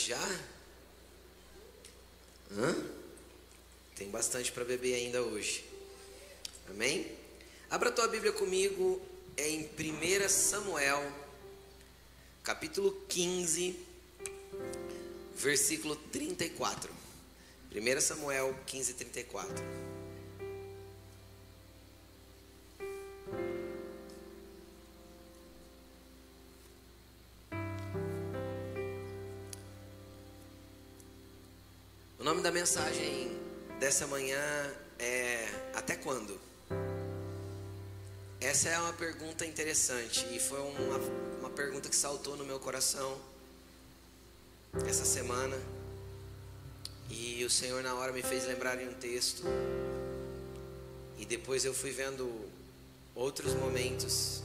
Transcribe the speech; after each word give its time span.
já? 0.00 0.40
Hã? 2.52 2.74
Tem 3.94 4.08
bastante 4.10 4.52
para 4.52 4.64
beber 4.64 4.94
ainda 4.94 5.22
hoje. 5.22 5.64
Amém? 6.68 7.10
Abra 7.70 7.90
tua 7.90 8.06
Bíblia 8.08 8.32
comigo 8.32 9.00
em 9.36 9.68
1 9.78 10.28
Samuel, 10.28 11.12
capítulo 12.42 12.92
15, 13.08 13.78
versículo 15.36 15.96
34. 15.96 16.92
1 17.74 18.00
Samuel 18.00 18.56
15, 18.66 18.94
34. 18.94 19.54
Nome 32.26 32.42
da 32.42 32.50
mensagem 32.50 33.30
dessa 33.78 34.04
manhã 34.04 34.36
é 34.98 35.48
Até 35.72 35.94
quando? 35.94 36.36
Essa 38.40 38.68
é 38.68 38.78
uma 38.80 38.92
pergunta 38.94 39.46
interessante 39.46 40.26
e 40.34 40.40
foi 40.40 40.58
uma, 40.58 40.98
uma 41.38 41.50
pergunta 41.50 41.88
que 41.88 41.94
saltou 41.94 42.36
no 42.36 42.44
meu 42.44 42.58
coração 42.58 43.16
essa 44.88 45.04
semana. 45.04 45.56
E 47.08 47.44
o 47.44 47.48
Senhor 47.48 47.80
na 47.84 47.94
hora 47.94 48.10
me 48.10 48.24
fez 48.24 48.44
lembrar 48.44 48.82
em 48.82 48.88
um 48.88 48.94
texto. 48.94 49.44
E 51.20 51.24
depois 51.24 51.64
eu 51.64 51.72
fui 51.72 51.92
vendo 51.92 52.28
outros 53.14 53.54
momentos 53.54 54.42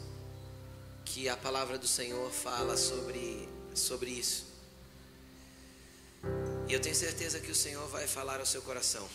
que 1.04 1.28
a 1.28 1.36
palavra 1.36 1.80
do 1.80 1.88
Senhor 1.88 2.30
fala 2.30 2.78
sobre, 2.78 3.50
sobre 3.74 4.12
isso. 4.12 4.51
E 6.72 6.74
eu 6.74 6.80
tenho 6.80 6.96
certeza 6.96 7.38
que 7.38 7.52
o 7.52 7.56
Senhor 7.56 7.86
vai 7.90 8.08
falar 8.08 8.40
ao 8.40 8.46
seu 8.46 8.62
coração. 8.62 9.06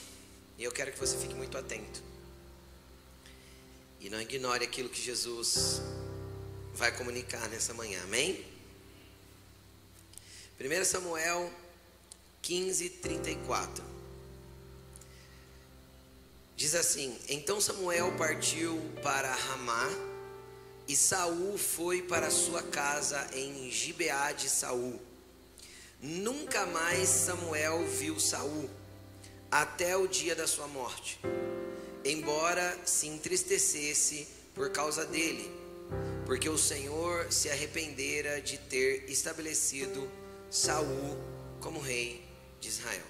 E 0.59 0.65
eu 0.65 0.71
quero 0.71 0.93
que 0.93 0.99
você 0.99 1.17
fique 1.17 1.35
muito 1.35 1.57
atento. 1.57 2.03
E 3.99 4.11
não 4.11 4.21
ignore 4.21 4.63
aquilo 4.63 4.91
que 4.91 5.01
Jesus 5.01 5.81
vai 6.75 6.95
comunicar 6.95 7.49
nessa 7.49 7.73
manhã. 7.73 8.03
Amém? 8.03 8.45
1 10.61 10.85
Samuel 10.85 11.51
15, 12.43 12.91
34. 12.91 13.83
Diz 16.55 16.75
assim: 16.75 17.19
Então 17.27 17.59
Samuel 17.59 18.15
partiu 18.19 18.79
para 19.03 19.35
Ramá, 19.35 19.89
e 20.87 20.95
Saul 20.95 21.57
foi 21.57 22.03
para 22.03 22.31
sua 22.31 22.63
casa 22.65 23.31
em 23.33 23.71
Gibeá 23.71 24.33
de 24.33 24.51
Saul. 24.51 25.16
Nunca 26.07 26.65
mais 26.67 27.09
Samuel 27.09 27.85
viu 27.85 28.21
Saul, 28.21 28.71
até 29.51 29.97
o 29.97 30.07
dia 30.07 30.37
da 30.37 30.47
sua 30.47 30.69
morte, 30.69 31.19
embora 32.05 32.79
se 32.85 33.09
entristecesse 33.09 34.29
por 34.55 34.71
causa 34.71 35.05
dele, 35.05 35.51
porque 36.25 36.49
o 36.49 36.57
Senhor 36.57 37.33
se 37.33 37.51
arrependera 37.51 38.41
de 38.41 38.57
ter 38.57 39.11
estabelecido 39.11 40.09
Saul 40.49 41.19
como 41.61 41.81
rei 41.81 42.25
de 42.61 42.69
Israel. 42.69 43.03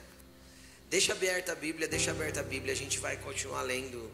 Deixa 0.89 1.13
aberta 1.13 1.53
a 1.53 1.55
Bíblia, 1.55 1.87
deixa 1.87 2.13
aberta 2.13 2.41
a 2.41 2.45
Bíblia, 2.45 2.73
a 2.73 2.77
gente 2.77 2.99
vai 2.99 3.19
continuar 3.19 3.61
lendo 3.61 4.11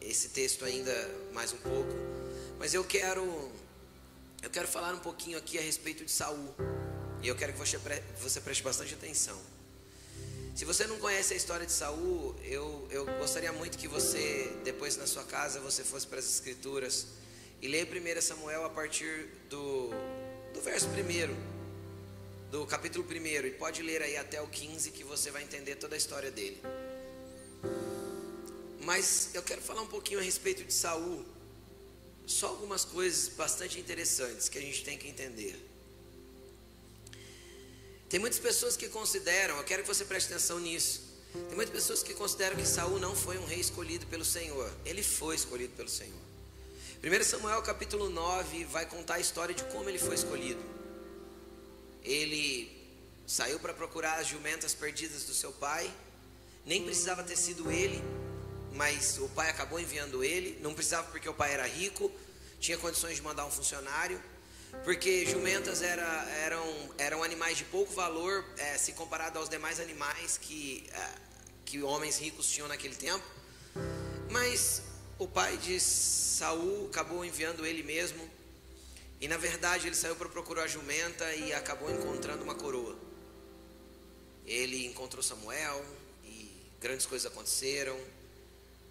esse 0.00 0.30
texto 0.30 0.64
ainda 0.64 0.92
mais 1.32 1.52
um 1.52 1.58
pouco, 1.58 1.94
mas 2.58 2.74
eu 2.74 2.82
quero 2.82 3.22
eu 4.42 4.50
quero 4.50 4.66
falar 4.66 4.92
um 4.92 4.98
pouquinho 4.98 5.38
aqui 5.38 5.56
a 5.56 5.62
respeito 5.62 6.04
de 6.04 6.10
Saul. 6.10 6.52
E 7.22 7.28
eu 7.28 7.34
quero 7.34 7.52
que 7.52 7.58
você, 7.58 7.78
você 8.20 8.40
preste 8.40 8.62
bastante 8.62 8.94
atenção. 8.94 9.38
Se 10.54 10.64
você 10.64 10.86
não 10.86 10.98
conhece 10.98 11.34
a 11.34 11.36
história 11.36 11.64
de 11.64 11.70
Saul, 11.70 12.34
eu, 12.42 12.86
eu 12.90 13.06
gostaria 13.18 13.52
muito 13.52 13.78
que 13.78 13.86
você, 13.86 14.52
depois 14.64 14.96
na 14.96 15.06
sua 15.06 15.22
casa, 15.22 15.60
você 15.60 15.84
fosse 15.84 16.06
para 16.06 16.18
as 16.18 16.24
escrituras 16.24 17.06
e 17.62 17.68
leia 17.68 17.86
1 17.86 18.20
Samuel 18.20 18.64
a 18.64 18.70
partir 18.70 19.28
do, 19.48 19.90
do 20.52 20.60
verso 20.60 20.88
1 20.88 21.58
do 22.50 22.66
capítulo 22.66 23.06
1 23.08 23.46
e 23.46 23.50
pode 23.52 23.82
ler 23.82 24.02
aí 24.02 24.16
até 24.16 24.40
o 24.40 24.48
15 24.48 24.90
que 24.90 25.04
você 25.04 25.30
vai 25.30 25.42
entender 25.42 25.76
toda 25.76 25.94
a 25.94 25.98
história 25.98 26.30
dele. 26.30 26.60
Mas 28.80 29.30
eu 29.34 29.42
quero 29.42 29.60
falar 29.60 29.82
um 29.82 29.86
pouquinho 29.86 30.18
a 30.18 30.22
respeito 30.22 30.64
de 30.64 30.72
Saul. 30.72 31.24
Só 32.26 32.48
algumas 32.48 32.84
coisas 32.84 33.28
bastante 33.28 33.78
interessantes 33.78 34.48
que 34.48 34.58
a 34.58 34.60
gente 34.60 34.82
tem 34.82 34.96
que 34.96 35.08
entender. 35.08 35.67
Tem 38.08 38.18
muitas 38.18 38.38
pessoas 38.38 38.76
que 38.76 38.88
consideram, 38.88 39.56
eu 39.58 39.64
quero 39.64 39.82
que 39.82 39.88
você 39.88 40.04
preste 40.04 40.32
atenção 40.32 40.58
nisso. 40.58 41.02
Tem 41.32 41.54
muitas 41.54 41.74
pessoas 41.74 42.02
que 42.02 42.14
consideram 42.14 42.56
que 42.56 42.66
Saul 42.66 42.98
não 42.98 43.14
foi 43.14 43.36
um 43.38 43.44
rei 43.44 43.60
escolhido 43.60 44.06
pelo 44.06 44.24
Senhor. 44.24 44.70
Ele 44.84 45.02
foi 45.02 45.36
escolhido 45.36 45.74
pelo 45.76 45.88
Senhor. 45.88 46.28
1 47.04 47.24
Samuel 47.24 47.62
capítulo 47.62 48.08
9 48.08 48.64
vai 48.64 48.86
contar 48.86 49.14
a 49.14 49.20
história 49.20 49.54
de 49.54 49.62
como 49.64 49.88
ele 49.88 49.98
foi 49.98 50.14
escolhido. 50.14 50.60
Ele 52.02 52.74
saiu 53.26 53.60
para 53.60 53.74
procurar 53.74 54.18
as 54.18 54.26
jumentas 54.26 54.72
perdidas 54.74 55.24
do 55.24 55.34
seu 55.34 55.52
pai. 55.52 55.92
Nem 56.64 56.82
precisava 56.82 57.22
ter 57.22 57.36
sido 57.36 57.70
ele, 57.70 58.02
mas 58.72 59.18
o 59.18 59.28
pai 59.28 59.50
acabou 59.50 59.78
enviando 59.78 60.24
ele. 60.24 60.58
Não 60.62 60.72
precisava 60.72 61.08
porque 61.10 61.28
o 61.28 61.34
pai 61.34 61.52
era 61.52 61.66
rico, 61.66 62.10
tinha 62.58 62.78
condições 62.78 63.16
de 63.16 63.22
mandar 63.22 63.44
um 63.44 63.50
funcionário. 63.50 64.20
Porque 64.84 65.26
jumentas 65.26 65.82
era, 65.82 66.24
eram, 66.44 66.94
eram 66.96 67.22
animais 67.22 67.58
de 67.58 67.64
pouco 67.64 67.92
valor 67.92 68.44
é, 68.56 68.78
se 68.78 68.92
comparado 68.92 69.38
aos 69.38 69.48
demais 69.48 69.80
animais 69.80 70.38
que, 70.38 70.88
é, 70.92 71.10
que 71.64 71.82
homens 71.82 72.18
ricos 72.18 72.48
tinham 72.48 72.68
naquele 72.68 72.94
tempo. 72.94 73.24
Mas 74.30 74.82
o 75.18 75.26
pai 75.26 75.56
de 75.56 75.80
Saul 75.80 76.86
acabou 76.86 77.24
enviando 77.24 77.66
ele 77.66 77.82
mesmo. 77.82 78.28
E 79.20 79.26
na 79.26 79.36
verdade 79.36 79.88
ele 79.88 79.96
saiu 79.96 80.14
para 80.14 80.28
procurar 80.28 80.62
a 80.62 80.68
jumenta 80.68 81.34
e 81.34 81.52
acabou 81.52 81.90
encontrando 81.90 82.44
uma 82.44 82.54
coroa. 82.54 82.96
Ele 84.46 84.86
encontrou 84.86 85.22
Samuel 85.22 85.84
e 86.24 86.50
grandes 86.80 87.04
coisas 87.04 87.30
aconteceram. 87.30 87.98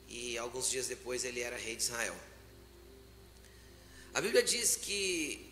E 0.09 0.37
alguns 0.37 0.69
dias 0.69 0.87
depois 0.87 1.23
ele 1.23 1.41
era 1.41 1.57
rei 1.57 1.75
de 1.75 1.83
Israel. 1.83 2.15
A 4.13 4.21
Bíblia 4.21 4.43
diz 4.43 4.75
que 4.75 5.46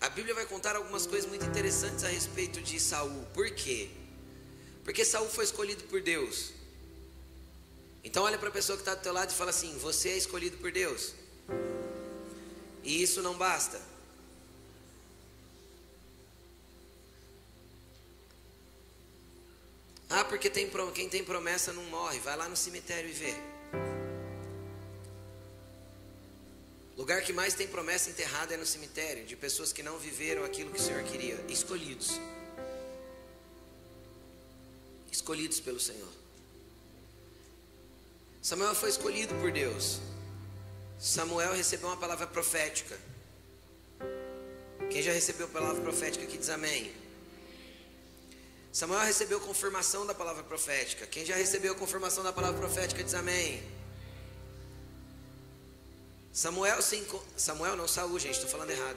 a 0.00 0.08
Bíblia 0.08 0.34
vai 0.34 0.46
contar 0.46 0.76
algumas 0.76 1.06
coisas 1.06 1.28
muito 1.28 1.44
interessantes 1.44 2.04
a 2.04 2.08
respeito 2.08 2.60
de 2.60 2.78
Saul. 2.78 3.24
Por 3.34 3.50
quê? 3.50 3.90
Porque 4.84 5.04
Saul 5.04 5.28
foi 5.28 5.44
escolhido 5.44 5.84
por 5.84 6.00
Deus. 6.00 6.52
Então 8.04 8.22
olha 8.22 8.38
para 8.38 8.48
a 8.48 8.52
pessoa 8.52 8.76
que 8.76 8.82
está 8.82 8.94
do 8.94 9.02
teu 9.02 9.12
lado 9.12 9.30
e 9.30 9.34
fala 9.34 9.50
assim: 9.50 9.76
você 9.78 10.10
é 10.10 10.16
escolhido 10.16 10.56
por 10.58 10.70
Deus. 10.70 11.14
E 12.84 13.02
isso 13.02 13.20
não 13.22 13.36
basta. 13.36 13.80
Ah, 20.08 20.24
porque 20.24 20.48
tem, 20.48 20.70
quem 20.94 21.08
tem 21.08 21.24
promessa 21.24 21.72
não 21.72 21.82
morre. 21.84 22.18
Vai 22.20 22.36
lá 22.36 22.48
no 22.48 22.56
cemitério 22.56 23.10
e 23.10 23.12
vê. 23.12 23.57
Lugar 26.98 27.22
que 27.22 27.32
mais 27.32 27.54
tem 27.54 27.68
promessa 27.68 28.10
enterrada 28.10 28.54
é 28.54 28.56
no 28.56 28.66
cemitério, 28.66 29.24
de 29.24 29.36
pessoas 29.36 29.72
que 29.72 29.84
não 29.84 30.00
viveram 30.00 30.44
aquilo 30.44 30.72
que 30.72 30.80
o 30.80 30.82
Senhor 30.82 31.04
queria, 31.04 31.36
escolhidos. 31.48 32.20
Escolhidos 35.12 35.60
pelo 35.60 35.78
Senhor. 35.78 36.12
Samuel 38.42 38.74
foi 38.74 38.90
escolhido 38.90 39.32
por 39.36 39.52
Deus. 39.52 40.00
Samuel 40.98 41.52
recebeu 41.52 41.86
uma 41.86 41.96
palavra 41.96 42.26
profética. 42.26 42.98
Quem 44.90 45.00
já 45.00 45.12
recebeu 45.12 45.46
a 45.46 45.50
palavra 45.50 45.80
profética 45.80 46.24
aqui 46.24 46.36
diz 46.36 46.48
amém. 46.48 46.92
Samuel 48.72 49.02
recebeu 49.02 49.38
confirmação 49.38 50.04
da 50.04 50.14
palavra 50.14 50.42
profética. 50.42 51.06
Quem 51.06 51.24
já 51.24 51.36
recebeu 51.36 51.74
a 51.74 51.76
confirmação 51.76 52.24
da 52.24 52.32
palavra 52.32 52.58
profética 52.58 53.04
diz 53.04 53.14
amém. 53.14 53.77
Samuel 56.38 56.80
se 56.80 57.04
Samuel 57.36 57.74
não 57.74 57.88
Saul, 57.88 58.16
gente, 58.16 58.34
estou 58.34 58.48
falando 58.48 58.70
errado. 58.70 58.96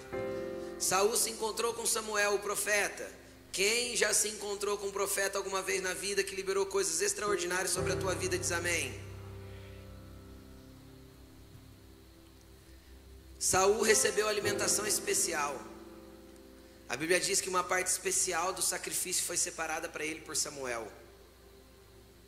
Saul 0.78 1.18
se 1.18 1.32
encontrou 1.32 1.74
com 1.74 1.88
Samuel, 1.88 2.36
o 2.36 2.40
profeta. 2.40 3.12
Quem 3.52 3.96
já 3.96 4.14
se 4.14 4.28
encontrou 4.28 4.78
com 4.78 4.90
um 4.90 4.92
profeta 4.92 5.40
alguma 5.40 5.60
vez 5.60 5.82
na 5.82 5.92
vida 5.92 6.24
que 6.24 6.36
liberou 6.36 6.68
coisas 6.68 7.02
extraordinárias 7.02 7.72
sobre 7.72 7.94
a 7.94 7.96
tua 7.96 8.14
vida 8.14 8.38
diz 8.38 8.52
amém. 8.52 8.94
Saul 13.40 13.82
recebeu 13.82 14.28
alimentação 14.28 14.86
especial. 14.86 15.60
A 16.88 16.96
Bíblia 16.96 17.20
diz 17.20 17.42
que 17.42 17.50
uma 17.50 17.64
parte 17.64 17.88
especial 17.88 18.54
do 18.54 18.62
sacrifício 18.62 19.24
foi 19.24 19.36
separada 19.36 19.90
para 19.90 20.06
ele 20.06 20.22
por 20.22 20.36
Samuel. 20.36 20.88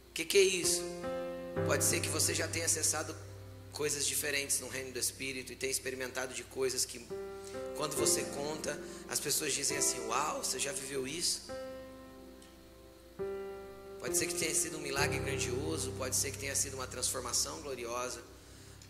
O 0.10 0.14
que, 0.16 0.26
que 0.26 0.40
é 0.40 0.42
isso? 0.42 0.82
Pode 1.68 1.84
ser 1.84 2.00
que 2.00 2.10
você 2.10 2.34
já 2.34 2.48
tenha 2.48 2.66
acessado 2.66 3.16
coisas 3.74 4.06
diferentes 4.06 4.60
no 4.60 4.68
reino 4.68 4.92
do 4.94 5.00
Espírito 5.00 5.52
e 5.52 5.56
tem 5.56 5.70
experimentado 5.70 6.34
de 6.34 6.44
coisas 6.44 6.86
que, 6.86 7.06
quando 7.76 7.96
você 7.96 8.22
conta, 8.24 8.80
as 9.10 9.20
pessoas 9.20 9.52
dizem 9.52 9.78
assim: 9.78 10.00
Uau, 10.08 10.44
você 10.44 10.60
já 10.60 10.72
viveu 10.72 11.06
isso? 11.08 11.48
Pode 14.00 14.18
ser 14.18 14.28
que 14.28 14.36
tenha 14.36 14.54
sido 14.54 14.78
um 14.78 14.82
milagre 14.82 15.18
grandioso, 15.18 15.92
pode 15.98 16.16
ser 16.16 16.32
que 16.32 16.38
tenha 16.38 16.56
sido 16.56 16.76
uma 16.76 16.86
transformação 16.86 17.62
gloriosa, 17.62 18.22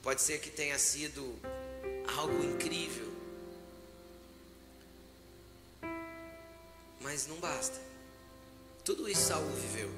pode 0.01 0.21
ser 0.21 0.39
que 0.39 0.49
tenha 0.49 0.77
sido 0.77 1.39
algo 2.17 2.43
incrível. 2.43 3.11
Mas 6.99 7.27
não 7.27 7.37
basta. 7.37 7.79
Tudo 8.83 9.07
isso 9.07 9.27
Saul 9.27 9.49
viveu. 9.51 9.89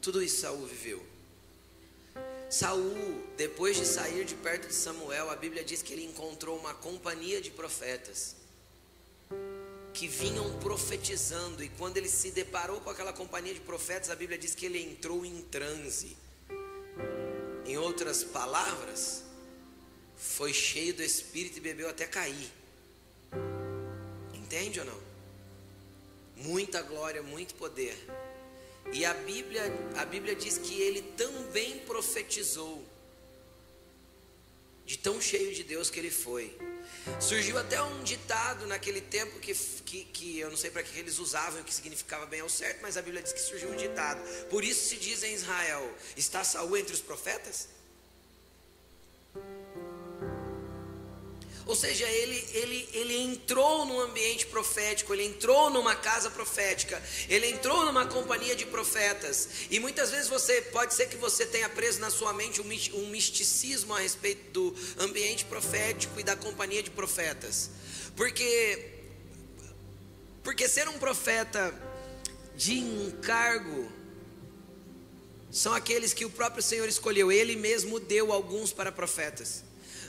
Tudo 0.00 0.22
isso 0.22 0.40
Saul 0.40 0.66
viveu. 0.66 1.11
Saul, 2.52 3.24
depois 3.34 3.78
de 3.78 3.86
sair 3.86 4.26
de 4.26 4.34
perto 4.34 4.68
de 4.68 4.74
Samuel, 4.74 5.30
a 5.30 5.36
Bíblia 5.36 5.64
diz 5.64 5.80
que 5.80 5.94
ele 5.94 6.04
encontrou 6.04 6.58
uma 6.58 6.74
companhia 6.74 7.40
de 7.40 7.50
profetas 7.50 8.36
que 9.94 10.06
vinham 10.06 10.58
profetizando, 10.58 11.64
e 11.64 11.70
quando 11.70 11.96
ele 11.96 12.10
se 12.10 12.30
deparou 12.30 12.78
com 12.82 12.90
aquela 12.90 13.10
companhia 13.10 13.54
de 13.54 13.60
profetas, 13.60 14.10
a 14.10 14.14
Bíblia 14.14 14.36
diz 14.36 14.54
que 14.54 14.66
ele 14.66 14.78
entrou 14.78 15.24
em 15.24 15.40
transe. 15.44 16.14
Em 17.64 17.78
outras 17.78 18.22
palavras, 18.22 19.22
foi 20.14 20.52
cheio 20.52 20.92
do 20.92 21.02
Espírito 21.02 21.56
e 21.56 21.60
bebeu 21.62 21.88
até 21.88 22.06
cair. 22.06 22.52
Entende 24.34 24.78
ou 24.78 24.84
não? 24.84 25.00
Muita 26.36 26.82
glória, 26.82 27.22
muito 27.22 27.54
poder. 27.54 27.96
E 28.92 29.04
a 29.04 29.14
Bíblia, 29.14 29.62
a 29.96 30.04
Bíblia 30.04 30.34
diz 30.34 30.58
que 30.58 30.80
ele 30.80 31.02
também 31.16 31.78
profetizou, 31.80 32.84
de 34.84 34.98
tão 34.98 35.20
cheio 35.20 35.54
de 35.54 35.62
Deus 35.62 35.90
que 35.90 35.98
ele 35.98 36.10
foi. 36.10 36.56
Surgiu 37.20 37.58
até 37.58 37.82
um 37.82 38.02
ditado 38.02 38.66
naquele 38.66 39.00
tempo 39.00 39.38
que, 39.40 39.54
que, 39.54 40.04
que 40.04 40.38
eu 40.38 40.50
não 40.50 40.56
sei 40.56 40.70
para 40.70 40.82
que 40.82 40.98
eles 40.98 41.18
usavam, 41.18 41.60
o 41.60 41.64
que 41.64 41.74
significava 41.74 42.26
bem 42.26 42.40
ao 42.40 42.48
certo, 42.48 42.80
mas 42.82 42.96
a 42.96 43.02
Bíblia 43.02 43.22
diz 43.22 43.32
que 43.32 43.40
surgiu 43.40 43.70
um 43.70 43.76
ditado. 43.76 44.20
Por 44.48 44.62
isso 44.64 44.88
se 44.88 44.96
diz 44.96 45.22
em 45.22 45.34
Israel: 45.34 45.96
está 46.16 46.44
Saul 46.44 46.76
entre 46.76 46.92
os 46.92 47.00
profetas? 47.00 47.68
Ou 51.64 51.76
seja, 51.76 52.08
ele, 52.08 52.44
ele, 52.52 52.88
ele 52.92 53.16
entrou 53.18 53.84
num 53.84 54.00
ambiente 54.00 54.46
profético, 54.46 55.14
ele 55.14 55.24
entrou 55.24 55.70
numa 55.70 55.94
casa 55.94 56.28
profética, 56.30 57.00
ele 57.28 57.46
entrou 57.50 57.84
numa 57.84 58.04
companhia 58.06 58.56
de 58.56 58.66
profetas. 58.66 59.48
E 59.70 59.78
muitas 59.78 60.10
vezes 60.10 60.28
você 60.28 60.60
pode 60.60 60.94
ser 60.94 61.08
que 61.08 61.16
você 61.16 61.46
tenha 61.46 61.68
preso 61.68 62.00
na 62.00 62.10
sua 62.10 62.32
mente 62.32 62.60
um 62.60 63.06
misticismo 63.08 63.94
a 63.94 64.00
respeito 64.00 64.50
do 64.50 64.76
ambiente 64.98 65.44
profético 65.44 66.18
e 66.18 66.24
da 66.24 66.34
companhia 66.34 66.82
de 66.82 66.90
profetas. 66.90 67.70
Porque 68.16 68.90
porque 70.42 70.68
ser 70.68 70.88
um 70.88 70.98
profeta 70.98 71.72
de 72.56 72.78
encargo 72.78 73.90
são 75.52 75.72
aqueles 75.72 76.12
que 76.12 76.24
o 76.24 76.30
próprio 76.30 76.62
Senhor 76.62 76.88
escolheu, 76.88 77.30
ele 77.30 77.54
mesmo 77.54 78.00
deu 78.00 78.32
alguns 78.32 78.72
para 78.72 78.90
profetas. 78.90 79.62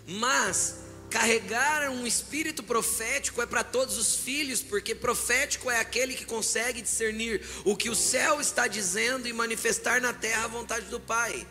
Mas 0.08 0.76
Carregar 1.14 1.92
um 1.92 2.08
espírito 2.08 2.64
profético 2.64 3.40
é 3.40 3.46
para 3.46 3.64
todos 3.64 4.00
os 4.00 4.16
filhos, 4.16 4.64
porque 4.64 4.96
profético 4.96 5.70
é 5.70 5.80
aquele 5.80 6.16
que 6.16 6.26
consegue 6.26 6.82
discernir 6.82 7.40
o 7.64 7.78
que 7.78 7.88
o 7.88 7.96
céu 7.96 8.42
está 8.42 8.66
dizendo 8.66 9.28
e 9.28 9.32
manifestar 9.32 10.02
na 10.02 10.12
terra 10.12 10.46
a 10.46 10.48
vontade 10.48 10.88
do 10.88 11.00
Pai. 11.00 11.46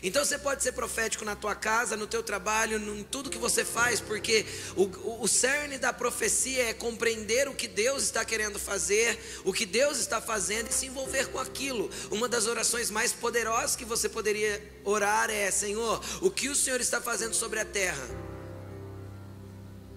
Então 0.00 0.24
você 0.24 0.38
pode 0.38 0.62
ser 0.62 0.70
profético 0.70 1.24
na 1.24 1.34
tua 1.34 1.56
casa, 1.56 1.96
no 1.96 2.06
teu 2.06 2.22
trabalho, 2.22 2.78
em 2.78 3.02
tudo 3.02 3.30
que 3.30 3.36
você 3.36 3.64
faz, 3.64 4.00
porque 4.00 4.46
o, 4.76 4.84
o, 4.84 5.24
o 5.24 5.26
cerne 5.26 5.76
da 5.76 5.92
profecia 5.92 6.68
é 6.68 6.72
compreender 6.72 7.48
o 7.48 7.54
que 7.54 7.66
Deus 7.66 8.04
está 8.04 8.24
querendo 8.24 8.60
fazer, 8.60 9.18
o 9.44 9.52
que 9.52 9.66
Deus 9.66 9.98
está 9.98 10.20
fazendo 10.20 10.70
e 10.70 10.72
se 10.72 10.86
envolver 10.86 11.26
com 11.30 11.40
aquilo. 11.40 11.90
Uma 12.12 12.28
das 12.28 12.46
orações 12.46 12.92
mais 12.92 13.12
poderosas 13.12 13.74
que 13.74 13.84
você 13.84 14.08
poderia 14.08 14.62
orar 14.84 15.30
é: 15.30 15.50
Senhor, 15.50 16.00
o 16.22 16.30
que 16.30 16.48
o 16.48 16.54
Senhor 16.54 16.80
está 16.80 17.00
fazendo 17.00 17.34
sobre 17.34 17.58
a 17.58 17.64
terra? 17.64 18.29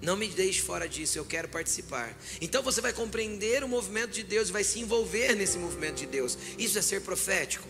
Não 0.04 0.18
me 0.18 0.28
deixe 0.28 0.62
fora 0.62 0.88
disso, 0.88 1.18
eu 1.18 1.24
quero 1.24 1.48
participar. 1.48 2.14
Então 2.42 2.62
você 2.62 2.82
vai 2.82 2.92
compreender 2.92 3.64
o 3.64 3.70
movimento 3.70 4.12
de 4.12 4.22
Deus 4.22 4.50
e 4.50 4.52
vai 4.52 4.62
se 4.62 4.82
envolver 4.82 5.34
nesse 5.34 5.58
movimento 5.58 5.96
de 5.96 6.06
Deus. 6.06 6.38
Isso 6.58 6.78
é 6.78 6.82
ser 6.82 7.02
profético. 7.04 7.66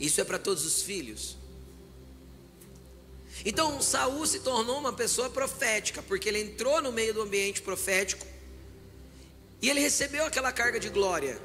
Isso 0.00 0.22
é 0.22 0.24
para 0.24 0.38
todos 0.38 0.64
os 0.64 0.82
filhos. 0.82 1.36
Então 3.44 3.82
Saul 3.82 4.26
se 4.26 4.40
tornou 4.40 4.78
uma 4.78 4.94
pessoa 4.94 5.28
profética, 5.28 6.02
porque 6.02 6.30
ele 6.30 6.40
entrou 6.40 6.80
no 6.80 6.90
meio 6.90 7.12
do 7.12 7.20
ambiente 7.20 7.60
profético 7.60 8.26
e 9.60 9.68
ele 9.68 9.80
recebeu 9.80 10.24
aquela 10.24 10.50
carga 10.50 10.80
de 10.80 10.88
glória. 10.88 11.38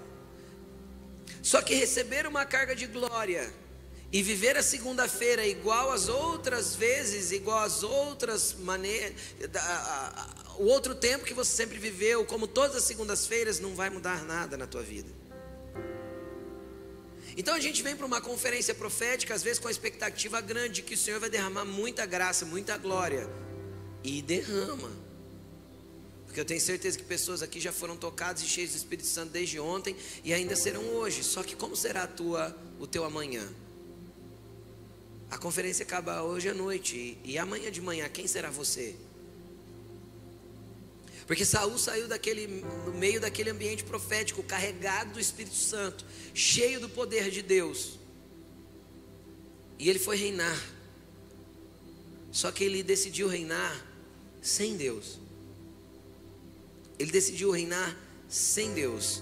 Só 1.44 1.62
que 1.62 1.75
receber 1.75 2.25
uma 2.25 2.46
carga 2.46 2.74
de 2.74 2.88
glória 2.88 3.52
e 4.12 4.24
viver 4.24 4.56
a 4.56 4.63
segunda-feira 4.63 5.45
igual 5.45 5.92
às 5.92 6.07
outras 6.07 6.75
vezes, 6.75 7.31
igual 7.31 7.59
às 7.59 7.83
outras 7.83 8.54
maneiras, 8.54 9.13
o 10.57 10.63
outro 10.65 10.95
tempo 10.95 11.25
que 11.25 11.33
você 11.33 11.51
sempre 11.51 11.77
viveu, 11.77 12.25
como 12.25 12.48
todas 12.48 12.75
as 12.75 12.83
segundas-feiras, 12.83 13.59
não 13.59 13.75
vai 13.75 13.89
mudar 13.89 14.24
nada 14.24 14.56
na 14.56 14.65
tua 14.65 14.81
vida. 14.81 15.12
Então 17.36 17.54
a 17.54 17.59
gente 17.59 17.83
vem 17.83 17.95
para 17.95 18.06
uma 18.06 18.19
conferência 18.19 18.74
profética, 18.74 19.36
às 19.36 19.44
vezes 19.44 19.59
com 19.59 19.68
a 19.68 19.71
expectativa 19.71 20.42
grande 20.42 20.81
que 20.81 20.95
o 20.95 20.98
Senhor 20.98 21.19
vai 21.19 21.30
derramar 21.30 21.65
muita 21.65 22.06
graça, 22.06 22.45
muita 22.45 22.77
glória, 22.77 23.30
e 24.04 24.21
derrama. 24.24 24.92
Porque 26.25 26.39
eu 26.39 26.45
tenho 26.45 26.59
certeza 26.59 26.98
que 26.98 27.04
pessoas 27.04 27.44
aqui 27.44 27.59
já 27.59 27.71
foram 27.71 27.95
tocadas 27.95 28.42
e 28.42 28.48
cheias 28.48 28.71
do 28.71 28.77
Espírito 28.77 29.07
Santo 29.07 29.31
desde 29.31 29.59
ontem 29.59 29.95
e 30.24 30.33
ainda 30.33 30.56
serão 30.56 30.83
hoje. 30.95 31.24
Só 31.24 31.44
que 31.44 31.56
como 31.56 31.75
será 31.75 32.04
a 32.04 32.07
tua, 32.07 32.57
o 32.80 32.88
teu 32.88 33.04
amanhã? 33.04 33.48
A 35.29 35.38
conferência 35.38 35.83
acaba 35.83 36.24
hoje 36.24 36.47
à 36.50 36.53
noite 36.53 37.18
e 37.24 37.38
amanhã 37.38 37.69
de 37.69 37.81
manhã 37.81 38.07
quem 38.07 38.28
será 38.28 38.49
você? 38.49 38.95
Porque 41.28 41.44
Saul 41.44 41.78
saiu 41.78 42.07
daquele 42.07 42.47
no 42.85 42.94
meio 42.94 43.19
daquele 43.19 43.49
ambiente 43.49 43.83
profético, 43.83 44.42
carregado 44.42 45.11
do 45.11 45.19
Espírito 45.19 45.56
Santo, 45.56 46.06
cheio 46.33 46.80
do 46.80 46.87
poder 46.87 47.30
de 47.30 47.42
Deus. 47.42 47.99
E 49.78 49.90
ele 49.90 49.99
foi 49.99 50.16
reinar. 50.16 50.57
Só 52.31 52.49
que 52.49 52.63
ele 52.63 52.81
decidiu 52.81 53.28
reinar 53.28 53.85
sem 54.42 54.78
Deus. 54.78 55.19
Ele 56.97 57.11
decidiu 57.11 57.52
reinar 57.52 57.95
sem 58.30 58.73
Deus. 58.73 59.21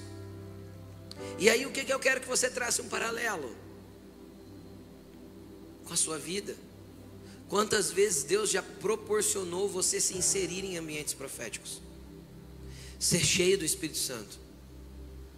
E 1.39 1.49
aí 1.49 1.65
o 1.65 1.71
que, 1.71 1.83
que 1.83 1.93
eu 1.93 1.99
quero 1.99 2.21
que 2.21 2.27
você 2.27 2.51
trace 2.51 2.81
um 2.83 2.87
paralelo? 2.87 3.64
Com 5.85 5.93
a 5.93 5.97
sua 5.97 6.17
vida. 6.17 6.55
Quantas 7.47 7.91
vezes 7.91 8.23
Deus 8.23 8.49
já 8.49 8.61
proporcionou 8.61 9.69
você 9.69 10.01
se 10.01 10.17
inserir 10.17 10.65
em 10.65 10.77
ambientes 10.77 11.13
proféticos? 11.13 11.81
Ser 12.99 13.23
cheio 13.23 13.57
do 13.57 13.65
Espírito 13.65 13.99
Santo, 13.99 14.39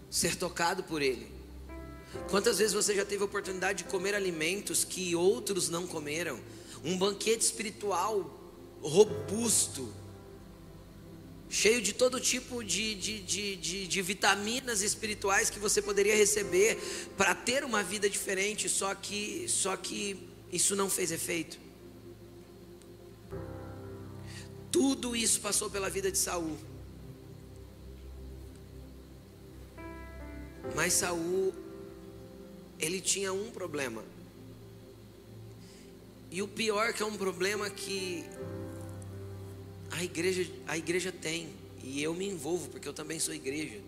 ser 0.10 0.36
tocado 0.36 0.84
por 0.84 1.02
Ele. 1.02 1.30
Quantas 2.30 2.58
vezes 2.60 2.74
você 2.74 2.96
já 2.96 3.04
teve 3.04 3.22
a 3.22 3.26
oportunidade 3.26 3.84
de 3.84 3.90
comer 3.90 4.16
alimentos 4.16 4.86
que 4.86 5.16
outros 5.16 5.70
não 5.70 5.86
comeram? 5.86 6.40
Um 6.84 6.98
banquete 6.98 7.42
espiritual 7.42 8.34
robusto, 8.82 9.94
cheio 11.50 11.82
de 11.82 11.94
todo 11.94 12.20
tipo 12.20 12.64
de, 12.64 12.96
de, 12.96 13.20
de, 13.20 13.56
de, 13.56 13.88
de 13.88 14.02
vitaminas 14.02 14.82
espirituais 14.82 15.50
que 15.50 15.60
você 15.60 15.82
poderia 15.82 16.16
receber 16.16 16.78
para 17.18 17.34
ter 17.36 17.64
uma 17.64 17.84
vida 17.84 18.10
diferente, 18.10 18.70
só 18.70 18.94
que, 18.96 19.46
só 19.48 19.76
que 19.76 20.18
isso 20.52 20.76
não 20.76 20.90
fez 20.90 21.12
efeito. 21.12 21.60
Tudo 24.72 25.16
isso 25.16 25.42
passou 25.42 25.70
pela 25.70 25.90
vida 25.90 26.12
de 26.12 26.18
Saul. 26.18 26.58
Mas 30.76 30.94
Saul 30.94 31.54
ele 32.80 33.02
tinha 33.02 33.34
um 33.34 33.50
problema. 33.52 34.04
E 36.30 36.42
o 36.42 36.48
pior 36.48 36.94
que 36.94 37.02
é 37.02 37.06
um 37.06 37.18
problema 37.18 37.70
que 37.70 38.26
a 39.92 40.04
igreja, 40.04 40.52
a 40.68 40.78
igreja 40.78 41.12
tem, 41.12 41.50
e 41.84 42.04
eu 42.04 42.14
me 42.14 42.28
envolvo 42.28 42.70
porque 42.70 42.88
eu 42.88 42.94
também 42.94 43.20
sou 43.20 43.34
igreja. 43.34 43.80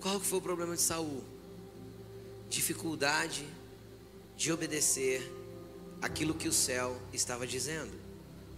Qual 0.00 0.20
que 0.20 0.26
foi 0.26 0.38
o 0.38 0.42
problema 0.42 0.76
de 0.76 0.82
Saul? 0.82 1.33
Dificuldade 2.54 3.46
de 4.36 4.52
obedecer 4.52 5.22
aquilo 6.00 6.34
que 6.34 6.48
o 6.48 6.52
céu 6.52 7.00
estava 7.12 7.46
dizendo. 7.46 7.92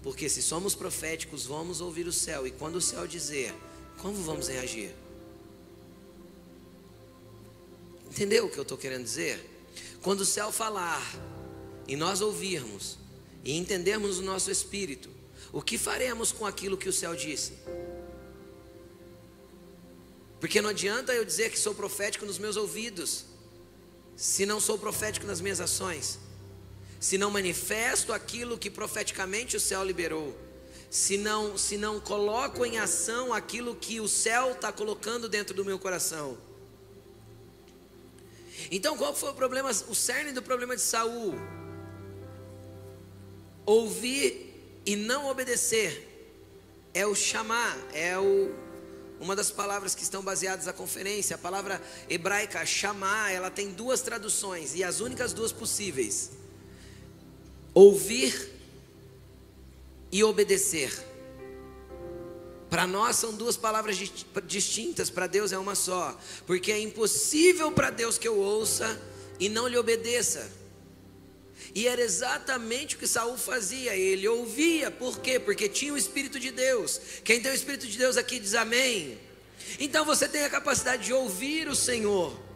Porque 0.03 0.29
se 0.29 0.43
somos 0.43 0.75
proféticos, 0.75 1.47
vamos 1.47 1.81
ouvir 1.81 2.07
o 2.07 2.13
céu, 2.13 2.47
e 2.47 2.51
quando 2.51 2.77
o 2.77 2.81
céu 2.81 3.07
dizer, 3.07 3.55
como 3.99 4.15
vamos 4.23 4.49
reagir? 4.49 4.95
Entendeu 8.09 8.47
o 8.47 8.51
que 8.51 8.59
eu 8.59 8.63
estou 8.63 8.79
querendo 8.79 9.05
dizer? 9.05 9.45
Quando 10.03 10.21
o 10.21 10.27
céu 10.27 10.53
falar 10.53 11.03
e 11.89 11.97
nós 11.97 12.21
ouvirmos 12.21 12.99
e 13.45 13.57
entendermos 13.57 14.19
o 14.19 14.23
nosso 14.23 14.51
espírito, 14.51 15.11
o 15.53 15.61
que 15.61 15.77
faremos 15.77 16.33
com 16.33 16.47
aquilo 16.47 16.77
que 16.77 16.89
o 16.89 16.93
céu 16.93 17.15
disse? 17.15 17.55
Porque 20.41 20.61
não 20.61 20.71
adianta 20.71 21.15
eu 21.15 21.25
dizer 21.25 21.51
que 21.51 21.59
sou 21.59 21.75
profético 21.75 22.27
nos 22.27 22.39
meus 22.39 22.57
ouvidos, 22.57 23.25
se 24.17 24.47
não 24.47 24.59
sou 24.59 24.79
profético 24.79 25.27
nas 25.27 25.41
minhas 25.41 25.61
ações, 25.61 26.19
se 26.99 27.19
não 27.19 27.31
manifesto 27.31 28.13
aquilo 28.13 28.57
que 28.57 28.71
profeticamente 28.71 29.57
o 29.57 29.61
céu 29.61 29.85
liberou, 29.85 30.37
se 30.91 31.19
não, 31.19 31.59
se 31.59 31.77
não 31.77 32.01
coloco 32.01 32.65
em 32.65 32.79
ação 32.79 33.33
aquilo 33.33 33.77
que 33.77 34.01
o 34.01 34.09
céu 34.09 34.53
está 34.53 34.73
colocando 34.73 35.29
dentro 35.29 35.55
do 35.55 35.65
meu 35.65 35.79
coração. 35.79 36.39
Então, 38.71 38.97
qual 38.97 39.15
foi 39.15 39.31
o 39.31 39.35
problema, 39.35 39.71
o 39.71 39.95
cerne 39.95 40.33
do 40.33 40.43
problema 40.43 40.75
de 40.75 40.83
Saul? 40.83 41.35
Ouvir 43.67 44.81
e 44.87 44.97
não 44.97 45.29
obedecer 45.29 46.17
é 46.95 47.07
o 47.07 47.15
chamar, 47.15 47.77
é 47.93 48.19
o 48.19 48.55
uma 49.21 49.35
das 49.35 49.51
palavras 49.51 49.95
que 49.95 50.03
estão 50.03 50.23
baseadas 50.23 50.67
na 50.67 50.73
conferência, 50.73 51.37
a 51.37 51.39
palavra 51.39 51.81
hebraica 52.09 52.65
chamar, 52.67 53.33
ela 53.33 53.51
tem 53.51 53.71
duas 53.71 54.03
traduções 54.03 54.75
e 54.75 54.85
as 54.85 55.01
únicas 55.01 55.33
duas 55.33 55.53
possíveis: 55.53 56.31
ouvir 57.73 58.53
e 60.13 60.23
obedecer. 60.23 60.93
Para 62.69 62.87
nós 62.87 63.17
são 63.17 63.33
duas 63.33 63.57
palavras 63.57 63.97
distintas, 64.45 65.09
para 65.09 65.27
Deus 65.27 65.53
é 65.53 65.59
uma 65.59 65.75
só, 65.75 66.19
porque 66.47 66.73
é 66.73 66.81
impossível 66.81 67.71
para 67.71 67.91
Deus 67.91 68.19
que 68.19 68.27
eu 68.27 68.37
ouça 68.37 69.01
e 69.39 69.49
não 69.49 69.69
lhe 69.69 69.79
obedeça. 69.79 70.51
E 71.75 71.87
era 71.87 72.01
exatamente 72.01 72.97
o 72.97 72.99
que 72.99 73.07
Saul 73.07 73.37
fazia, 73.37 73.95
ele 73.95 74.27
ouvia, 74.27 74.91
por 74.91 75.21
quê? 75.21 75.39
Porque 75.39 75.69
tinha 75.69 75.93
o 75.93 75.97
Espírito 75.97 76.39
de 76.39 76.51
Deus. 76.51 77.01
Quem 77.25 77.41
tem 77.41 77.53
o 77.53 77.55
Espírito 77.55 77.87
de 77.87 77.99
Deus 77.99 78.17
aqui 78.17 78.39
diz 78.39 78.55
amém. 78.55 79.19
Então 79.79 80.05
você 80.05 80.29
tem 80.29 80.45
a 80.45 80.51
capacidade 80.51 81.05
de 81.05 81.13
ouvir 81.13 81.69
o 81.69 81.75
Senhor. 81.75 82.47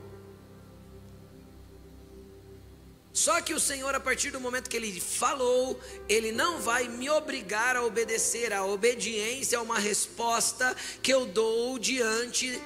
Só 3.12 3.40
que 3.43 3.52
o 3.52 3.61
Senhor, 3.61 3.95
a 3.95 4.00
partir 4.00 4.31
do 4.31 4.40
momento 4.40 4.71
que 4.71 4.76
Ele 4.76 4.99
falou, 5.00 5.79
Ele 6.09 6.33
não 6.33 6.61
vai 6.61 6.88
me 6.88 7.11
obrigar 7.11 7.76
a 7.76 7.85
obedecer. 7.85 8.52
A 8.52 8.64
obediência 8.64 9.57
é 9.57 9.61
uma 9.61 9.79
resposta 9.79 10.75
que 11.02 11.12
eu 11.12 11.26
dou 11.26 11.79
diante 11.79 12.59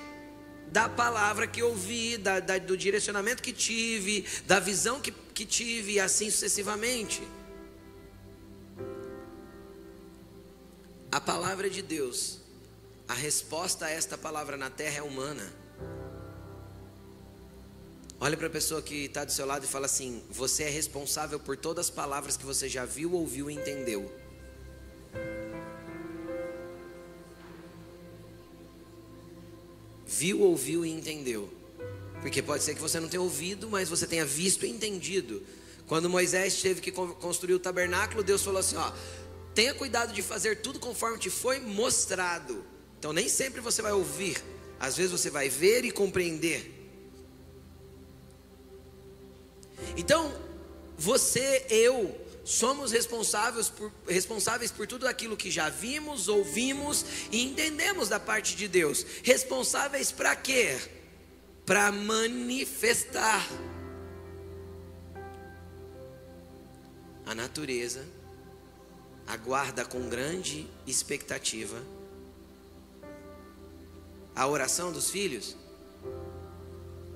da 0.70 0.88
palavra 0.88 1.46
que 1.46 1.62
ouvi, 1.62 2.16
da, 2.16 2.40
da, 2.40 2.58
do 2.58 2.76
direcionamento 2.76 3.42
que 3.42 3.52
tive, 3.52 4.26
da 4.46 4.60
visão 4.60 5.00
que, 5.00 5.12
que 5.34 5.44
tive, 5.44 5.92
e 5.92 6.00
assim 6.00 6.30
sucessivamente. 6.30 7.22
A 11.10 11.20
palavra 11.20 11.68
de 11.68 11.82
Deus, 11.82 12.40
a 13.08 13.14
resposta 13.14 13.86
a 13.86 13.90
esta 13.90 14.16
palavra 14.16 14.56
na 14.56 14.70
terra 14.70 14.98
é 14.98 15.02
humana. 15.02 15.52
Olha 18.20 18.36
para 18.36 18.46
a 18.46 18.50
pessoa 18.50 18.80
que 18.80 19.04
está 19.04 19.24
do 19.24 19.32
seu 19.32 19.44
lado 19.44 19.64
e 19.64 19.68
fala 19.68 19.86
assim: 19.86 20.22
Você 20.30 20.62
é 20.62 20.70
responsável 20.70 21.38
por 21.38 21.56
todas 21.56 21.86
as 21.86 21.90
palavras 21.90 22.36
que 22.36 22.46
você 22.46 22.68
já 22.68 22.84
viu, 22.84 23.12
ouviu 23.12 23.50
e 23.50 23.54
entendeu. 23.54 24.24
viu, 30.14 30.40
ouviu 30.40 30.86
e 30.86 30.90
entendeu. 30.90 31.52
Porque 32.24 32.40
pode 32.40 32.64
ser 32.64 32.74
que 32.74 32.80
você 32.80 32.98
não 32.98 33.06
tenha 33.06 33.20
ouvido, 33.20 33.68
mas 33.68 33.90
você 33.90 34.06
tenha 34.06 34.24
visto 34.24 34.64
e 34.64 34.70
entendido. 34.70 35.42
Quando 35.86 36.08
Moisés 36.08 36.62
teve 36.62 36.80
que 36.80 36.90
construir 36.90 37.52
o 37.52 37.58
tabernáculo, 37.58 38.22
Deus 38.22 38.42
falou 38.42 38.60
assim: 38.60 38.76
ó, 38.76 38.90
tenha 39.54 39.74
cuidado 39.74 40.10
de 40.14 40.22
fazer 40.22 40.62
tudo 40.62 40.80
conforme 40.80 41.18
te 41.18 41.28
foi 41.28 41.60
mostrado. 41.60 42.64
Então 42.98 43.12
nem 43.12 43.28
sempre 43.28 43.60
você 43.60 43.82
vai 43.82 43.92
ouvir, 43.92 44.42
às 44.80 44.96
vezes 44.96 45.12
você 45.12 45.28
vai 45.28 45.50
ver 45.50 45.84
e 45.84 45.90
compreender. 45.90 46.72
Então, 49.94 50.34
você, 50.96 51.66
eu, 51.68 52.18
somos 52.42 52.90
responsáveis 52.90 53.68
por, 53.68 53.92
responsáveis 54.08 54.72
por 54.72 54.86
tudo 54.86 55.06
aquilo 55.06 55.36
que 55.36 55.50
já 55.50 55.68
vimos, 55.68 56.26
ouvimos 56.26 57.04
e 57.30 57.44
entendemos 57.44 58.08
da 58.08 58.18
parte 58.18 58.56
de 58.56 58.66
Deus. 58.66 59.04
Responsáveis 59.22 60.10
para 60.10 60.34
quê? 60.34 60.78
Para 61.66 61.90
manifestar. 61.90 63.48
A 67.26 67.34
natureza 67.34 68.04
aguarda 69.26 69.84
com 69.84 70.08
grande 70.08 70.68
expectativa 70.86 71.82
a 74.36 74.46
oração 74.46 74.90
dos 74.92 75.10
filhos, 75.10 75.56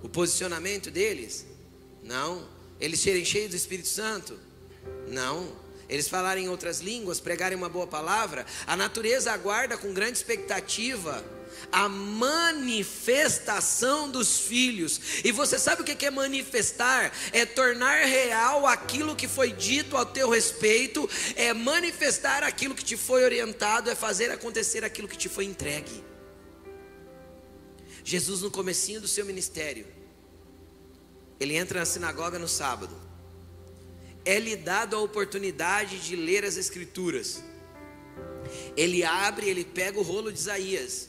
o 0.03 0.09
posicionamento 0.09 0.91
deles. 0.91 1.45
Não, 2.03 2.49
eles 2.81 3.01
serem 3.01 3.25
cheios 3.25 3.51
do 3.51 3.57
Espírito 3.57 3.89
Santo 3.89 4.39
não. 5.09 5.69
Eles 5.89 6.09
falarem 6.09 6.45
em 6.45 6.49
outras 6.49 6.81
línguas, 6.81 7.19
pregarem 7.19 7.57
uma 7.57 7.69
boa 7.69 7.87
palavra, 7.87 8.45
a 8.67 8.77
natureza 8.77 9.33
aguarda 9.33 9.77
com 9.77 9.93
grande 9.93 10.19
expectativa 10.19 11.25
a 11.71 11.89
manifestação 11.89 14.11
dos 14.11 14.39
filhos. 14.39 15.01
E 15.25 15.33
você 15.33 15.59
sabe 15.59 15.83
o 15.83 15.85
que 15.85 16.07
é 16.07 16.11
manifestar? 16.11 17.13
É 17.33 17.47
tornar 17.47 18.05
real 18.05 18.67
aquilo 18.67 19.17
que 19.17 19.29
foi 19.29 19.53
dito 19.53 19.97
ao 19.97 20.07
teu 20.07 20.31
respeito, 20.31 21.09
é 21.37 21.55
manifestar 21.55 22.43
aquilo 22.43 22.75
que 22.75 22.85
te 22.85 22.97
foi 22.97 23.23
orientado, 23.25 23.91
é 23.91 23.95
fazer 23.95 24.31
acontecer 24.31 24.85
aquilo 24.85 25.09
que 25.09 25.17
te 25.17 25.29
foi 25.29 25.45
entregue. 25.45 26.05
Jesus 28.05 28.43
no 28.43 28.51
comecinho 28.51 29.01
do 29.01 29.09
seu 29.09 29.25
ministério, 29.25 29.87
ele 31.39 31.55
entra 31.57 31.79
na 31.81 31.87
sinagoga 31.87 32.39
no 32.39 32.49
sábado 32.49 33.09
é-lhe 34.29 34.57
dado 34.57 34.95
a 34.95 35.01
oportunidade 35.01 35.99
de 36.01 36.15
ler 36.15 36.45
as 36.45 36.59
Escrituras. 36.59 37.43
Ele 38.77 39.03
abre, 39.03 39.49
ele 39.49 39.65
pega 39.65 39.99
o 39.99 40.03
rolo 40.03 40.31
de 40.31 40.39
Isaías 40.39 41.09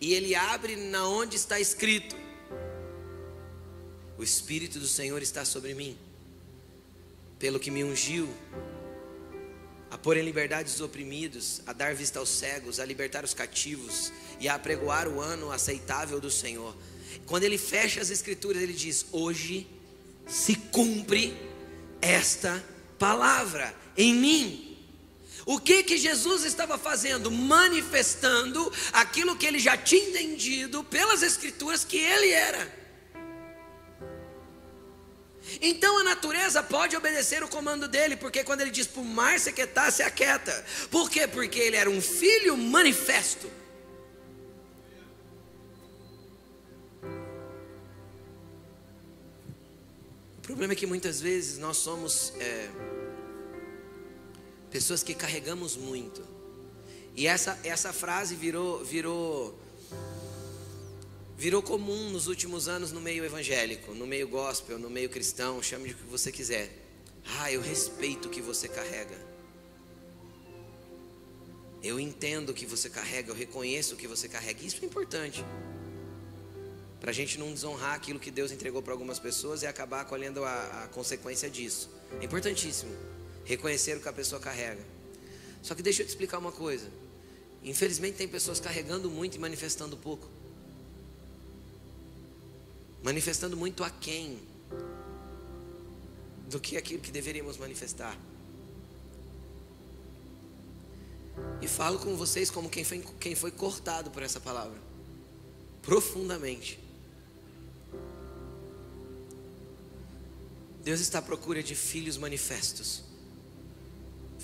e 0.00 0.14
ele 0.14 0.34
abre 0.34 0.76
na 0.76 1.06
onde 1.08 1.36
está 1.36 1.58
escrito: 1.60 2.16
O 4.18 4.22
Espírito 4.22 4.78
do 4.78 4.86
Senhor 4.86 5.22
está 5.22 5.44
sobre 5.44 5.74
mim, 5.74 5.96
pelo 7.38 7.60
que 7.60 7.70
me 7.70 7.82
ungiu 7.84 8.28
a 9.94 9.96
pôr 9.96 10.16
em 10.16 10.24
liberdade 10.24 10.68
os 10.68 10.80
oprimidos, 10.80 11.62
a 11.66 11.72
dar 11.72 11.94
vista 11.94 12.18
aos 12.18 12.28
cegos, 12.28 12.80
a 12.80 12.84
libertar 12.84 13.22
os 13.22 13.32
cativos 13.32 14.12
e 14.40 14.48
a 14.48 14.56
apregoar 14.56 15.06
o 15.06 15.20
ano 15.20 15.52
aceitável 15.52 16.20
do 16.20 16.32
Senhor. 16.32 16.76
Quando 17.26 17.44
ele 17.44 17.56
fecha 17.56 18.00
as 18.00 18.10
escrituras, 18.10 18.60
ele 18.60 18.72
diz: 18.72 19.06
Hoje 19.12 19.68
se 20.26 20.56
cumpre 20.56 21.36
esta 22.00 22.62
palavra 22.98 23.74
em 23.96 24.14
mim. 24.14 24.63
O 25.46 25.60
que 25.60 25.82
que 25.82 25.98
Jesus 25.98 26.44
estava 26.44 26.78
fazendo? 26.78 27.30
Manifestando 27.30 28.72
aquilo 28.92 29.36
que 29.36 29.46
ele 29.46 29.58
já 29.58 29.76
tinha 29.76 30.08
entendido 30.08 30.82
pelas 30.84 31.22
escrituras 31.22 31.84
que 31.84 31.98
ele 31.98 32.30
era. 32.30 32.84
Então 35.60 35.98
a 35.98 36.04
natureza 36.04 36.62
pode 36.62 36.96
obedecer 36.96 37.42
o 37.42 37.48
comando 37.48 37.86
dele, 37.86 38.16
porque 38.16 38.42
quando 38.42 38.62
ele 38.62 38.70
diz 38.70 38.86
para 38.86 39.02
o 39.02 39.04
mar 39.04 39.38
se 39.38 39.50
aquietar, 39.50 39.92
se 39.92 40.02
aquieta. 40.02 40.64
Por 40.90 41.10
quê? 41.10 41.26
Porque 41.26 41.58
ele 41.58 41.76
era 41.76 41.90
um 41.90 42.00
filho 42.00 42.56
manifesto. 42.56 43.50
O 50.38 50.40
problema 50.42 50.72
é 50.72 50.76
que 50.76 50.86
muitas 50.86 51.20
vezes 51.20 51.58
nós 51.58 51.76
somos 51.78 52.32
é, 52.38 52.68
pessoas 54.74 55.04
que 55.04 55.14
carregamos 55.14 55.76
muito. 55.76 56.20
E 57.14 57.28
essa, 57.28 57.56
essa 57.62 57.92
frase 57.92 58.34
virou, 58.34 58.84
virou, 58.84 59.56
virou 61.38 61.62
comum 61.62 62.10
nos 62.10 62.26
últimos 62.26 62.66
anos 62.66 62.90
no 62.90 63.00
meio 63.00 63.24
evangélico, 63.24 63.94
no 63.94 64.04
meio 64.04 64.26
gospel, 64.26 64.76
no 64.76 64.90
meio 64.90 65.08
cristão, 65.08 65.62
chame 65.62 65.90
de 65.90 65.94
o 65.94 65.96
que 65.98 66.10
você 66.10 66.32
quiser. 66.32 66.72
Ah, 67.38 67.52
eu 67.52 67.60
respeito 67.60 68.26
o 68.26 68.30
que 68.32 68.42
você 68.42 68.66
carrega. 68.66 69.16
Eu 71.80 72.00
entendo 72.00 72.48
o 72.48 72.54
que 72.54 72.66
você 72.66 72.90
carrega, 72.90 73.30
eu 73.30 73.36
reconheço 73.36 73.94
o 73.94 73.96
que 73.96 74.08
você 74.08 74.28
carrega. 74.28 74.60
Isso 74.66 74.80
é 74.82 74.86
importante 74.86 75.44
para 76.98 77.12
a 77.12 77.14
gente 77.14 77.38
não 77.38 77.52
desonrar 77.52 77.94
aquilo 77.94 78.18
que 78.18 78.32
Deus 78.32 78.50
entregou 78.50 78.82
para 78.82 78.92
algumas 78.92 79.20
pessoas 79.20 79.62
e 79.62 79.68
acabar 79.68 80.04
colhendo 80.04 80.42
a, 80.42 80.82
a 80.82 80.88
consequência 80.88 81.48
disso. 81.48 81.88
É 82.20 82.24
importantíssimo 82.24 83.13
reconhecer 83.44 83.96
o 83.96 84.00
que 84.00 84.08
a 84.08 84.12
pessoa 84.12 84.40
carrega. 84.40 84.82
Só 85.62 85.74
que 85.74 85.82
deixa 85.82 86.02
eu 86.02 86.06
te 86.06 86.10
explicar 86.10 86.38
uma 86.38 86.52
coisa. 86.52 86.88
Infelizmente 87.62 88.16
tem 88.16 88.28
pessoas 88.28 88.60
carregando 88.60 89.10
muito 89.10 89.36
e 89.36 89.38
manifestando 89.38 89.96
pouco. 89.96 90.28
Manifestando 93.02 93.56
muito 93.56 93.82
a 93.82 93.90
quem. 93.90 94.38
do 96.48 96.60
que 96.60 96.76
aquilo 96.76 97.00
que 97.00 97.10
deveríamos 97.10 97.56
manifestar. 97.56 98.16
E 101.60 101.66
falo 101.66 101.98
com 101.98 102.16
vocês 102.16 102.50
como 102.50 102.68
quem 102.68 102.84
foi, 102.84 103.04
quem 103.18 103.34
foi 103.34 103.50
cortado 103.50 104.10
por 104.10 104.22
essa 104.22 104.38
palavra, 104.38 104.78
profundamente. 105.82 106.78
Deus 110.84 111.00
está 111.00 111.18
à 111.18 111.22
procura 111.22 111.62
de 111.62 111.74
filhos 111.74 112.18
manifestos, 112.18 113.02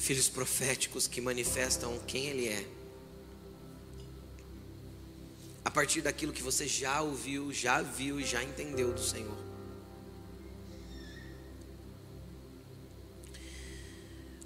filhos 0.00 0.30
proféticos 0.30 1.07
que 1.07 1.21
manifestam 1.21 1.99
quem 2.07 2.26
Ele 2.26 2.49
é, 2.49 2.66
a 5.62 5.71
partir 5.71 6.00
daquilo 6.00 6.33
que 6.33 6.42
você 6.42 6.66
já 6.66 7.02
ouviu, 7.02 7.52
já 7.52 7.83
viu 7.83 8.19
e 8.19 8.25
já 8.25 8.42
entendeu 8.42 8.95
do 8.95 9.02
Senhor. 9.02 9.37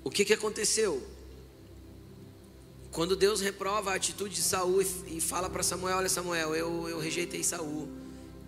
O 0.02 0.10
que, 0.10 0.24
que 0.24 0.32
aconteceu? 0.32 1.00
Quando 2.90 3.14
Deus 3.14 3.40
reprova 3.40 3.92
a 3.92 3.94
atitude 3.94 4.34
de 4.34 4.42
Saul 4.42 4.82
e, 5.06 5.20
fala 5.20 5.48
para 5.48 5.62
Samuel: 5.62 5.98
Olha, 5.98 6.08
Samuel, 6.08 6.54
eu, 6.56 6.88
eu 6.88 6.98
rejeitei 6.98 7.44
Saul 7.44 7.88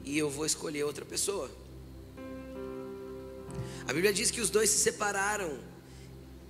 e 0.04 0.18
eu 0.18 0.28
vou 0.28 0.44
escolher 0.44 0.82
outra 0.82 1.04
pessoa. 1.04 1.48
A 3.86 3.92
Bíblia 3.92 4.12
diz 4.12 4.32
que 4.32 4.40
os 4.40 4.50
dois 4.50 4.68
se 4.70 4.78
separaram. 4.78 5.75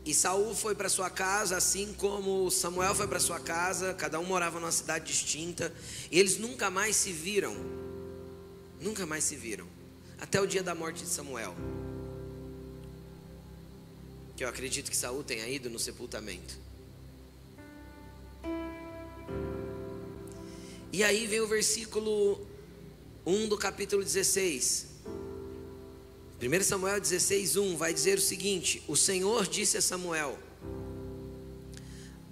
E 0.06 0.14
Saul 0.14 0.54
foi 0.54 0.72
para 0.72 0.88
sua 0.88 1.10
casa, 1.10 1.56
assim 1.56 1.92
como 1.94 2.48
Samuel 2.48 2.94
foi 2.94 3.08
para 3.08 3.18
sua 3.18 3.40
casa, 3.40 3.92
cada 3.92 4.20
um 4.20 4.24
morava 4.24 4.60
numa 4.60 4.70
cidade 4.70 5.06
distinta, 5.06 5.74
e 6.12 6.20
eles 6.20 6.38
nunca 6.38 6.70
mais 6.70 6.94
se 6.94 7.10
viram. 7.10 7.56
Nunca 8.80 9.04
mais 9.04 9.24
se 9.24 9.34
viram. 9.34 9.66
Até 10.20 10.40
o 10.40 10.46
dia 10.46 10.62
da 10.62 10.76
morte 10.76 11.02
de 11.02 11.08
Samuel. 11.08 11.56
Que 14.36 14.44
eu 14.44 14.48
acredito 14.48 14.92
que 14.92 14.96
Saul 14.96 15.24
tenha 15.24 15.48
ido 15.48 15.68
no 15.68 15.78
sepultamento. 15.78 16.56
E 20.92 21.02
aí 21.02 21.26
vem 21.26 21.40
o 21.40 21.48
versículo 21.48 22.46
1 23.26 23.48
do 23.48 23.58
capítulo 23.58 24.04
16. 24.04 24.86
1 26.40 26.64
Samuel 26.64 27.00
16, 27.00 27.56
1 27.56 27.76
vai 27.76 27.94
dizer 27.94 28.18
o 28.18 28.20
seguinte: 28.20 28.82
O 28.86 28.94
Senhor 28.94 29.46
disse 29.46 29.78
a 29.78 29.82
Samuel: 29.82 30.38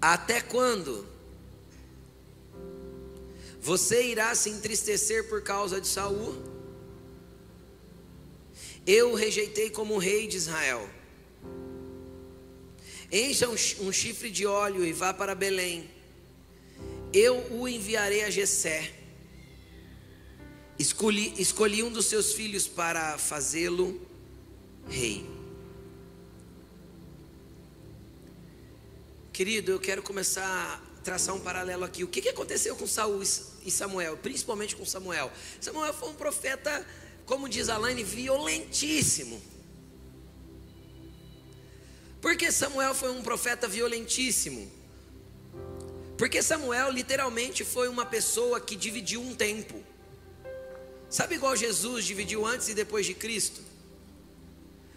Até 0.00 0.42
quando 0.42 1.06
você 3.60 4.06
irá 4.08 4.34
se 4.34 4.50
entristecer 4.50 5.26
por 5.28 5.42
causa 5.42 5.80
de 5.80 5.86
Saul? 5.86 6.34
Eu 8.86 9.12
o 9.12 9.14
rejeitei 9.14 9.70
como 9.70 9.96
rei 9.96 10.26
de 10.26 10.36
Israel. 10.36 10.86
Encha 13.10 13.48
um 13.48 13.92
chifre 13.92 14.30
de 14.30 14.44
óleo 14.44 14.84
e 14.84 14.92
vá 14.92 15.14
para 15.14 15.34
Belém. 15.34 15.88
Eu 17.10 17.38
o 17.52 17.66
enviarei 17.66 18.24
a 18.24 18.28
Jessé 18.28 19.03
Escolhi, 20.78 21.34
escolhi 21.40 21.82
um 21.82 21.90
dos 21.90 22.06
seus 22.06 22.32
filhos 22.32 22.66
para 22.66 23.16
fazê-lo 23.16 24.00
rei. 24.88 25.24
Querido, 29.32 29.72
eu 29.72 29.80
quero 29.80 30.02
começar 30.02 30.44
a 30.44 31.02
traçar 31.02 31.34
um 31.34 31.40
paralelo 31.40 31.84
aqui. 31.84 32.02
O 32.02 32.08
que, 32.08 32.22
que 32.22 32.28
aconteceu 32.28 32.74
com 32.76 32.86
Saul 32.86 33.22
e 33.22 33.70
Samuel, 33.70 34.16
principalmente 34.16 34.74
com 34.74 34.84
Samuel? 34.84 35.30
Samuel 35.60 35.92
foi 35.94 36.08
um 36.08 36.14
profeta, 36.14 36.84
como 37.24 37.48
diz 37.48 37.68
Alaine, 37.68 38.02
violentíssimo. 38.02 39.40
Por 42.20 42.36
que 42.36 42.50
Samuel 42.50 42.94
foi 42.94 43.12
um 43.12 43.22
profeta 43.22 43.68
violentíssimo? 43.68 44.70
Porque 46.16 46.42
Samuel 46.42 46.90
literalmente 46.90 47.64
foi 47.64 47.88
uma 47.88 48.06
pessoa 48.06 48.60
que 48.60 48.74
dividiu 48.74 49.20
um 49.20 49.34
tempo. 49.34 49.93
Sabe 51.14 51.36
igual 51.36 51.54
Jesus 51.54 52.04
dividiu 52.04 52.44
antes 52.44 52.66
e 52.66 52.74
depois 52.74 53.06
de 53.06 53.14
Cristo? 53.14 53.62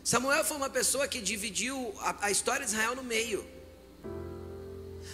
Samuel 0.03 0.43
foi 0.43 0.57
uma 0.57 0.69
pessoa 0.77 1.07
que 1.07 1.21
dividiu 1.21 1.93
a, 1.99 2.25
a 2.25 2.31
história 2.31 2.65
de 2.65 2.71
Israel 2.71 2.95
no 2.95 3.03
meio. 3.03 3.47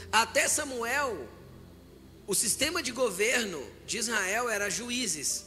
Até 0.09 0.47
Samuel, 0.47 1.27
o 2.25 2.33
sistema 2.33 2.81
de 2.81 2.93
governo 2.93 3.61
de 3.85 3.97
Israel 3.97 4.49
era 4.49 4.69
juízes. 4.69 5.43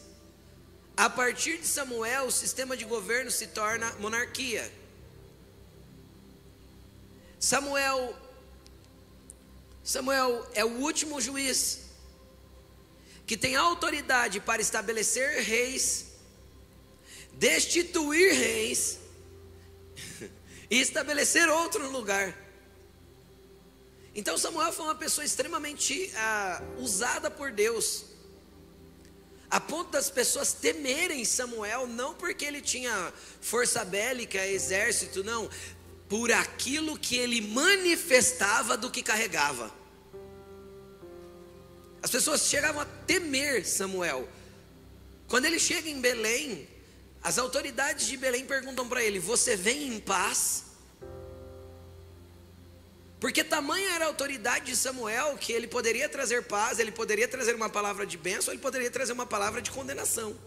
A 0.95 1.09
partir 1.09 1.57
de 1.57 1.67
Samuel, 1.67 2.27
o 2.27 2.31
sistema 2.31 2.77
de 2.77 2.85
governo 2.85 3.31
se 3.31 3.47
torna 3.47 3.91
monarquia. 3.95 4.71
Samuel 7.41 8.15
Samuel 9.83 10.47
é 10.53 10.67
o 10.67 10.73
último 10.83 11.19
juiz 11.19 11.86
que 13.27 13.37
tem 13.37 13.57
autoridade 13.57 14.39
para 14.41 14.63
estabelecer 14.63 15.43
reis, 15.43 16.07
destituir 17.33 18.33
reis 18.33 18.99
e 20.71 20.81
estabelecer 20.81 21.49
outro 21.49 21.83
no 21.83 21.91
lugar. 21.91 22.35
Então 24.15 24.39
Samuel 24.39 24.73
foi 24.73 24.85
uma 24.87 24.95
pessoa 24.95 25.25
extremamente 25.25 26.11
ah, 26.17 26.63
usada 26.79 27.31
por 27.31 27.51
Deus, 27.51 28.05
a 29.51 29.61
ponto 29.61 29.91
das 29.91 30.09
pessoas 30.09 30.53
temerem 30.53 31.25
Samuel, 31.25 31.87
não 31.87 32.15
porque 32.15 32.45
ele 32.45 32.61
tinha 32.61 33.13
força 33.41 33.85
bélica, 33.85 34.45
exército, 34.47 35.23
não, 35.23 35.51
por 36.09 36.31
aquilo 36.33 36.99
que 36.99 37.17
ele 37.17 37.41
manifestava 37.41 38.77
do 38.77 38.91
que 38.91 39.03
carregava. 39.03 39.73
As 42.07 42.11
pessoas 42.13 42.43
chegavam 42.43 42.83
a 42.83 42.85
temer 42.85 43.67
Samuel. 43.67 44.29
Quando 45.27 45.45
ele 45.45 45.59
chega 45.59 45.89
em 45.89 46.01
Belém, 46.01 46.69
as 47.21 47.37
autoridades 47.37 48.07
de 48.07 48.17
Belém 48.17 48.47
perguntam 48.47 48.87
para 48.89 49.03
ele: 49.03 49.19
Você 49.19 49.57
vem 49.57 49.89
em 49.89 49.99
paz? 49.99 50.67
Porque 53.19 53.43
tamanha 53.43 53.91
era 53.91 54.05
a 54.05 54.07
autoridade 54.07 54.67
de 54.67 54.77
Samuel 54.77 55.37
que 55.37 55.53
ele 55.53 55.67
poderia 55.67 56.09
trazer 56.09 56.45
paz, 56.45 56.79
ele 56.79 56.93
poderia 56.93 57.27
trazer 57.27 57.57
uma 57.57 57.69
palavra 57.69 58.07
de 58.07 58.17
bênção, 58.17 58.55
ele 58.55 58.63
poderia 58.63 58.89
trazer 58.89 59.13
uma 59.13 59.27
palavra 59.27 59.61
de 59.61 59.73
condenação. 59.73 60.39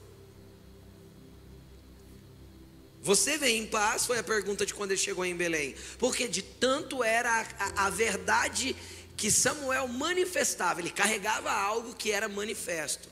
Você 3.01 3.37
vem 3.37 3.63
em 3.63 3.67
paz? 3.67 4.05
Foi 4.05 4.17
a 4.17 4.23
pergunta 4.23 4.65
de 4.65 4.73
quando 4.73 4.91
ele 4.91 4.99
chegou 4.99 5.25
em 5.25 5.35
Belém. 5.35 5.75
Porque 5.97 6.25
de 6.25 6.41
tanto 6.41 7.03
era 7.03 7.29
a, 7.29 7.65
a, 7.65 7.87
a 7.87 7.89
verdade 7.89 8.73
que 9.19 9.29
Samuel 9.29 9.85
manifestava, 9.89 10.79
ele 10.79 10.89
carregava 10.89 11.51
algo 11.51 11.93
que 11.93 12.09
era 12.09 12.29
manifesto. 12.29 13.09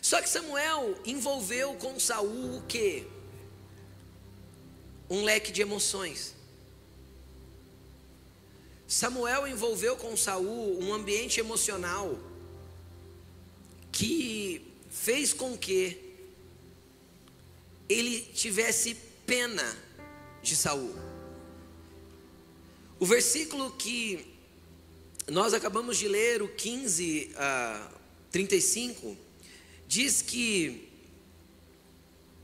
Só 0.00 0.22
que 0.22 0.28
Samuel 0.28 0.96
envolveu 1.04 1.74
com 1.74 1.98
Saul 1.98 2.58
o 2.58 2.62
que? 2.62 3.04
Um 5.10 5.24
leque 5.24 5.50
de 5.50 5.62
emoções. 5.62 6.32
Samuel 8.86 9.48
envolveu 9.48 9.96
com 9.96 10.16
Saul 10.16 10.80
um 10.80 10.94
ambiente 10.94 11.40
emocional 11.40 12.16
que 13.90 14.64
fez 14.92 15.32
com 15.32 15.58
que 15.58 15.98
ele 17.88 18.20
tivesse 18.20 18.94
pena 19.26 19.76
de 20.40 20.54
Saul. 20.54 21.07
O 23.00 23.06
versículo 23.06 23.70
que 23.72 24.26
nós 25.28 25.54
acabamos 25.54 25.98
de 25.98 26.08
ler, 26.08 26.42
o 26.42 26.48
15 26.48 27.32
a 27.36 27.90
35, 28.30 29.16
diz 29.86 30.20
que 30.20 30.88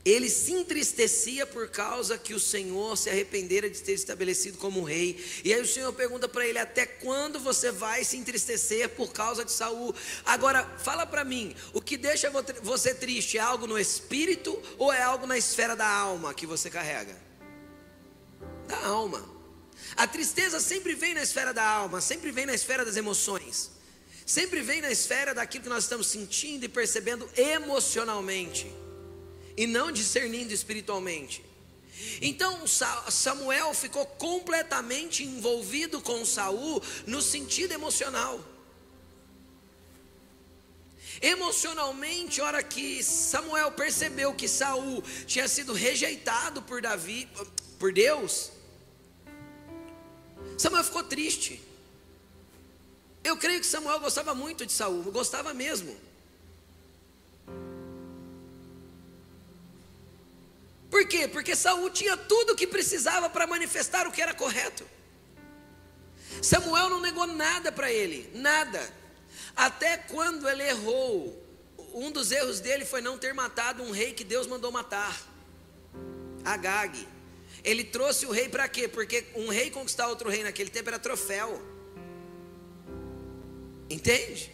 ele 0.05 0.29
se 0.29 0.53
entristecia 0.53 1.47
por 1.47 1.67
causa 1.69 2.15
que 2.15 2.35
o 2.35 2.39
Senhor 2.39 2.95
se 2.95 3.09
arrependera 3.09 3.67
de 3.67 3.81
ter 3.81 3.93
estabelecido 3.93 4.57
como 4.59 4.83
rei. 4.83 5.19
E 5.43 5.51
aí 5.51 5.59
o 5.59 5.67
Senhor 5.67 5.91
pergunta 5.93 6.27
para 6.29 6.47
ele: 6.47 6.59
até 6.59 6.85
quando 6.85 7.39
você 7.39 7.71
vai 7.71 8.03
se 8.03 8.15
entristecer 8.15 8.89
por 8.89 9.11
causa 9.11 9.43
de 9.43 9.51
Saul? 9.51 9.95
Agora, 10.23 10.63
fala 10.77 11.07
para 11.07 11.25
mim, 11.25 11.55
o 11.73 11.81
que 11.81 11.97
deixa 11.97 12.29
você 12.61 12.93
triste 12.93 13.39
é 13.39 13.41
algo 13.41 13.65
no 13.65 13.79
espírito 13.79 14.61
ou 14.77 14.93
é 14.93 15.01
algo 15.01 15.25
na 15.25 15.37
esfera 15.37 15.75
da 15.75 15.87
alma 15.87 16.35
que 16.35 16.45
você 16.45 16.69
carrega? 16.69 17.17
Da 18.67 18.85
alma. 18.85 19.34
A 19.97 20.05
tristeza 20.05 20.59
sempre 20.59 20.93
vem 20.93 21.13
na 21.13 21.23
esfera 21.23 21.53
da 21.53 21.65
alma, 21.65 22.01
sempre 22.01 22.31
vem 22.31 22.45
na 22.45 22.53
esfera 22.53 22.83
das 22.83 22.97
emoções, 22.97 23.71
sempre 24.25 24.61
vem 24.61 24.81
na 24.81 24.91
esfera 24.91 25.33
daquilo 25.33 25.63
que 25.63 25.69
nós 25.69 25.85
estamos 25.85 26.07
sentindo 26.07 26.65
e 26.65 26.69
percebendo 26.69 27.29
emocionalmente, 27.37 28.71
e 29.55 29.65
não 29.65 29.91
discernindo 29.91 30.53
espiritualmente. 30.53 31.43
Então 32.21 32.65
Samuel 32.67 33.73
ficou 33.73 34.05
completamente 34.05 35.23
envolvido 35.23 36.01
com 36.01 36.25
Saul 36.25 36.83
no 37.07 37.21
sentido 37.21 37.71
emocional. 37.71 38.43
Emocionalmente, 41.21 42.41
hora 42.41 42.61
que 42.61 43.01
Samuel 43.01 43.71
percebeu 43.71 44.33
que 44.33 44.49
Saul 44.49 45.01
tinha 45.25 45.47
sido 45.47 45.71
rejeitado 45.71 46.61
por 46.61 46.81
Davi, 46.81 47.29
por 47.79 47.93
Deus, 47.93 48.51
Samuel 50.57 50.83
ficou 50.83 51.03
triste. 51.03 51.61
Eu 53.23 53.37
creio 53.37 53.59
que 53.59 53.65
Samuel 53.65 53.99
gostava 53.99 54.35
muito 54.35 54.65
de 54.65 54.71
Saul, 54.71 55.03
gostava 55.11 55.53
mesmo. 55.53 55.97
Por 60.89 61.07
quê? 61.07 61.27
Porque 61.27 61.55
Saul 61.55 61.89
tinha 61.89 62.15
tudo 62.15 62.53
o 62.53 62.55
que 62.55 62.67
precisava 62.67 63.29
para 63.29 63.47
manifestar 63.47 64.07
o 64.07 64.11
que 64.11 64.21
era 64.21 64.33
correto. 64.33 64.85
Samuel 66.41 66.89
não 66.89 67.01
negou 67.01 67.27
nada 67.27 67.71
para 67.71 67.91
ele, 67.91 68.29
nada. 68.33 68.93
Até 69.55 69.97
quando 69.97 70.47
ele 70.47 70.63
errou, 70.63 71.43
um 71.93 72.11
dos 72.11 72.31
erros 72.31 72.59
dele 72.59 72.85
foi 72.85 73.01
não 73.01 73.17
ter 73.17 73.33
matado 73.33 73.83
um 73.83 73.91
rei 73.91 74.13
que 74.13 74.23
Deus 74.23 74.47
mandou 74.47 74.71
matar, 74.71 75.19
Agag. 76.43 77.14
Ele 77.65 77.83
trouxe 77.83 78.27
o 78.27 78.31
rei 78.31 78.47
para 78.47 78.67
quê? 78.67 78.87
Porque 78.87 79.25
um 79.35 79.49
rei 79.49 79.71
conquistar 79.71 80.07
outro 80.07 80.29
rei 80.29 80.43
naquele 80.43 80.69
tempo 80.69 80.87
era 80.87 80.99
troféu. 80.99 81.59
Entende? 83.89 84.53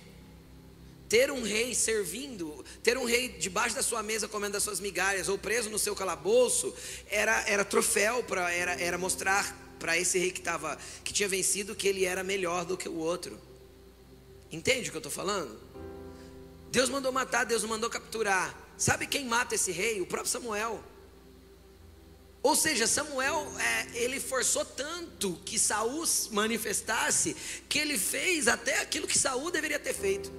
Ter 1.10 1.30
um 1.30 1.43
rei 1.43 1.76
servindo, 1.76 2.63
ter 2.82 2.97
um 2.97 3.04
rei 3.04 3.28
debaixo 3.28 3.76
da 3.76 3.84
sua 3.84 4.02
mesa 4.02 4.30
comendo 4.30 4.56
as 4.56 4.63
suas 4.63 4.80
migalhas 4.80 5.28
ou 5.28 5.38
preso 5.38 5.69
no 5.69 5.78
seu 5.78 5.93
calabouço, 5.93 6.74
era, 7.10 7.43
era 7.50 7.65
troféu, 7.65 8.24
pra, 8.24 8.50
era, 8.50 8.82
era 8.82 8.97
mostrar 8.97 9.58
para 9.78 9.97
esse 9.97 10.17
rei 10.17 10.32
que, 10.32 10.39
tava, 10.39 10.78
que 11.04 11.12
tinha 11.12 11.28
vencido 11.28 11.76
que 11.76 11.89
ele 11.89 12.06
era 12.06 12.24
melhor 12.24 12.63
do 12.63 12.78
que 12.78 12.88
o 12.88 12.95
outro. 12.95 13.38
Entende 14.50 14.88
o 14.88 14.91
que 14.91 14.97
eu 14.97 15.00
estou 15.00 15.12
falando? 15.12 15.60
Deus 16.71 16.88
mandou 16.88 17.12
matar, 17.12 17.43
Deus 17.43 17.65
mandou 17.65 17.89
capturar. 17.89 18.58
Sabe 18.78 19.06
quem 19.06 19.26
mata 19.26 19.54
esse 19.54 19.74
rei? 19.74 20.00
O 20.00 20.06
próprio 20.06 20.32
Samuel. 20.32 20.82
Ou 22.43 22.56
seja, 22.56 22.88
Samuel, 22.88 23.47
é, 23.60 23.97
ele 23.97 24.19
forçou 24.19 24.65
tanto 24.65 25.39
que 25.45 25.60
Saul 25.60 26.04
manifestasse, 26.32 27.36
que 27.69 27.77
ele 27.77 27.97
fez 27.97 28.47
até 28.47 28.82
aquilo 28.82 29.08
que 29.08 29.17
Saul 29.17 29.51
deveria 29.51 29.80
ter 29.80 29.93
feito. 29.93 30.32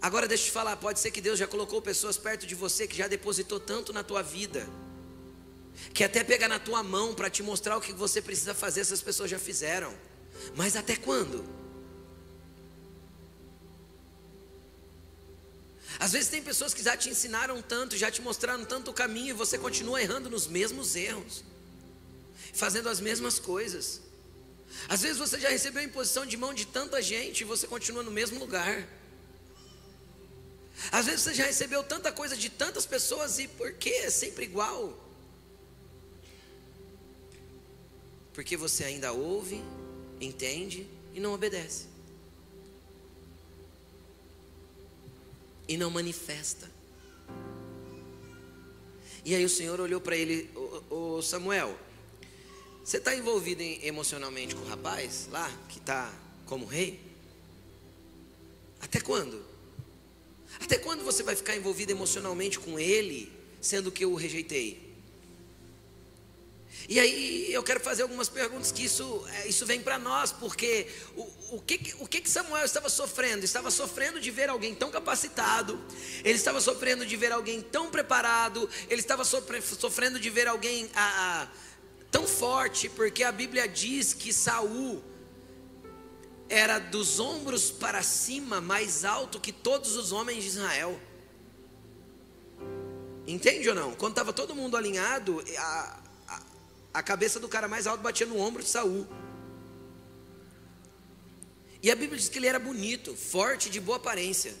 Agora 0.00 0.28
deixa 0.28 0.44
eu 0.44 0.46
te 0.46 0.52
falar, 0.52 0.76
pode 0.76 1.00
ser 1.00 1.10
que 1.10 1.20
Deus 1.20 1.38
já 1.38 1.46
colocou 1.46 1.82
pessoas 1.82 2.16
perto 2.16 2.46
de 2.46 2.54
você 2.54 2.86
que 2.86 2.96
já 2.96 3.08
depositou 3.08 3.58
tanto 3.58 3.92
na 3.92 4.04
tua 4.04 4.22
vida, 4.22 4.68
que 5.92 6.04
até 6.04 6.22
pega 6.22 6.46
na 6.46 6.60
tua 6.60 6.82
mão 6.84 7.12
para 7.12 7.28
te 7.28 7.42
mostrar 7.42 7.76
o 7.76 7.80
que 7.80 7.92
você 7.92 8.22
precisa 8.22 8.54
fazer, 8.54 8.80
essas 8.82 9.02
pessoas 9.02 9.28
já 9.28 9.38
fizeram. 9.40 9.92
Mas 10.54 10.76
até 10.76 10.94
quando? 10.94 11.44
Às 15.98 16.12
vezes 16.12 16.28
tem 16.28 16.42
pessoas 16.42 16.74
que 16.74 16.82
já 16.82 16.96
te 16.96 17.08
ensinaram 17.08 17.62
tanto, 17.62 17.96
já 17.96 18.10
te 18.10 18.20
mostraram 18.20 18.64
tanto 18.64 18.90
o 18.90 18.94
caminho 18.94 19.30
e 19.30 19.32
você 19.32 19.56
continua 19.56 20.00
errando 20.00 20.28
nos 20.28 20.46
mesmos 20.46 20.94
erros, 20.94 21.42
fazendo 22.52 22.88
as 22.88 23.00
mesmas 23.00 23.38
coisas. 23.38 24.00
Às 24.88 25.02
vezes 25.02 25.16
você 25.16 25.40
já 25.40 25.48
recebeu 25.48 25.82
imposição 25.82 26.26
de 26.26 26.36
mão 26.36 26.52
de 26.52 26.66
tanta 26.66 27.00
gente 27.00 27.40
e 27.40 27.44
você 27.44 27.66
continua 27.66 28.02
no 28.02 28.10
mesmo 28.10 28.38
lugar. 28.38 28.86
Às 30.92 31.06
vezes 31.06 31.22
você 31.22 31.34
já 31.34 31.46
recebeu 31.46 31.82
tanta 31.82 32.12
coisa 32.12 32.36
de 32.36 32.50
tantas 32.50 32.84
pessoas 32.84 33.38
e 33.38 33.48
por 33.48 33.72
que 33.72 33.90
é 33.90 34.10
sempre 34.10 34.44
igual? 34.44 35.02
Porque 38.34 38.56
você 38.56 38.84
ainda 38.84 39.12
ouve, 39.12 39.64
entende 40.20 40.86
e 41.14 41.20
não 41.20 41.32
obedece. 41.32 41.95
E 45.68 45.76
não 45.76 45.90
manifesta. 45.90 46.70
E 49.24 49.34
aí 49.34 49.44
o 49.44 49.48
Senhor 49.48 49.80
olhou 49.80 50.00
para 50.00 50.16
ele, 50.16 50.48
o 50.88 51.20
Samuel, 51.20 51.76
você 52.84 52.98
está 52.98 53.12
envolvido 53.14 53.60
em, 53.60 53.84
emocionalmente 53.84 54.54
com 54.54 54.62
o 54.62 54.68
rapaz 54.68 55.28
lá, 55.32 55.50
que 55.68 55.78
está 55.78 56.14
como 56.46 56.64
rei? 56.64 57.00
Até 58.80 59.00
quando? 59.00 59.44
Até 60.60 60.78
quando 60.78 61.04
você 61.04 61.24
vai 61.24 61.34
ficar 61.34 61.56
envolvido 61.56 61.90
emocionalmente 61.90 62.60
com 62.60 62.78
ele, 62.78 63.32
sendo 63.60 63.90
que 63.90 64.04
eu 64.04 64.12
o 64.12 64.14
rejeitei? 64.14 64.85
E 66.88 67.00
aí 67.00 67.52
eu 67.52 67.62
quero 67.62 67.80
fazer 67.80 68.02
algumas 68.02 68.28
perguntas 68.28 68.70
que 68.70 68.84
isso, 68.84 69.24
é, 69.32 69.48
isso 69.48 69.66
vem 69.66 69.80
para 69.80 69.98
nós, 69.98 70.30
porque 70.30 70.86
o, 71.16 71.56
o, 71.56 71.60
que, 71.60 71.94
o 71.98 72.06
que 72.06 72.28
Samuel 72.28 72.64
estava 72.64 72.88
sofrendo? 72.88 73.44
Estava 73.44 73.70
sofrendo 73.70 74.20
de 74.20 74.30
ver 74.30 74.48
alguém 74.48 74.74
tão 74.74 74.90
capacitado, 74.90 75.80
ele 76.24 76.36
estava 76.36 76.60
sofrendo 76.60 77.04
de 77.04 77.16
ver 77.16 77.32
alguém 77.32 77.60
tão 77.60 77.90
preparado, 77.90 78.68
ele 78.88 79.00
estava 79.00 79.24
sofrendo 79.24 80.20
de 80.20 80.30
ver 80.30 80.46
alguém 80.46 80.88
a, 80.94 81.42
a, 81.42 81.48
tão 82.10 82.26
forte, 82.26 82.88
porque 82.88 83.24
a 83.24 83.32
Bíblia 83.32 83.66
diz 83.66 84.14
que 84.14 84.32
Saul 84.32 85.02
era 86.48 86.78
dos 86.78 87.18
ombros 87.18 87.70
para 87.70 88.02
cima 88.02 88.60
mais 88.60 89.04
alto 89.04 89.40
que 89.40 89.50
todos 89.50 89.96
os 89.96 90.12
homens 90.12 90.44
de 90.44 90.50
Israel. 90.50 91.00
Entende 93.26 93.68
ou 93.68 93.74
não? 93.74 93.92
Quando 93.92 94.12
estava 94.12 94.32
todo 94.32 94.54
mundo 94.54 94.76
alinhado, 94.76 95.42
a, 95.58 96.05
a 96.96 97.02
cabeça 97.02 97.38
do 97.38 97.46
cara 97.46 97.68
mais 97.68 97.86
alto 97.86 98.02
batia 98.02 98.26
no 98.26 98.40
ombro 98.40 98.62
de 98.62 98.70
Saul. 98.70 99.06
E 101.82 101.90
a 101.90 101.94
Bíblia 101.94 102.18
diz 102.18 102.30
que 102.30 102.38
ele 102.38 102.46
era 102.46 102.58
bonito, 102.58 103.14
forte, 103.14 103.68
de 103.68 103.78
boa 103.78 103.98
aparência. 103.98 104.54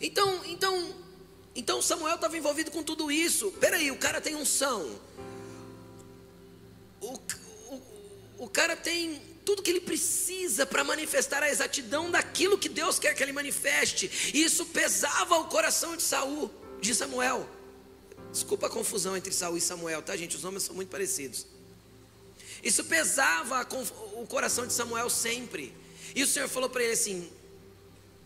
Então, 0.00 0.42
então, 0.46 0.94
então 1.54 1.82
Samuel 1.82 2.14
estava 2.14 2.38
envolvido 2.38 2.70
com 2.70 2.82
tudo 2.82 3.12
isso. 3.12 3.52
Peraí, 3.60 3.90
o 3.90 3.98
cara 3.98 4.22
tem 4.22 4.34
unção. 4.36 4.98
O, 7.02 7.12
o, 7.68 7.82
o 8.38 8.48
cara 8.48 8.74
tem 8.74 9.20
tudo 9.44 9.62
que 9.62 9.70
ele 9.70 9.82
precisa 9.82 10.64
para 10.64 10.82
manifestar 10.82 11.42
a 11.42 11.50
exatidão 11.50 12.10
daquilo 12.10 12.56
que 12.56 12.70
Deus 12.70 12.98
quer 12.98 13.14
que 13.14 13.22
ele 13.22 13.32
manifeste. 13.34 14.32
E 14.32 14.42
isso 14.42 14.64
pesava 14.64 15.36
o 15.36 15.44
coração 15.44 15.94
de 15.94 16.02
Saul, 16.02 16.50
de 16.80 16.94
Samuel. 16.94 17.57
Desculpa 18.32 18.66
a 18.66 18.70
confusão 18.70 19.16
entre 19.16 19.32
Saul 19.32 19.56
e 19.56 19.60
Samuel, 19.60 20.02
tá, 20.02 20.16
gente? 20.16 20.36
Os 20.36 20.42
nomes 20.42 20.62
são 20.62 20.74
muito 20.74 20.88
parecidos. 20.88 21.46
Isso 22.62 22.84
pesava 22.84 23.66
o 24.16 24.26
coração 24.26 24.66
de 24.66 24.72
Samuel 24.72 25.08
sempre. 25.08 25.72
E 26.14 26.22
o 26.22 26.26
Senhor 26.26 26.48
falou 26.48 26.68
para 26.68 26.82
ele 26.82 26.92
assim: 26.92 27.28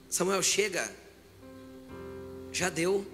Samuel, 0.08 0.42
chega, 0.42 0.90
já 2.52 2.68
deu. 2.68 3.06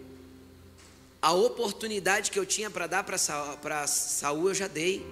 A 1.21 1.33
oportunidade 1.33 2.31
que 2.31 2.39
eu 2.39 2.47
tinha 2.47 2.71
para 2.71 2.87
dar 2.87 3.03
para 3.03 3.87
Saul, 3.87 4.49
eu 4.49 4.55
já 4.55 4.69
dei. 4.69 5.05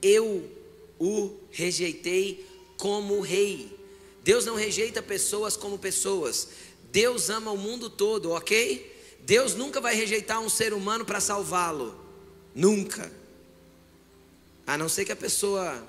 Eu 0.00 0.48
o 0.98 1.34
rejeitei 1.50 2.46
como 2.76 3.20
rei. 3.20 3.76
Deus 4.22 4.44
não 4.44 4.54
rejeita 4.54 5.02
pessoas 5.02 5.56
como 5.56 5.78
pessoas. 5.78 6.48
Deus 6.90 7.28
ama 7.30 7.50
o 7.50 7.58
mundo 7.58 7.90
todo, 7.90 8.30
ok? 8.30 8.95
Deus 9.26 9.56
nunca 9.56 9.80
vai 9.80 9.96
rejeitar 9.96 10.40
um 10.40 10.48
ser 10.48 10.72
humano 10.72 11.04
para 11.04 11.18
salvá-lo. 11.18 11.98
Nunca. 12.54 13.10
A 14.64 14.78
não 14.78 14.88
ser 14.88 15.04
que 15.04 15.10
a 15.10 15.16
pessoa 15.16 15.84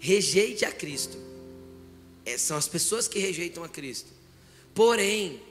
rejeite 0.00 0.64
a 0.64 0.72
Cristo. 0.72 1.18
É, 2.24 2.38
são 2.38 2.56
as 2.56 2.66
pessoas 2.66 3.06
que 3.06 3.18
rejeitam 3.18 3.62
a 3.62 3.68
Cristo. 3.68 4.10
Porém, 4.74 5.42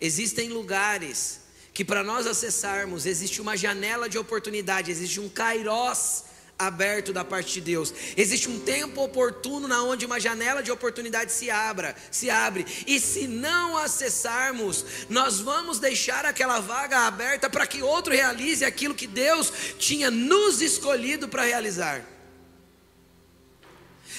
existem 0.00 0.50
lugares 0.50 1.40
que 1.74 1.84
para 1.84 2.04
nós 2.04 2.28
acessarmos 2.28 3.06
existe 3.06 3.40
uma 3.40 3.56
janela 3.56 4.08
de 4.08 4.16
oportunidade, 4.16 4.92
existe 4.92 5.18
um 5.18 5.28
kairós 5.28 6.24
aberto 6.58 7.12
da 7.12 7.24
parte 7.24 7.54
de 7.54 7.60
Deus. 7.60 7.94
Existe 8.16 8.48
um 8.48 8.58
tempo 8.58 9.02
oportuno 9.02 9.68
na 9.68 9.82
onde 9.82 10.04
uma 10.04 10.18
janela 10.18 10.62
de 10.62 10.72
oportunidade 10.72 11.32
se 11.32 11.50
abra, 11.50 11.94
se 12.10 12.28
abre. 12.28 12.66
E 12.86 12.98
se 12.98 13.28
não 13.28 13.78
acessarmos, 13.78 14.84
nós 15.08 15.38
vamos 15.38 15.78
deixar 15.78 16.26
aquela 16.26 16.58
vaga 16.58 17.06
aberta 17.06 17.48
para 17.48 17.66
que 17.66 17.82
outro 17.82 18.12
realize 18.12 18.64
aquilo 18.64 18.94
que 18.94 19.06
Deus 19.06 19.52
tinha 19.78 20.10
nos 20.10 20.60
escolhido 20.60 21.28
para 21.28 21.44
realizar. 21.44 22.04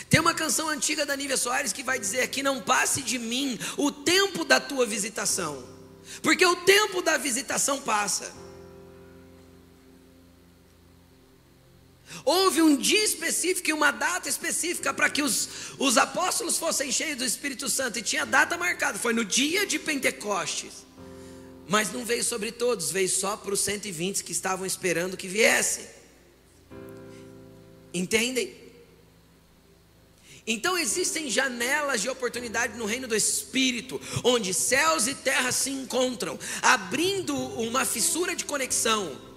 Tem 0.10 0.20
uma 0.20 0.34
canção 0.34 0.70
antiga 0.70 1.06
da 1.06 1.16
Nívia 1.16 1.38
Soares 1.38 1.74
que 1.74 1.84
vai 1.84 2.00
dizer 2.00 2.28
que 2.30 2.42
não 2.42 2.62
passe 2.62 3.02
de 3.02 3.20
mim 3.20 3.60
o 3.78 3.92
tempo 3.92 4.46
da 4.46 4.60
tua 4.60 4.86
visitação. 4.86 5.68
Porque 6.24 6.46
o 6.46 6.56
tempo 6.56 7.02
da 7.02 7.18
visitação 7.18 7.80
passa. 7.82 8.34
Houve 12.26 12.62
um 12.62 12.76
dia 12.76 13.04
específico 13.04 13.70
e 13.70 13.74
uma 13.74 13.92
data 13.92 14.28
específica 14.28 14.94
para 14.94 15.10
que 15.10 15.22
os, 15.22 15.50
os 15.78 15.98
apóstolos 15.98 16.58
fossem 16.58 16.92
cheios 16.92 17.18
do 17.18 17.26
Espírito 17.26 17.70
Santo, 17.70 18.00
e 18.00 18.02
tinha 18.02 18.26
data 18.26 18.58
marcada, 18.58 18.98
foi 18.98 19.14
no 19.14 19.24
dia 19.24 19.66
de 19.66 19.80
Pentecostes. 19.80 20.86
Mas 21.68 21.92
não 21.92 22.04
veio 22.04 22.24
sobre 22.24 22.52
todos, 22.52 22.92
veio 22.92 23.10
só 23.10 23.38
para 23.38 23.54
os 23.54 23.60
120 23.60 24.24
que 24.24 24.32
estavam 24.32 24.66
esperando 24.66 25.16
que 25.16 25.28
viesse. 25.28 25.88
Entendem? 27.94 28.56
Então 30.48 30.76
existem 30.76 31.30
janelas 31.30 32.02
de 32.02 32.10
oportunidade 32.10 32.76
no 32.76 32.86
reino 32.86 33.08
do 33.08 33.16
Espírito, 33.16 34.02
onde 34.24 34.52
céus 34.52 35.06
e 35.06 35.14
terra 35.14 35.52
se 35.52 35.70
encontram, 35.70 36.40
abrindo 36.64 37.36
uma 37.36 37.86
fissura 37.86 38.36
de 38.36 38.46
conexão. 38.46 39.29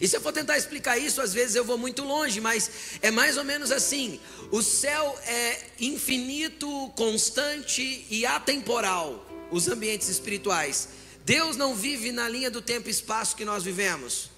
E 0.00 0.08
se 0.08 0.16
eu 0.16 0.20
for 0.20 0.32
tentar 0.32 0.56
explicar 0.56 0.98
isso, 0.98 1.20
às 1.20 1.32
vezes 1.32 1.54
eu 1.54 1.64
vou 1.64 1.78
muito 1.78 2.02
longe, 2.02 2.40
mas 2.40 2.70
é 3.00 3.10
mais 3.10 3.36
ou 3.36 3.44
menos 3.44 3.70
assim: 3.70 4.20
o 4.50 4.62
céu 4.62 5.18
é 5.26 5.60
infinito, 5.80 6.68
constante 6.96 8.06
e 8.10 8.26
atemporal, 8.26 9.26
os 9.50 9.68
ambientes 9.68 10.08
espirituais. 10.08 10.88
Deus 11.24 11.56
não 11.56 11.74
vive 11.74 12.12
na 12.12 12.28
linha 12.28 12.50
do 12.50 12.60
tempo 12.60 12.88
e 12.88 12.90
espaço 12.90 13.36
que 13.36 13.44
nós 13.44 13.62
vivemos, 13.62 14.30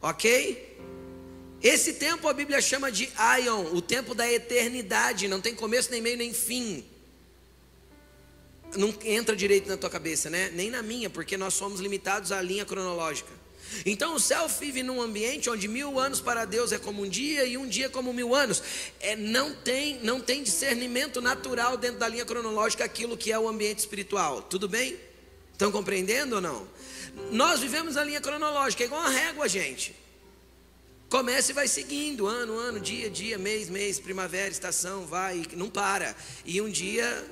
ok? 0.00 0.76
Esse 1.60 1.94
tempo 1.94 2.28
a 2.28 2.32
Bíblia 2.32 2.60
chama 2.60 2.92
de 2.92 3.08
Aion, 3.16 3.74
o 3.74 3.82
tempo 3.82 4.14
da 4.14 4.30
eternidade, 4.30 5.26
não 5.26 5.40
tem 5.40 5.54
começo, 5.54 5.90
nem 5.90 6.00
meio, 6.00 6.16
nem 6.16 6.32
fim. 6.32 6.84
Não 8.76 8.94
entra 9.02 9.34
direito 9.34 9.68
na 9.68 9.76
tua 9.76 9.90
cabeça, 9.90 10.30
né? 10.30 10.50
Nem 10.52 10.70
na 10.70 10.82
minha, 10.82 11.10
porque 11.10 11.36
nós 11.36 11.54
somos 11.54 11.80
limitados 11.80 12.30
à 12.30 12.40
linha 12.40 12.64
cronológica. 12.64 13.32
Então 13.84 14.14
o 14.14 14.20
céu 14.20 14.48
vive 14.48 14.82
num 14.82 15.00
ambiente 15.00 15.50
onde 15.50 15.68
mil 15.68 15.98
anos 15.98 16.20
para 16.20 16.44
Deus 16.44 16.72
é 16.72 16.78
como 16.78 17.02
um 17.02 17.08
dia 17.08 17.44
e 17.44 17.56
um 17.56 17.66
dia 17.66 17.88
como 17.88 18.12
mil 18.12 18.34
anos. 18.34 18.62
É, 19.00 19.16
não, 19.16 19.54
tem, 19.54 19.98
não 20.02 20.20
tem 20.20 20.42
discernimento 20.42 21.20
natural 21.20 21.76
dentro 21.76 21.98
da 21.98 22.08
linha 22.08 22.24
cronológica 22.24 22.84
aquilo 22.84 23.16
que 23.16 23.32
é 23.32 23.38
o 23.38 23.48
ambiente 23.48 23.78
espiritual. 23.78 24.42
Tudo 24.42 24.68
bem? 24.68 24.96
Estão 25.52 25.70
compreendendo 25.72 26.36
ou 26.36 26.40
não? 26.40 26.68
Nós 27.30 27.60
vivemos 27.60 27.96
a 27.96 28.04
linha 28.04 28.20
cronológica, 28.20 28.82
é 28.82 28.86
igual 28.86 29.00
uma 29.00 29.10
régua, 29.10 29.48
gente. 29.48 29.94
Começa 31.08 31.50
e 31.50 31.54
vai 31.54 31.66
seguindo, 31.66 32.26
ano, 32.26 32.56
ano, 32.56 32.78
dia, 32.78 33.08
dia, 33.08 33.38
mês, 33.38 33.70
mês, 33.70 33.98
primavera, 33.98 34.50
estação, 34.50 35.06
vai, 35.06 35.42
não 35.56 35.70
para. 35.70 36.14
E 36.44 36.60
um 36.60 36.68
dia, 36.68 37.26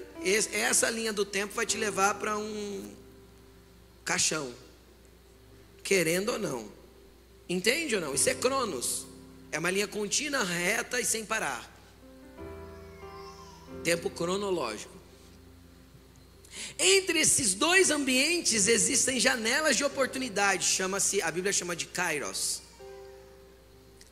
essa 0.53 0.88
linha 0.88 1.12
do 1.12 1.25
tempo 1.25 1.55
vai 1.55 1.66
te 1.66 1.77
levar 1.77 2.14
para 2.14 2.38
um 2.38 2.90
caixão 4.05 4.53
querendo 5.87 6.33
ou 6.33 6.38
não. 6.38 6.68
Entende 7.49 7.94
ou 7.94 8.01
não? 8.01 8.12
Isso 8.12 8.29
é 8.29 8.35
Cronos. 8.35 9.07
É 9.53 9.59
uma 9.61 9.70
linha 9.70 9.87
contínua, 9.87 10.42
reta 10.42 11.01
e 11.01 11.05
sem 11.05 11.25
parar. 11.25 11.72
Tempo 13.85 14.11
cronológico. 14.11 14.92
Entre 16.77 17.20
esses 17.20 17.55
dois 17.55 17.92
ambientes 17.92 18.66
existem 18.66 19.20
janelas 19.20 19.77
de 19.77 19.85
oportunidade, 19.85 20.64
chama-se, 20.64 21.22
a 21.22 21.31
Bíblia 21.31 21.53
chama 21.53 21.77
de 21.77 21.87
Kairos. 21.87 22.62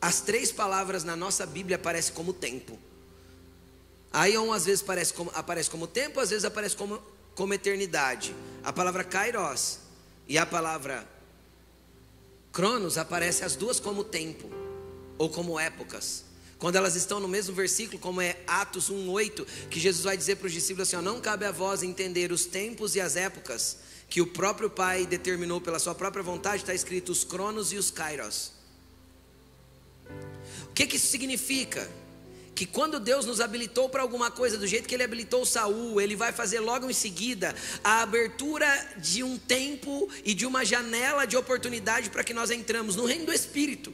As 0.01 0.21
três 0.21 0.53
palavras 0.53 1.03
na 1.03 1.17
nossa 1.17 1.45
Bíblia 1.45 1.75
aparecem 1.75 2.15
como 2.15 2.33
tempo. 2.33 2.79
Aion 4.13 4.53
às 4.53 4.65
vezes 4.65 4.83
aparece 4.83 5.13
como, 5.13 5.33
aparece 5.35 5.69
como 5.69 5.89
tempo, 5.89 6.21
às 6.21 6.31
vezes 6.31 6.45
aparece 6.45 6.77
como, 6.77 7.03
como 7.35 7.53
eternidade. 7.53 8.33
A 8.63 8.73
palavra 8.73 9.03
Kairos 9.03 9.81
e 10.29 10.39
a 10.39 10.47
palavra 10.47 11.14
Cronos 12.55 12.97
aparece 12.97 13.45
as 13.45 13.57
duas 13.57 13.81
como 13.81 14.05
tempo 14.05 14.49
ou 15.19 15.29
como 15.29 15.59
épocas. 15.59 16.25
Quando 16.57 16.77
elas 16.77 16.95
estão 16.95 17.19
no 17.19 17.27
mesmo 17.27 17.53
versículo, 17.53 17.99
como 17.99 18.21
é 18.21 18.37
Atos 18.47 18.89
1:8, 18.89 19.45
que 19.69 19.81
Jesus 19.81 20.05
vai 20.05 20.17
dizer 20.17 20.37
para 20.37 20.47
os 20.47 20.53
discípulos 20.53 20.87
assim: 20.87 20.97
ó, 20.97 21.03
não 21.03 21.21
cabe 21.21 21.45
a 21.45 21.51
vós 21.51 21.83
entender 21.83 22.31
os 22.31 22.47
tempos 22.47 22.95
e 22.95 23.01
as 23.01 23.17
épocas 23.17 23.79
que 24.09 24.21
o 24.21 24.27
próprio 24.29 24.71
Pai 24.71 25.05
determinou 25.05 25.61
pela 25.61 25.81
sua 25.81 25.97
própria 25.97 26.23
vontade, 26.23 26.63
está 26.63 26.73
escrito 26.73 27.11
os 27.11 27.25
Cronos 27.25 27.73
e 27.73 27.77
os 27.77 27.91
Kairos. 27.91 28.53
O 30.71 30.73
que, 30.73 30.87
que 30.87 30.95
isso 30.95 31.09
significa? 31.09 31.91
Que 32.55 32.67
quando 32.67 33.01
Deus 33.01 33.27
nos 33.27 33.41
habilitou 33.41 33.89
para 33.89 34.03
alguma 34.03 34.31
coisa, 34.31 34.57
do 34.57 34.67
jeito 34.67 34.89
que 34.89 34.95
Ele 34.95 35.03
habilitou 35.03 35.45
Saul, 35.45 36.01
Ele 36.01 36.15
vai 36.15 36.33
fazer 36.33 36.61
logo 36.61 36.89
em 36.89 36.93
seguida 36.93 37.55
a 37.83 38.03
abertura 38.03 38.67
de 38.99 39.23
um 39.23 39.37
tempo 39.37 40.09
e 40.25 40.35
de 40.35 40.47
uma 40.47 40.65
janela 40.65 41.27
de 41.27 41.37
oportunidade 41.37 42.11
para 42.11 42.23
que 42.23 42.33
nós 42.33 42.51
entramos 42.51 42.97
no 42.97 43.05
reino 43.05 43.27
do 43.27 43.33
Espírito. 43.33 43.93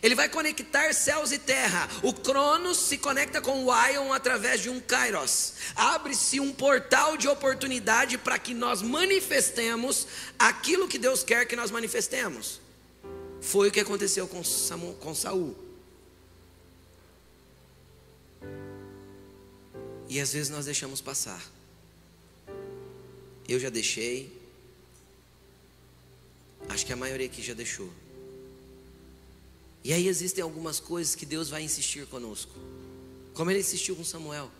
Ele 0.00 0.14
vai 0.14 0.28
conectar 0.28 0.94
céus 0.94 1.32
e 1.32 1.38
terra. 1.38 1.88
O 2.02 2.14
Cronos 2.14 2.78
se 2.78 2.96
conecta 2.96 3.42
com 3.42 3.66
o 3.66 3.88
Ion 3.88 4.12
através 4.12 4.60
de 4.60 4.70
um 4.70 4.80
Kairos. 4.80 5.54
Abre-se 5.74 6.40
um 6.40 6.52
portal 6.52 7.16
de 7.16 7.28
oportunidade 7.28 8.16
para 8.16 8.38
que 8.38 8.54
nós 8.54 8.80
manifestemos 8.80 10.06
aquilo 10.38 10.88
que 10.88 10.98
Deus 10.98 11.22
quer 11.22 11.46
que 11.46 11.56
nós 11.56 11.70
manifestemos. 11.70 12.60
Foi 13.40 13.68
o 13.68 13.72
que 13.72 13.80
aconteceu 13.80 14.26
com, 14.26 14.42
com 15.00 15.14
Saul. 15.14 15.71
E 20.12 20.20
às 20.20 20.34
vezes 20.34 20.50
nós 20.50 20.66
deixamos 20.66 21.00
passar. 21.00 21.42
Eu 23.48 23.58
já 23.58 23.70
deixei. 23.70 24.30
Acho 26.68 26.84
que 26.84 26.92
a 26.92 26.96
maioria 26.96 27.24
aqui 27.24 27.40
já 27.40 27.54
deixou. 27.54 27.90
E 29.82 29.90
aí 29.90 30.06
existem 30.06 30.44
algumas 30.44 30.78
coisas 30.78 31.14
que 31.14 31.24
Deus 31.24 31.48
vai 31.48 31.62
insistir 31.62 32.06
conosco. 32.08 32.52
Como 33.32 33.50
ele 33.50 33.60
insistiu 33.60 33.96
com 33.96 34.04
Samuel. 34.04 34.50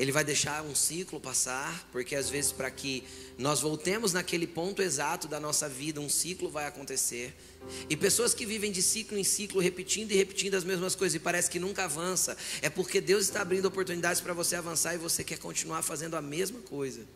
Ele 0.00 0.12
vai 0.12 0.24
deixar 0.24 0.62
um 0.62 0.74
ciclo 0.74 1.20
passar, 1.20 1.86
porque 1.92 2.16
às 2.16 2.30
vezes 2.30 2.52
para 2.52 2.70
que 2.70 3.04
nós 3.36 3.60
voltemos 3.60 4.14
naquele 4.14 4.46
ponto 4.46 4.80
exato 4.80 5.28
da 5.28 5.38
nossa 5.38 5.68
vida, 5.68 6.00
um 6.00 6.08
ciclo 6.08 6.48
vai 6.48 6.64
acontecer. 6.64 7.36
E 7.86 7.94
pessoas 7.94 8.32
que 8.32 8.46
vivem 8.46 8.72
de 8.72 8.80
ciclo 8.80 9.18
em 9.18 9.24
ciclo, 9.24 9.60
repetindo 9.60 10.10
e 10.12 10.16
repetindo 10.16 10.54
as 10.54 10.64
mesmas 10.64 10.94
coisas 10.94 11.16
e 11.16 11.18
parece 11.18 11.50
que 11.50 11.58
nunca 11.58 11.84
avança, 11.84 12.34
é 12.62 12.70
porque 12.70 12.98
Deus 12.98 13.24
está 13.24 13.42
abrindo 13.42 13.66
oportunidades 13.66 14.22
para 14.22 14.32
você 14.32 14.56
avançar 14.56 14.94
e 14.94 14.96
você 14.96 15.22
quer 15.22 15.38
continuar 15.38 15.82
fazendo 15.82 16.16
a 16.16 16.22
mesma 16.22 16.60
coisa. 16.60 17.06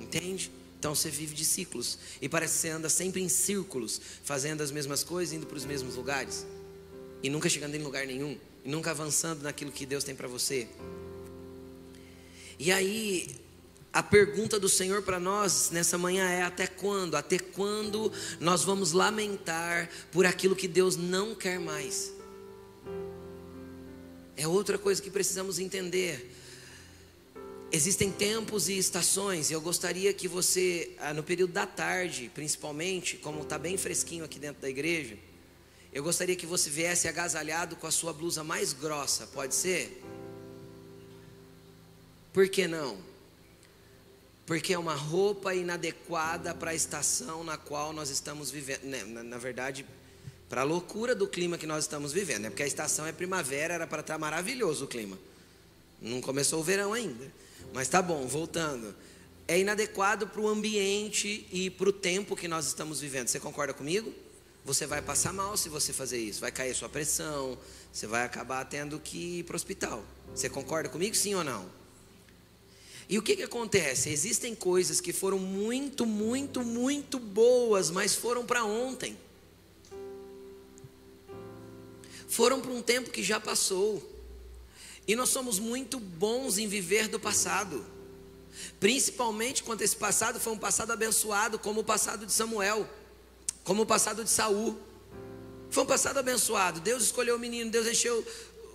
Entende? 0.00 0.50
Então 0.78 0.94
você 0.94 1.10
vive 1.10 1.34
de 1.34 1.44
ciclos 1.44 1.98
e 2.18 2.30
parece 2.30 2.54
que 2.54 2.60
você 2.60 2.70
anda 2.70 2.88
sempre 2.88 3.20
em 3.20 3.28
círculos, 3.28 4.00
fazendo 4.24 4.62
as 4.62 4.70
mesmas 4.70 5.04
coisas, 5.04 5.34
indo 5.34 5.44
para 5.44 5.58
os 5.58 5.66
mesmos 5.66 5.96
lugares 5.96 6.46
e 7.22 7.28
nunca 7.28 7.50
chegando 7.50 7.74
em 7.74 7.82
lugar 7.82 8.06
nenhum 8.06 8.38
e 8.64 8.68
nunca 8.68 8.90
avançando 8.90 9.42
naquilo 9.42 9.72
que 9.72 9.84
Deus 9.84 10.04
tem 10.04 10.14
para 10.14 10.28
você. 10.28 10.68
E 12.58 12.70
aí, 12.70 13.28
a 13.92 14.02
pergunta 14.02 14.58
do 14.58 14.68
Senhor 14.68 15.02
para 15.02 15.18
nós 15.18 15.70
nessa 15.70 15.98
manhã 15.98 16.28
é: 16.28 16.42
até 16.42 16.66
quando? 16.66 17.16
Até 17.16 17.38
quando 17.38 18.12
nós 18.40 18.64
vamos 18.64 18.92
lamentar 18.92 19.90
por 20.10 20.24
aquilo 20.24 20.56
que 20.56 20.68
Deus 20.68 20.96
não 20.96 21.34
quer 21.34 21.58
mais? 21.58 22.12
É 24.36 24.46
outra 24.46 24.78
coisa 24.78 25.02
que 25.02 25.10
precisamos 25.10 25.58
entender. 25.58 26.30
Existem 27.70 28.10
tempos 28.10 28.68
e 28.68 28.76
estações, 28.76 29.50
e 29.50 29.54
eu 29.54 29.60
gostaria 29.60 30.12
que 30.12 30.28
você, 30.28 30.94
ah, 30.98 31.14
no 31.14 31.22
período 31.22 31.54
da 31.54 31.66
tarde, 31.66 32.30
principalmente, 32.34 33.16
como 33.16 33.42
está 33.42 33.58
bem 33.58 33.78
fresquinho 33.78 34.24
aqui 34.24 34.38
dentro 34.38 34.60
da 34.60 34.68
igreja, 34.68 35.16
eu 35.92 36.02
gostaria 36.02 36.34
que 36.34 36.46
você 36.46 36.70
viesse 36.70 37.06
agasalhado 37.06 37.76
com 37.76 37.86
a 37.86 37.90
sua 37.90 38.12
blusa 38.12 38.42
mais 38.42 38.72
grossa, 38.72 39.26
pode 39.26 39.54
ser? 39.54 40.02
Por 42.32 42.48
que 42.48 42.66
não? 42.66 42.96
Porque 44.46 44.72
é 44.72 44.78
uma 44.78 44.94
roupa 44.94 45.54
inadequada 45.54 46.54
para 46.54 46.70
a 46.70 46.74
estação 46.74 47.44
na 47.44 47.58
qual 47.58 47.92
nós 47.92 48.08
estamos 48.08 48.50
vivendo. 48.50 48.84
Né, 48.84 49.04
na, 49.04 49.22
na 49.22 49.38
verdade, 49.38 49.84
para 50.48 50.62
a 50.62 50.64
loucura 50.64 51.14
do 51.14 51.28
clima 51.28 51.58
que 51.58 51.66
nós 51.66 51.84
estamos 51.84 52.12
vivendo. 52.12 52.42
Né? 52.42 52.50
Porque 52.50 52.62
a 52.62 52.66
estação 52.66 53.06
é 53.06 53.12
primavera, 53.12 53.74
era 53.74 53.86
para 53.86 54.00
estar 54.00 54.18
maravilhoso 54.18 54.86
o 54.86 54.88
clima. 54.88 55.18
Não 56.00 56.20
começou 56.22 56.60
o 56.60 56.62
verão 56.64 56.92
ainda. 56.92 57.30
Mas 57.72 57.88
tá 57.88 58.00
bom, 58.00 58.26
voltando. 58.26 58.94
É 59.46 59.58
inadequado 59.58 60.26
para 60.26 60.40
o 60.40 60.48
ambiente 60.48 61.46
e 61.52 61.68
para 61.68 61.88
o 61.88 61.92
tempo 61.92 62.34
que 62.34 62.48
nós 62.48 62.66
estamos 62.66 63.00
vivendo. 63.00 63.28
Você 63.28 63.38
concorda 63.38 63.74
comigo? 63.74 64.12
Você 64.64 64.86
vai 64.86 65.02
passar 65.02 65.32
mal 65.32 65.56
se 65.56 65.68
você 65.68 65.92
fazer 65.92 66.18
isso. 66.18 66.40
Vai 66.40 66.52
cair 66.52 66.74
sua 66.74 66.88
pressão, 66.88 67.58
você 67.92 68.06
vai 68.06 68.24
acabar 68.24 68.64
tendo 68.64 68.98
que 69.00 69.38
ir 69.38 69.44
para 69.44 69.54
o 69.54 69.56
hospital. 69.56 70.04
Você 70.34 70.48
concorda 70.48 70.88
comigo, 70.88 71.16
sim 71.16 71.34
ou 71.34 71.42
não? 71.42 71.68
E 73.08 73.18
o 73.18 73.22
que, 73.22 73.36
que 73.36 73.42
acontece? 73.42 74.08
Existem 74.08 74.54
coisas 74.54 75.00
que 75.00 75.12
foram 75.12 75.38
muito, 75.38 76.06
muito, 76.06 76.62
muito 76.62 77.18
boas, 77.18 77.90
mas 77.90 78.14
foram 78.14 78.46
para 78.46 78.64
ontem. 78.64 79.18
Foram 82.28 82.60
para 82.60 82.70
um 82.70 82.80
tempo 82.80 83.10
que 83.10 83.22
já 83.22 83.38
passou. 83.38 84.10
E 85.06 85.16
nós 85.16 85.28
somos 85.28 85.58
muito 85.58 85.98
bons 85.98 86.56
em 86.56 86.68
viver 86.68 87.08
do 87.08 87.18
passado. 87.18 87.84
Principalmente 88.78 89.62
quando 89.62 89.82
esse 89.82 89.96
passado 89.96 90.38
foi 90.38 90.52
um 90.52 90.58
passado 90.58 90.92
abençoado, 90.92 91.58
como 91.58 91.80
o 91.80 91.84
passado 91.84 92.24
de 92.24 92.32
Samuel 92.32 92.88
como 93.64 93.82
o 93.82 93.86
passado 93.86 94.24
de 94.24 94.30
Saul. 94.30 94.78
Foi 95.70 95.84
um 95.84 95.86
passado 95.86 96.18
abençoado. 96.18 96.80
Deus 96.80 97.04
escolheu 97.04 97.36
o 97.36 97.38
menino, 97.38 97.70
Deus 97.70 97.86
encheu 97.86 98.24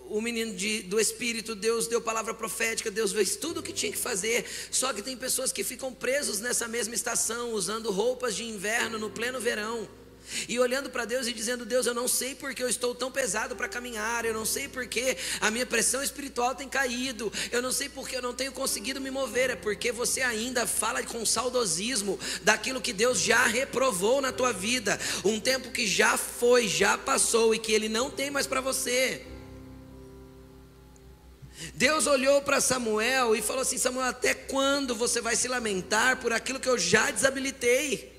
o 0.09 0.21
menino 0.21 0.55
de, 0.55 0.83
do 0.83 0.99
Espírito, 0.99 1.53
Deus 1.53 1.87
deu 1.87 2.01
palavra 2.01 2.33
profética, 2.33 2.89
Deus 2.89 3.11
fez 3.11 3.35
tudo 3.35 3.59
o 3.59 3.63
que 3.63 3.73
tinha 3.73 3.91
que 3.91 3.97
fazer. 3.97 4.45
Só 4.71 4.93
que 4.93 5.01
tem 5.01 5.15
pessoas 5.17 5.51
que 5.51 5.63
ficam 5.63 5.93
presos 5.93 6.39
nessa 6.39 6.67
mesma 6.67 6.95
estação, 6.95 7.51
usando 7.53 7.91
roupas 7.91 8.35
de 8.35 8.43
inverno 8.43 8.97
no 8.97 9.09
pleno 9.09 9.39
verão. 9.39 9.87
E 10.47 10.59
olhando 10.59 10.89
para 10.89 11.05
Deus 11.05 11.27
e 11.27 11.33
dizendo: 11.33 11.65
Deus, 11.65 11.85
eu 11.85 11.93
não 11.93 12.07
sei 12.07 12.35
porque 12.35 12.61
eu 12.61 12.69
estou 12.69 12.93
tão 12.93 13.11
pesado 13.11 13.55
para 13.55 13.67
caminhar, 13.67 14.25
eu 14.25 14.33
não 14.33 14.45
sei 14.45 14.67
porque 14.67 15.17
a 15.39 15.49
minha 15.51 15.65
pressão 15.65 16.03
espiritual 16.03 16.55
tem 16.55 16.67
caído, 16.67 17.31
eu 17.51 17.61
não 17.61 17.71
sei 17.71 17.89
porque 17.89 18.15
eu 18.15 18.21
não 18.21 18.33
tenho 18.33 18.51
conseguido 18.51 19.01
me 19.01 19.11
mover, 19.11 19.49
é 19.51 19.55
porque 19.55 19.91
você 19.91 20.21
ainda 20.21 20.65
fala 20.65 21.03
com 21.03 21.25
saudosismo 21.25 22.19
daquilo 22.41 22.81
que 22.81 22.93
Deus 22.93 23.19
já 23.19 23.45
reprovou 23.45 24.21
na 24.21 24.31
tua 24.31 24.51
vida, 24.51 24.99
um 25.23 25.39
tempo 25.39 25.71
que 25.71 25.87
já 25.87 26.17
foi, 26.17 26.67
já 26.67 26.97
passou 26.97 27.53
e 27.53 27.59
que 27.59 27.71
Ele 27.71 27.89
não 27.89 28.09
tem 28.09 28.29
mais 28.31 28.47
para 28.47 28.61
você. 28.61 29.25
Deus 31.73 32.05
olhou 32.05 32.41
para 32.41 32.61
Samuel 32.61 33.35
e 33.35 33.41
falou 33.41 33.61
assim: 33.61 33.77
Samuel, 33.77 34.07
até 34.07 34.33
quando 34.33 34.95
você 34.95 35.21
vai 35.21 35.35
se 35.35 35.47
lamentar 35.47 36.17
por 36.17 36.31
aquilo 36.31 36.59
que 36.59 36.69
eu 36.69 36.77
já 36.77 37.09
desabilitei? 37.09 38.16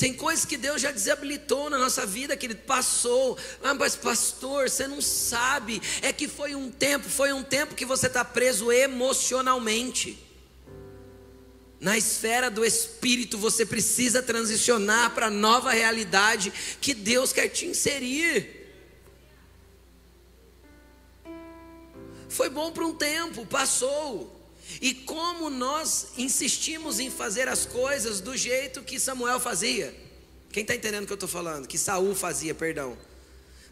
Tem 0.00 0.14
coisas 0.14 0.46
que 0.46 0.56
Deus 0.56 0.80
já 0.80 0.90
desabilitou 0.90 1.68
na 1.68 1.76
nossa 1.76 2.06
vida, 2.06 2.34
que 2.34 2.46
Ele 2.46 2.54
passou. 2.54 3.36
Ah, 3.62 3.74
mas 3.74 3.94
pastor, 3.94 4.70
você 4.70 4.88
não 4.88 5.02
sabe. 5.02 5.78
É 6.00 6.10
que 6.10 6.26
foi 6.26 6.54
um 6.54 6.70
tempo, 6.70 7.06
foi 7.06 7.34
um 7.34 7.42
tempo 7.42 7.74
que 7.74 7.84
você 7.84 8.06
está 8.06 8.24
preso 8.24 8.72
emocionalmente. 8.72 10.18
Na 11.78 11.98
esfera 11.98 12.50
do 12.50 12.64
espírito, 12.64 13.36
você 13.36 13.66
precisa 13.66 14.22
transicionar 14.22 15.10
para 15.10 15.26
a 15.26 15.30
nova 15.30 15.70
realidade 15.70 16.50
que 16.80 16.94
Deus 16.94 17.30
quer 17.30 17.48
te 17.48 17.66
inserir. 17.66 18.72
Foi 22.26 22.48
bom 22.48 22.72
por 22.72 22.84
um 22.84 22.94
tempo, 22.94 23.44
passou. 23.44 24.39
E 24.80 24.94
como 24.94 25.48
nós 25.48 26.08
insistimos 26.16 27.00
em 27.00 27.10
fazer 27.10 27.48
as 27.48 27.64
coisas 27.64 28.20
do 28.20 28.36
jeito 28.36 28.82
que 28.82 29.00
Samuel 29.00 29.40
fazia. 29.40 29.94
Quem 30.52 30.62
está 30.62 30.74
entendendo 30.74 31.04
o 31.04 31.06
que 31.06 31.12
eu 31.12 31.16
estou 31.16 31.28
falando? 31.28 31.66
Que 31.66 31.78
Saul 31.78 32.14
fazia, 32.14 32.54
perdão. 32.54 32.96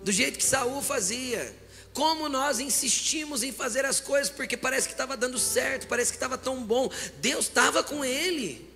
Do 0.03 0.13
jeito 0.13 0.39
que 0.39 0.45
Saul 0.45 0.81
fazia. 0.81 1.55
Como 1.93 2.29
nós 2.29 2.61
insistimos 2.61 3.43
em 3.43 3.53
fazer 3.53 3.85
as 3.85 4.01
coisas 4.01 4.31
porque 4.31 4.57
parece 4.57 4.87
que 4.87 4.95
estava 4.95 5.17
dando 5.17 5.39
certo, 5.39 5.89
parece 5.89 6.13
que 6.13 6.17
estava 6.17 6.39
tão 6.39 6.63
bom. 6.63 6.91
Deus 7.21 7.47
estava 7.47 7.83
com 7.83 8.05
ele. 8.05 8.69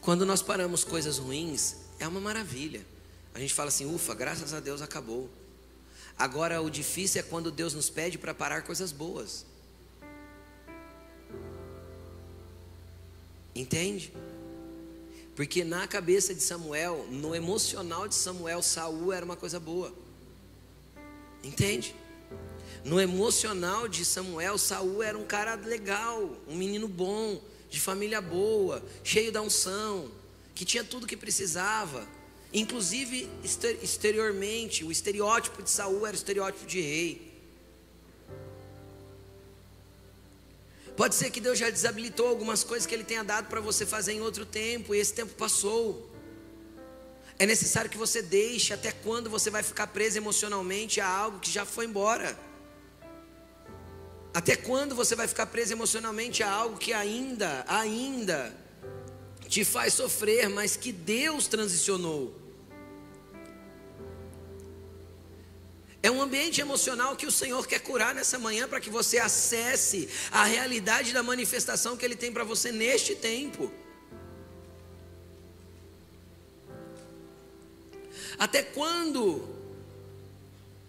Quando 0.00 0.26
nós 0.26 0.42
paramos 0.42 0.82
coisas 0.84 1.18
ruins, 1.18 1.76
é 1.98 2.06
uma 2.06 2.20
maravilha. 2.20 2.84
A 3.34 3.38
gente 3.38 3.54
fala 3.54 3.68
assim, 3.68 3.92
ufa, 3.92 4.14
graças 4.14 4.52
a 4.52 4.60
Deus 4.60 4.82
acabou. 4.82 5.30
Agora, 6.22 6.62
o 6.62 6.70
difícil 6.70 7.18
é 7.18 7.24
quando 7.24 7.50
Deus 7.50 7.74
nos 7.74 7.90
pede 7.90 8.16
para 8.16 8.32
parar 8.32 8.62
coisas 8.62 8.92
boas. 8.92 9.44
Entende? 13.52 14.12
Porque 15.34 15.64
na 15.64 15.84
cabeça 15.88 16.32
de 16.32 16.40
Samuel, 16.40 17.08
no 17.10 17.34
emocional 17.34 18.06
de 18.06 18.14
Samuel, 18.14 18.62
Saul 18.62 19.12
era 19.12 19.24
uma 19.24 19.34
coisa 19.34 19.58
boa. 19.58 19.92
Entende? 21.42 21.92
No 22.84 23.00
emocional 23.00 23.88
de 23.88 24.04
Samuel, 24.04 24.56
Saul 24.58 25.02
era 25.02 25.18
um 25.18 25.26
cara 25.26 25.56
legal, 25.56 26.36
um 26.46 26.54
menino 26.54 26.86
bom, 26.86 27.42
de 27.68 27.80
família 27.80 28.20
boa, 28.20 28.80
cheio 29.02 29.32
da 29.32 29.42
unção, 29.42 30.08
que 30.54 30.64
tinha 30.64 30.84
tudo 30.84 31.04
que 31.04 31.16
precisava. 31.16 32.06
Inclusive, 32.52 33.30
exteriormente, 33.82 34.84
o 34.84 34.92
estereótipo 34.92 35.62
de 35.62 35.70
Saul 35.70 36.06
era 36.06 36.14
o 36.14 36.18
estereótipo 36.18 36.66
de 36.66 36.80
rei. 36.80 37.32
Pode 40.94 41.14
ser 41.14 41.30
que 41.30 41.40
Deus 41.40 41.58
já 41.58 41.70
desabilitou 41.70 42.28
algumas 42.28 42.62
coisas 42.62 42.86
que 42.86 42.94
Ele 42.94 43.04
tenha 43.04 43.24
dado 43.24 43.48
para 43.48 43.60
você 43.60 43.86
fazer 43.86 44.12
em 44.12 44.20
outro 44.20 44.44
tempo, 44.44 44.94
e 44.94 44.98
esse 44.98 45.14
tempo 45.14 45.32
passou. 45.34 46.10
É 47.38 47.46
necessário 47.46 47.90
que 47.90 47.96
você 47.96 48.20
deixe 48.20 48.74
até 48.74 48.92
quando 48.92 49.30
você 49.30 49.48
vai 49.48 49.62
ficar 49.62 49.86
preso 49.86 50.18
emocionalmente 50.18 51.00
a 51.00 51.08
algo 51.08 51.40
que 51.40 51.50
já 51.50 51.64
foi 51.64 51.86
embora. 51.86 52.38
Até 54.34 54.56
quando 54.56 54.94
você 54.94 55.16
vai 55.16 55.26
ficar 55.26 55.46
preso 55.46 55.72
emocionalmente 55.72 56.42
a 56.42 56.50
algo 56.50 56.76
que 56.76 56.92
ainda, 56.92 57.64
ainda 57.66 58.54
te 59.48 59.64
faz 59.64 59.94
sofrer, 59.94 60.50
mas 60.50 60.76
que 60.76 60.92
Deus 60.92 61.46
transicionou. 61.46 62.41
É 66.02 66.10
um 66.10 66.20
ambiente 66.20 66.60
emocional 66.60 67.14
que 67.14 67.26
o 67.26 67.30
Senhor 67.30 67.64
quer 67.66 67.78
curar 67.78 68.12
nessa 68.14 68.38
manhã 68.38 68.66
para 68.66 68.80
que 68.80 68.90
você 68.90 69.18
acesse 69.18 70.08
a 70.32 70.44
realidade 70.44 71.12
da 71.12 71.22
manifestação 71.22 71.96
que 71.96 72.04
Ele 72.04 72.16
tem 72.16 72.32
para 72.32 72.42
você 72.42 72.72
neste 72.72 73.14
tempo. 73.14 73.72
Até 78.36 78.62
quando? 78.62 79.61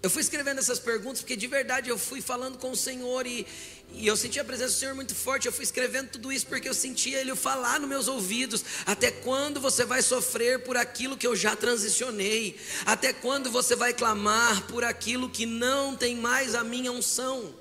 Eu 0.04 0.10
fui 0.10 0.22
escrevendo 0.22 0.60
essas 0.60 0.80
perguntas 0.80 1.22
porque 1.22 1.38
de 1.38 1.48
verdade 1.48 1.90
eu 1.90 1.98
fui 1.98 2.20
falando 2.20 2.58
com 2.58 2.72
o 2.72 2.76
Senhor 2.76 3.26
e, 3.26 3.48
e 3.94 4.06
eu 4.06 4.18
senti 4.18 4.38
a 4.38 4.44
presença 4.44 4.74
do 4.74 4.78
Senhor 4.80 4.94
muito 4.94 5.16
forte. 5.16 5.46
Eu 5.46 5.54
fui 5.54 5.64
escrevendo 5.64 6.10
tudo 6.10 6.30
isso 6.30 6.46
porque 6.46 6.68
eu 6.68 6.74
sentia 6.74 7.22
Ele 7.22 7.34
falar 7.38 7.80
nos 7.80 7.88
meus 7.88 8.10
ouvidos. 8.10 8.66
Até 8.86 9.12
quando 9.12 9.62
você 9.62 9.86
vai 9.86 10.02
sofrer 10.02 10.60
por 10.60 10.76
aquilo 10.76 11.16
que 11.16 11.26
eu 11.26 11.38
já 11.38 11.56
transicionei? 11.56 12.60
Até 12.86 13.14
quando 13.14 13.50
você 13.50 13.78
vai 13.78 13.94
clamar 13.94 14.64
por 14.68 14.84
aquilo 14.84 15.30
que 15.30 15.46
não 15.46 15.96
tem 15.96 16.18
mais 16.18 16.54
a 16.54 16.66
minha 16.66 16.92
unção? 16.92 17.56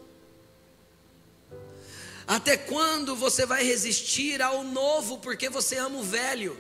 Até 2.27 2.57
quando 2.57 3.15
você 3.15 3.47
vai 3.47 3.63
resistir 3.63 4.43
ao 4.43 4.65
novo 4.65 5.19
porque 5.19 5.49
você 5.49 5.77
ama 5.77 6.01
o 6.01 6.03
velho? 6.03 6.59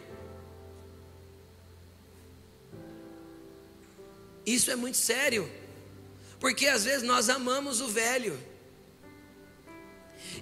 Isso 4.46 4.70
é 4.70 4.76
muito 4.76 4.96
sério, 4.96 5.50
porque 6.42 6.66
às 6.66 6.82
vezes 6.88 7.04
nós 7.12 7.28
amamos 7.28 7.80
o 7.80 7.88
velho 7.88 8.34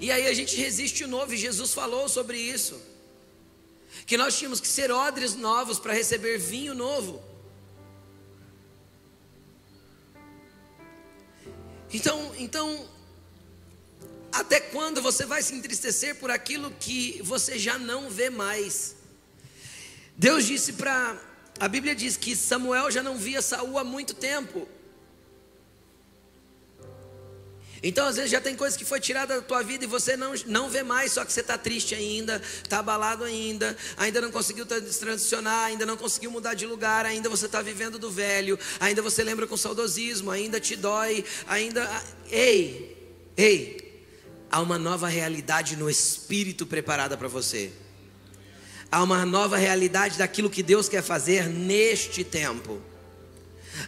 e 0.00 0.10
aí 0.10 0.26
a 0.26 0.32
gente 0.32 0.56
resiste 0.56 1.04
o 1.04 1.08
novo, 1.08 1.34
e 1.34 1.36
Jesus 1.36 1.74
falou 1.74 2.08
sobre 2.08 2.38
isso. 2.38 2.80
Que 4.06 4.16
nós 4.16 4.38
tínhamos 4.38 4.60
que 4.60 4.66
ser 4.66 4.90
odres 4.90 5.34
novos 5.34 5.78
para 5.78 5.92
receber 5.92 6.38
vinho 6.38 6.74
novo. 6.74 7.22
Então, 11.92 12.34
então, 12.38 12.88
até 14.32 14.58
quando 14.58 15.02
você 15.02 15.26
vai 15.26 15.42
se 15.42 15.54
entristecer 15.54 16.14
por 16.16 16.30
aquilo 16.30 16.70
que 16.80 17.20
você 17.22 17.58
já 17.58 17.78
não 17.78 18.08
vê 18.08 18.30
mais? 18.30 18.96
Deus 20.16 20.46
disse 20.46 20.72
para 20.74 21.20
a 21.58 21.68
Bíblia 21.68 21.94
diz 21.94 22.16
que 22.16 22.34
Samuel 22.34 22.90
já 22.90 23.02
não 23.02 23.18
via 23.18 23.42
Saul 23.42 23.78
há 23.78 23.84
muito 23.84 24.14
tempo. 24.14 24.66
Então, 27.82 28.06
às 28.06 28.16
vezes, 28.16 28.30
já 28.30 28.40
tem 28.40 28.54
coisa 28.54 28.76
que 28.76 28.84
foi 28.84 29.00
tirada 29.00 29.36
da 29.36 29.42
tua 29.42 29.62
vida 29.62 29.84
e 29.84 29.86
você 29.86 30.16
não, 30.16 30.34
não 30.46 30.68
vê 30.68 30.82
mais, 30.82 31.12
só 31.12 31.24
que 31.24 31.32
você 31.32 31.40
está 31.40 31.56
triste 31.56 31.94
ainda, 31.94 32.40
está 32.62 32.80
abalado 32.80 33.24
ainda, 33.24 33.76
ainda 33.96 34.20
não 34.20 34.30
conseguiu 34.30 34.66
transicionar, 34.66 35.66
ainda 35.66 35.86
não 35.86 35.96
conseguiu 35.96 36.30
mudar 36.30 36.54
de 36.54 36.66
lugar, 36.66 37.06
ainda 37.06 37.28
você 37.28 37.46
está 37.46 37.62
vivendo 37.62 37.98
do 37.98 38.10
velho, 38.10 38.58
ainda 38.78 39.00
você 39.00 39.24
lembra 39.24 39.46
com 39.46 39.56
saudosismo, 39.56 40.30
ainda 40.30 40.60
te 40.60 40.76
dói, 40.76 41.24
ainda. 41.46 41.88
Ei, 42.30 42.96
ei, 43.34 44.04
há 44.50 44.60
uma 44.60 44.78
nova 44.78 45.08
realidade 45.08 45.74
no 45.76 45.88
espírito 45.88 46.66
preparada 46.66 47.16
para 47.16 47.28
você. 47.28 47.72
Há 48.92 49.02
uma 49.02 49.24
nova 49.24 49.56
realidade 49.56 50.18
daquilo 50.18 50.50
que 50.50 50.62
Deus 50.62 50.88
quer 50.88 51.02
fazer 51.02 51.48
neste 51.48 52.24
tempo. 52.24 52.82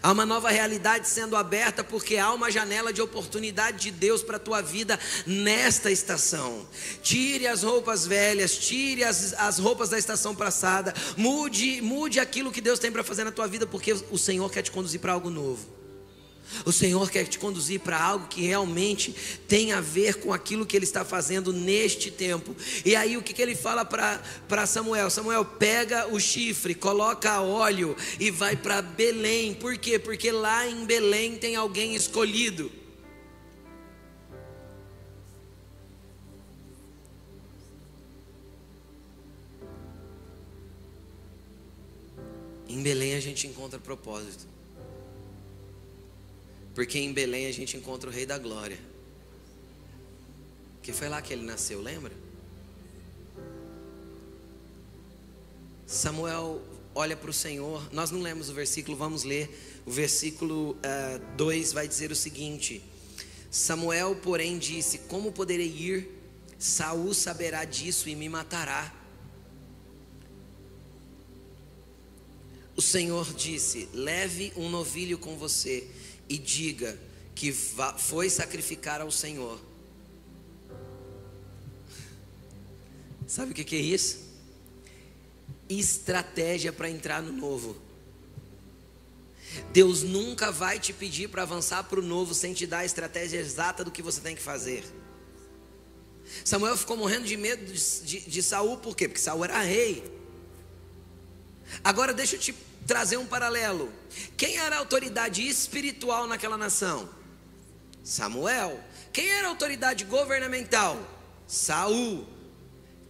Há 0.03 0.13
uma 0.13 0.25
nova 0.25 0.51
realidade 0.51 1.09
sendo 1.09 1.37
aberta 1.37 1.83
porque 1.83 2.17
há 2.17 2.33
uma 2.33 2.51
janela 2.51 2.93
de 2.93 3.03
oportunidade 3.03 3.79
de 3.79 3.91
Deus 3.91 4.23
para 4.23 4.37
a 4.37 4.41
tua 4.41 4.61
vida 4.61 4.99
nesta 5.27 5.91
estação. 5.91 6.67
Tire 7.03 7.47
as 7.47 7.63
roupas 7.63 8.07
velhas, 8.07 8.57
tire 8.57 9.05
as, 9.05 9.33
as 9.35 9.59
roupas 9.59 9.89
da 9.91 9.99
estação 9.99 10.35
passada, 10.35 10.95
mude, 11.17 11.81
mude 11.81 12.21
aquilo 12.21 12.53
que 12.53 12.61
Deus 12.61 12.79
tem 12.79 12.93
para 12.93 13.05
fazer 13.05 13.25
na 13.25 13.33
tua 13.33 13.47
vida 13.47 13.67
porque 13.67 13.93
o 13.93 14.19
Senhor 14.19 14.51
quer 14.51 14.63
te 14.63 14.71
conduzir 14.71 15.01
para 15.01 15.13
algo 15.13 15.31
novo. 15.31 15.82
O 16.65 16.73
Senhor 16.73 17.11
quer 17.11 17.27
te 17.27 17.39
conduzir 17.39 17.81
para 17.81 18.01
algo 18.01 18.29
que 18.29 18.43
realmente 18.43 19.15
tem 19.49 19.73
a 19.73 19.81
ver 19.81 20.17
com 20.17 20.33
aquilo 20.33 20.67
que 20.67 20.77
Ele 20.77 20.85
está 20.85 21.05
fazendo 21.05 21.53
neste 21.53 22.11
tempo. 22.11 22.55
E 22.85 22.95
aí 22.95 23.17
o 23.17 23.23
que, 23.23 23.33
que 23.33 23.43
Ele 23.43 23.55
fala 23.55 23.85
para 23.85 24.67
Samuel? 24.67 25.11
Samuel, 25.11 25.45
pega 25.45 26.09
o 26.09 26.21
chifre, 26.21 26.75
coloca 26.75 27.41
óleo 27.41 27.97
e 28.21 28.31
vai 28.31 28.57
para 28.57 28.83
Belém. 28.83 29.55
Por 29.55 29.77
quê? 29.79 29.99
Porque 29.99 30.31
lá 30.31 30.69
em 30.69 30.85
Belém 30.85 31.37
tem 31.37 31.57
alguém 31.57 31.95
escolhido. 31.95 32.71
Em 42.69 42.83
Belém 42.83 43.15
a 43.15 43.21
gente 43.21 43.47
encontra 43.47 43.79
propósito. 43.79 44.52
Porque 46.75 46.99
em 46.99 47.13
Belém 47.13 47.47
a 47.47 47.53
gente 47.53 47.77
encontra 47.77 48.09
o 48.09 48.13
Rei 48.13 48.25
da 48.25 48.39
Glória. 48.39 48.79
Que 50.83 50.93
foi 50.93 51.09
lá 51.09 51.21
que 51.21 51.33
ele 51.33 51.45
nasceu, 51.45 51.81
lembra? 51.81 52.13
Samuel 55.87 56.63
olha 56.95 57.17
para 57.17 57.31
o 57.31 57.33
Senhor. 57.33 57.87
Nós 57.93 58.11
não 58.11 58.21
lemos 58.21 58.49
o 58.49 58.55
versículo, 58.55 58.97
vamos 58.97 59.25
ler. 59.25 59.83
O 59.85 59.91
versículo 59.91 60.77
2 61.37 61.71
uh, 61.71 61.75
vai 61.75 61.87
dizer 61.87 62.11
o 62.11 62.17
seguinte: 62.17 62.83
Samuel, 63.51 64.17
porém, 64.17 64.59
disse: 64.59 64.99
Como 64.99 65.33
poderei 65.33 65.69
ir? 65.69 66.09
Saul 66.59 67.13
saberá 67.13 67.65
disso 67.65 68.09
e 68.09 68.17
me 68.17 68.29
matará. 68.29 68.93
O 72.75 72.81
Senhor 72.81 73.33
disse: 73.35 73.89
Leve 73.93 74.53
um 74.57 74.71
novilho 74.71 75.19
com 75.19 75.37
você 75.37 75.87
e 76.29 76.39
diga 76.39 76.99
que 77.35 77.53
foi 77.53 78.31
sacrificar 78.31 79.01
ao 79.01 79.11
Senhor. 79.11 79.61
Sabe 83.27 83.53
o 83.53 83.55
que 83.55 83.77
é 83.77 83.81
isso? 83.81 84.19
Estratégia 85.69 86.73
para 86.73 86.91
entrar 86.91 87.23
no 87.23 87.33
novo. 87.33 87.77
Deus 89.73 90.03
nunca 90.03 90.51
vai 90.51 90.79
te 90.79 90.93
pedir 90.93 91.29
para 91.29 91.43
avançar 91.43 91.85
para 91.85 92.01
o 92.01 92.03
novo 92.03 92.35
sem 92.35 92.55
te 92.55 92.67
dar 92.67 92.79
a 92.79 92.85
estratégia 92.85 93.39
exata 93.39 93.85
do 93.85 93.91
que 93.91 94.03
você 94.03 94.21
tem 94.21 94.35
que 94.35 94.43
fazer. 94.43 94.85
Samuel 96.45 96.77
ficou 96.77 96.97
morrendo 96.97 97.27
de 97.27 97.37
medo 97.37 97.65
de, 97.65 98.01
de, 98.05 98.21
de 98.21 98.43
Saul, 98.43 98.79
por 98.79 98.97
quê? 98.97 99.09
Porque 99.09 99.21
Saul 99.21 99.45
era 99.45 99.61
rei. 99.61 100.03
Agora 101.83 102.13
deixa 102.13 102.37
eu 102.37 102.41
te 102.41 102.55
trazer 102.87 103.17
um 103.17 103.27
paralelo. 103.27 103.93
Quem 104.37 104.57
era 104.57 104.77
a 104.77 104.79
autoridade 104.79 105.47
espiritual 105.47 106.27
naquela 106.27 106.57
nação? 106.57 107.09
Samuel. 108.03 108.81
Quem 109.13 109.29
era 109.31 109.47
a 109.47 109.51
autoridade 109.51 110.05
governamental? 110.05 110.99
Saul. 111.47 112.27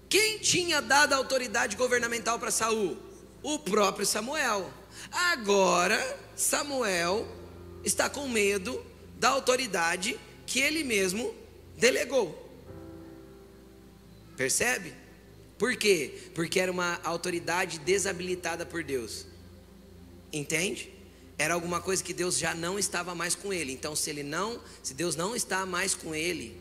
Quem 0.08 0.38
tinha 0.38 0.82
dado 0.82 1.14
a 1.14 1.16
autoridade 1.16 1.76
governamental 1.76 2.38
para 2.38 2.50
Saul? 2.50 2.98
O 3.42 3.58
próprio 3.58 4.04
Samuel. 4.04 4.70
Agora, 5.10 5.98
Samuel 6.36 7.26
está 7.84 8.10
com 8.10 8.28
medo 8.28 8.84
da 9.18 9.30
autoridade 9.30 10.18
que 10.46 10.60
ele 10.60 10.84
mesmo 10.84 11.34
delegou. 11.78 12.38
Percebe? 14.36 14.92
Por 15.58 15.76
quê? 15.76 16.30
Porque 16.34 16.58
era 16.58 16.72
uma 16.72 17.00
autoridade 17.04 17.78
desabilitada 17.78 18.66
por 18.66 18.82
Deus. 18.82 19.26
Entende? 20.32 20.90
Era 21.36 21.54
alguma 21.54 21.80
coisa 21.80 22.02
que 22.02 22.12
Deus 22.12 22.38
já 22.38 22.54
não 22.54 22.78
estava 22.78 23.14
mais 23.14 23.34
com 23.34 23.52
ele. 23.52 23.72
Então, 23.72 23.94
se 23.96 24.08
ele 24.08 24.22
não, 24.22 24.60
se 24.82 24.94
Deus 24.94 25.16
não 25.16 25.34
está 25.34 25.66
mais 25.66 25.94
com 25.94 26.14
ele, 26.14 26.56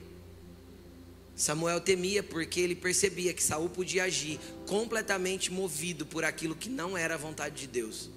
Samuel 1.35 1.79
temia 1.79 2.21
porque 2.21 2.59
ele 2.59 2.75
percebia 2.75 3.33
que 3.33 3.43
Saul 3.43 3.69
podia 3.69 4.03
agir 4.03 4.39
completamente 4.67 5.51
movido 5.51 6.05
por 6.05 6.23
aquilo 6.23 6.55
que 6.55 6.69
não 6.69 6.97
era 6.97 7.15
a 7.15 7.17
vontade 7.17 7.61
de 7.61 7.67
Deus. 7.67 8.09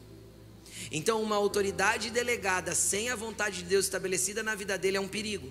Então, 0.91 1.23
uma 1.23 1.37
autoridade 1.37 2.11
delegada 2.11 2.75
sem 2.75 3.11
a 3.11 3.17
vontade 3.17 3.59
de 3.59 3.65
Deus 3.65 3.85
estabelecida 3.85 4.43
na 4.43 4.55
vida 4.55 4.77
dele 4.77 4.97
é 4.97 5.01
um 5.01 5.09
perigo. 5.09 5.51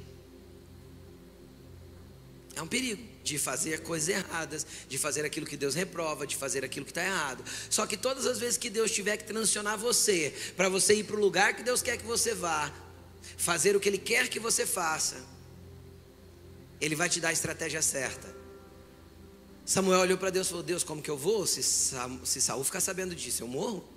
É 2.56 2.62
um 2.62 2.68
perigo 2.68 3.13
de 3.24 3.38
fazer 3.38 3.82
coisas 3.82 4.10
erradas, 4.10 4.68
de 4.88 4.98
fazer 4.98 5.24
aquilo 5.24 5.46
que 5.46 5.56
Deus 5.56 5.74
reprova, 5.74 6.28
de 6.28 6.36
fazer 6.36 6.66
aquilo 6.66 6.86
que 6.86 6.92
está 6.92 7.04
errado. 7.04 7.44
Só 7.70 7.86
que 7.86 7.96
todas 7.96 8.26
as 8.26 8.38
vezes 8.38 8.58
que 8.58 8.70
Deus 8.70 8.92
tiver 8.92 9.18
que 9.18 9.24
transicionar 9.24 9.78
você, 9.78 10.34
para 10.58 10.68
você 10.68 10.96
ir 10.96 11.06
para 11.06 11.16
o 11.16 11.20
lugar 11.20 11.56
que 11.56 11.64
Deus 11.64 11.82
quer 11.82 11.98
que 11.98 12.06
você 12.06 12.34
vá, 12.34 12.72
fazer 13.38 13.76
o 13.76 13.80
que 13.80 13.88
Ele 13.88 13.98
quer 13.98 14.28
que 14.28 14.40
você 14.40 14.66
faça, 14.66 15.24
Ele 16.82 16.96
vai 16.96 17.08
te 17.08 17.22
dar 17.22 17.30
a 17.30 17.34
estratégia 17.34 17.82
certa. 17.82 18.34
Samuel 19.66 20.02
olhou 20.02 20.18
para 20.18 20.30
Deus 20.30 20.48
e 20.48 20.50
falou: 20.50 20.64
Deus, 20.64 20.84
como 20.84 21.02
que 21.02 21.10
eu 21.10 21.18
vou? 21.18 21.48
Se, 21.48 21.64
se 21.64 22.42
Saul 22.42 22.64
ficar 22.66 22.82
sabendo 22.82 23.16
disso, 23.16 23.44
eu 23.44 23.48
morro. 23.48 23.88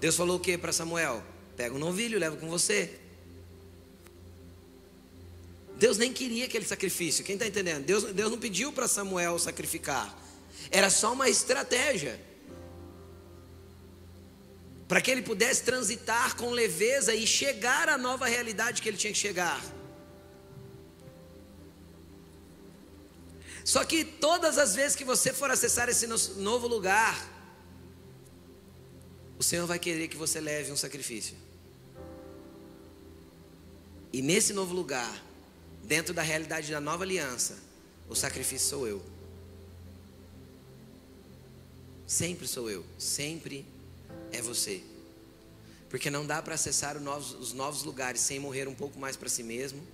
Deus 0.00 0.16
falou 0.16 0.36
o 0.36 0.40
que 0.40 0.58
para 0.58 0.72
Samuel? 0.72 1.22
Pega 1.56 1.72
um 1.72 1.78
novilho, 1.78 2.18
leva 2.18 2.36
com 2.36 2.48
você. 2.48 2.98
Deus 5.82 5.98
nem 5.98 6.12
queria 6.12 6.44
aquele 6.44 6.64
sacrifício. 6.64 7.24
Quem 7.24 7.34
está 7.34 7.44
entendendo? 7.44 7.84
Deus, 7.84 8.04
Deus 8.04 8.30
não 8.30 8.38
pediu 8.38 8.72
para 8.72 8.86
Samuel 8.86 9.36
sacrificar. 9.36 10.16
Era 10.70 10.88
só 10.88 11.12
uma 11.12 11.28
estratégia. 11.28 12.20
Para 14.86 15.00
que 15.00 15.10
ele 15.10 15.22
pudesse 15.22 15.64
transitar 15.64 16.36
com 16.36 16.50
leveza 16.50 17.12
e 17.12 17.26
chegar 17.26 17.88
à 17.88 17.98
nova 17.98 18.26
realidade 18.26 18.80
que 18.80 18.88
ele 18.88 18.96
tinha 18.96 19.12
que 19.12 19.18
chegar. 19.18 19.60
Só 23.64 23.84
que 23.84 24.04
todas 24.04 24.58
as 24.58 24.76
vezes 24.76 24.94
que 24.94 25.04
você 25.04 25.32
for 25.32 25.50
acessar 25.50 25.88
esse 25.88 26.06
novo 26.36 26.68
lugar, 26.68 27.16
o 29.36 29.42
Senhor 29.42 29.66
vai 29.66 29.80
querer 29.80 30.06
que 30.06 30.16
você 30.16 30.40
leve 30.40 30.70
um 30.70 30.76
sacrifício. 30.76 31.34
E 34.12 34.22
nesse 34.22 34.52
novo 34.52 34.72
lugar, 34.72 35.31
dentro 35.92 36.14
da 36.14 36.22
realidade 36.22 36.72
da 36.72 36.80
nova 36.80 37.04
aliança, 37.04 37.58
o 38.08 38.14
sacrifício 38.14 38.66
sou 38.66 38.88
eu. 38.88 39.02
Sempre 42.06 42.48
sou 42.48 42.70
eu, 42.70 42.82
sempre 42.96 43.66
é 44.32 44.40
você. 44.40 44.82
Porque 45.90 46.08
não 46.08 46.24
dá 46.24 46.40
para 46.40 46.54
acessar 46.54 46.96
os 46.96 47.02
novos, 47.02 47.34
os 47.34 47.52
novos 47.52 47.82
lugares 47.82 48.22
sem 48.22 48.40
morrer 48.40 48.66
um 48.68 48.74
pouco 48.74 48.98
mais 48.98 49.18
para 49.18 49.28
si 49.28 49.42
mesmo, 49.42 49.86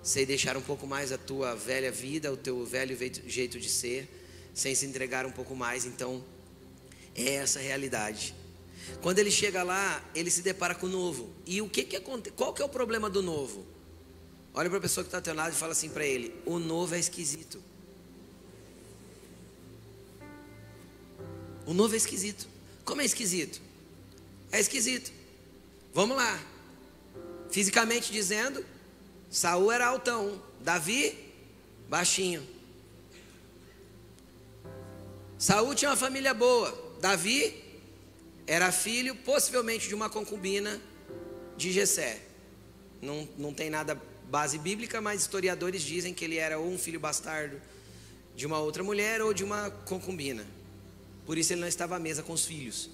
sem 0.00 0.24
deixar 0.24 0.56
um 0.56 0.62
pouco 0.62 0.86
mais 0.86 1.10
a 1.10 1.18
tua 1.18 1.56
velha 1.56 1.90
vida, 1.90 2.32
o 2.32 2.36
teu 2.36 2.64
velho 2.64 2.96
jeito 3.26 3.58
de 3.58 3.68
ser, 3.68 4.08
sem 4.54 4.76
se 4.76 4.86
entregar 4.86 5.26
um 5.26 5.32
pouco 5.32 5.56
mais. 5.56 5.84
Então, 5.84 6.24
é 7.16 7.34
essa 7.34 7.58
a 7.58 7.62
realidade. 7.62 8.32
Quando 9.02 9.18
ele 9.18 9.32
chega 9.32 9.64
lá, 9.64 10.08
ele 10.14 10.30
se 10.30 10.42
depara 10.42 10.76
com 10.76 10.86
o 10.86 10.88
novo. 10.88 11.34
E 11.44 11.60
o 11.60 11.68
que 11.68 11.82
que 11.82 11.96
acontece? 11.96 12.36
Qual 12.36 12.54
que 12.54 12.62
é 12.62 12.64
o 12.64 12.68
problema 12.68 13.10
do 13.10 13.24
novo? 13.24 13.74
Olha 14.58 14.70
para 14.70 14.78
a 14.78 14.80
pessoa 14.80 15.04
que 15.04 15.08
está 15.08 15.18
ao 15.18 15.22
teu 15.22 15.34
lado 15.34 15.52
e 15.52 15.56
fala 15.56 15.72
assim 15.72 15.90
para 15.90 16.06
ele: 16.06 16.34
o 16.46 16.58
novo 16.58 16.94
é 16.94 16.98
esquisito. 16.98 17.62
O 21.66 21.74
novo 21.74 21.92
é 21.92 21.98
esquisito. 21.98 22.48
Como 22.82 23.02
é 23.02 23.04
esquisito? 23.04 23.60
É 24.50 24.58
esquisito. 24.58 25.12
Vamos 25.92 26.16
lá. 26.16 26.42
Fisicamente 27.50 28.10
dizendo, 28.10 28.64
Saul 29.30 29.70
era 29.70 29.88
altão, 29.88 30.42
Davi 30.60 31.26
baixinho. 31.86 32.46
Saul 35.38 35.74
tinha 35.74 35.90
uma 35.90 35.96
família 35.96 36.32
boa, 36.32 36.96
Davi 37.00 37.62
era 38.46 38.72
filho 38.72 39.14
possivelmente 39.16 39.86
de 39.86 39.94
uma 39.94 40.08
concubina 40.08 40.80
de 41.58 41.72
Jessé. 41.72 42.22
Não, 43.02 43.28
não 43.36 43.52
tem 43.52 43.68
nada 43.68 44.00
base 44.28 44.58
bíblica, 44.58 45.00
mas 45.00 45.22
historiadores 45.22 45.82
dizem 45.82 46.12
que 46.12 46.24
ele 46.24 46.36
era 46.36 46.58
ou 46.58 46.68
um 46.68 46.78
filho 46.78 46.98
bastardo 46.98 47.60
de 48.34 48.46
uma 48.46 48.58
outra 48.58 48.82
mulher 48.82 49.22
ou 49.22 49.32
de 49.32 49.44
uma 49.44 49.70
concubina. 49.70 50.44
Por 51.24 51.38
isso 51.38 51.52
ele 51.52 51.60
não 51.60 51.68
estava 51.68 51.96
à 51.96 51.98
mesa 51.98 52.22
com 52.22 52.32
os 52.32 52.44
filhos. 52.44 52.90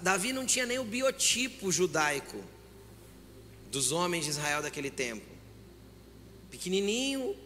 Davi 0.00 0.32
não 0.32 0.46
tinha 0.46 0.64
nem 0.64 0.78
o 0.78 0.84
biotipo 0.84 1.72
judaico 1.72 2.42
dos 3.70 3.90
homens 3.90 4.24
de 4.24 4.30
Israel 4.30 4.62
daquele 4.62 4.90
tempo. 4.90 5.26
Pequenininho, 6.50 7.36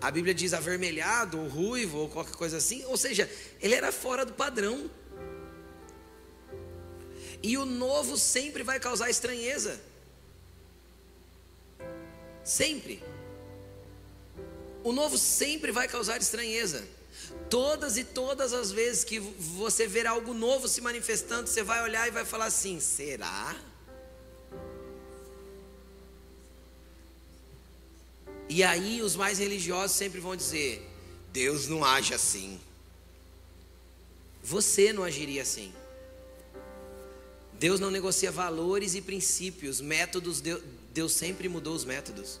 a 0.00 0.10
Bíblia 0.10 0.34
diz 0.34 0.52
avermelhado, 0.52 1.38
ou 1.38 1.48
ruivo, 1.48 1.98
ou 1.98 2.08
qualquer 2.08 2.34
coisa 2.34 2.56
assim. 2.56 2.84
Ou 2.86 2.96
seja, 2.96 3.30
ele 3.60 3.74
era 3.74 3.92
fora 3.92 4.24
do 4.24 4.32
padrão. 4.32 4.90
E 7.42 7.56
o 7.56 7.64
novo 7.64 8.16
sempre 8.16 8.62
vai 8.62 8.80
causar 8.80 9.08
estranheza. 9.10 9.80
Sempre. 12.44 13.02
O 14.82 14.92
novo 14.92 15.18
sempre 15.18 15.70
vai 15.70 15.86
causar 15.86 16.20
estranheza. 16.20 16.86
Todas 17.50 17.96
e 17.96 18.04
todas 18.04 18.52
as 18.52 18.70
vezes 18.70 19.04
que 19.04 19.18
você 19.18 19.86
ver 19.86 20.06
algo 20.06 20.32
novo 20.32 20.68
se 20.68 20.80
manifestando, 20.80 21.48
você 21.48 21.62
vai 21.62 21.82
olhar 21.82 22.08
e 22.08 22.10
vai 22.10 22.24
falar 22.24 22.46
assim: 22.46 22.80
será? 22.80 23.56
E 28.48 28.62
aí 28.62 29.02
os 29.02 29.14
mais 29.14 29.38
religiosos 29.38 29.96
sempre 29.96 30.20
vão 30.20 30.34
dizer: 30.34 30.88
Deus 31.32 31.66
não 31.66 31.84
age 31.84 32.14
assim. 32.14 32.58
Você 34.42 34.92
não 34.92 35.04
agiria 35.04 35.42
assim. 35.42 35.72
Deus 37.58 37.80
não 37.80 37.90
negocia 37.90 38.30
valores 38.30 38.94
e 38.94 39.00
princípios, 39.00 39.80
métodos, 39.80 40.40
Deus 40.92 41.12
sempre 41.12 41.48
mudou 41.48 41.74
os 41.74 41.84
métodos. 41.84 42.40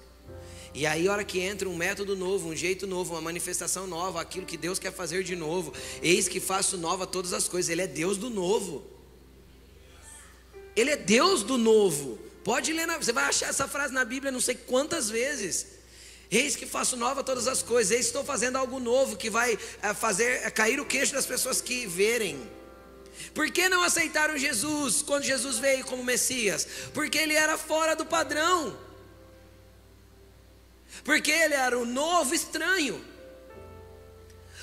E 0.74 0.86
aí, 0.86 1.08
a 1.08 1.12
hora 1.12 1.24
que 1.24 1.40
entra 1.40 1.68
um 1.68 1.76
método 1.76 2.14
novo, 2.14 2.48
um 2.48 2.56
jeito 2.56 2.86
novo, 2.86 3.14
uma 3.14 3.20
manifestação 3.20 3.86
nova, 3.86 4.20
aquilo 4.20 4.46
que 4.46 4.56
Deus 4.56 4.78
quer 4.78 4.92
fazer 4.92 5.24
de 5.24 5.34
novo, 5.34 5.72
eis 6.02 6.28
que 6.28 6.38
faço 6.38 6.76
nova 6.76 7.06
todas 7.06 7.32
as 7.32 7.48
coisas, 7.48 7.70
Ele 7.70 7.82
é 7.82 7.86
Deus 7.86 8.16
do 8.16 8.30
novo. 8.30 8.86
Ele 10.76 10.90
é 10.90 10.96
Deus 10.96 11.42
do 11.42 11.58
novo. 11.58 12.18
Pode 12.44 12.72
ler, 12.72 12.86
na, 12.86 12.96
você 12.96 13.12
vai 13.12 13.24
achar 13.24 13.48
essa 13.48 13.66
frase 13.66 13.92
na 13.92 14.04
Bíblia 14.04 14.30
não 14.30 14.40
sei 14.40 14.54
quantas 14.54 15.10
vezes. 15.10 15.78
Eis 16.30 16.54
que 16.54 16.66
faço 16.66 16.96
nova 16.96 17.24
todas 17.24 17.48
as 17.48 17.62
coisas. 17.62 17.90
Eis 17.90 18.02
que 18.02 18.06
estou 18.06 18.24
fazendo 18.24 18.56
algo 18.56 18.78
novo 18.78 19.16
que 19.16 19.30
vai 19.30 19.58
é, 19.82 19.94
fazer 19.94 20.42
é, 20.44 20.50
cair 20.50 20.78
o 20.78 20.86
queixo 20.86 21.12
das 21.12 21.26
pessoas 21.26 21.60
que 21.60 21.86
verem. 21.86 22.38
Por 23.34 23.50
que 23.50 23.68
não 23.68 23.82
aceitaram 23.82 24.36
Jesus 24.36 25.02
quando 25.02 25.24
Jesus 25.24 25.58
veio 25.58 25.84
como 25.84 26.04
Messias? 26.04 26.66
Porque 26.94 27.18
ele 27.18 27.34
era 27.34 27.56
fora 27.56 27.94
do 27.94 28.06
padrão. 28.06 28.78
Porque 31.04 31.30
ele 31.30 31.54
era 31.54 31.78
o 31.78 31.86
novo 31.86 32.34
estranho. 32.34 33.04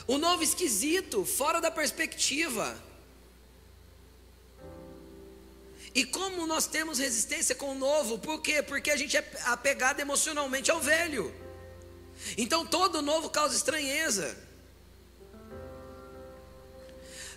O 0.08 0.18
novo 0.18 0.44
esquisito, 0.44 1.26
fora 1.26 1.60
da 1.60 1.72
perspectiva. 1.72 2.78
E 5.94 6.04
como 6.04 6.46
nós 6.46 6.68
temos 6.68 7.00
resistência 7.00 7.56
com 7.56 7.72
o 7.72 7.76
novo? 7.76 8.20
Por 8.20 8.42
quê? 8.42 8.62
Porque 8.62 8.92
a 8.92 8.98
gente 8.98 9.16
é 9.16 9.32
apegado 9.46 10.02
emocionalmente 10.02 10.70
ao 10.70 10.82
velho. 10.82 11.34
Então 12.38 12.66
todo 12.66 13.02
novo 13.02 13.30
causa 13.30 13.56
estranheza. 13.56 14.38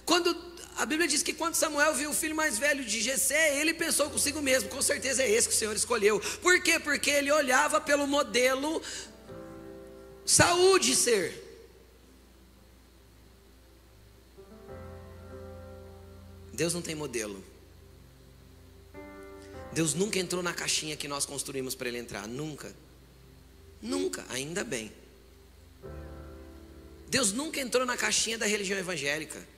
Quando 0.05 0.35
a 0.79 0.87
Bíblia 0.87 1.09
diz 1.09 1.25
que 1.25 1.33
quando 1.33 1.57
Samuel 1.57 1.93
viu 1.93 2.11
o 2.11 2.15
filho 2.15 2.37
mais 2.37 2.57
velho 2.57 2.85
de 2.85 3.01
Jessé, 3.01 3.61
ele 3.61 3.75
pensou 3.75 4.09
consigo 4.09 4.41
mesmo, 4.41 4.69
com 4.69 4.81
certeza 4.81 5.25
é 5.25 5.29
esse 5.29 5.49
que 5.49 5.55
o 5.55 5.59
Senhor 5.59 5.75
escolheu. 5.75 6.21
Por 6.41 6.63
quê? 6.63 6.79
Porque 6.79 7.11
ele 7.11 7.33
olhava 7.33 7.81
pelo 7.81 8.07
modelo 8.07 8.81
saúde 10.25 10.95
ser. 10.95 11.35
Deus 16.53 16.73
não 16.73 16.81
tem 16.81 16.95
modelo. 16.95 17.43
Deus 19.73 19.95
nunca 19.95 20.21
entrou 20.21 20.45
na 20.45 20.55
caixinha 20.55 20.97
que 20.97 21.09
nós 21.09 21.27
construímos 21.27 21.75
para 21.75 21.89
ele 21.89 21.99
entrar, 21.99 22.29
nunca. 22.29 22.73
Nunca, 23.83 24.25
ainda 24.29 24.63
bem. 24.63 24.93
Deus 27.09 27.33
nunca 27.33 27.61
entrou 27.61 27.85
na 27.85 27.97
caixinha 27.97 28.39
da 28.39 28.47
religião 28.47 28.79
evangélica. 28.79 29.58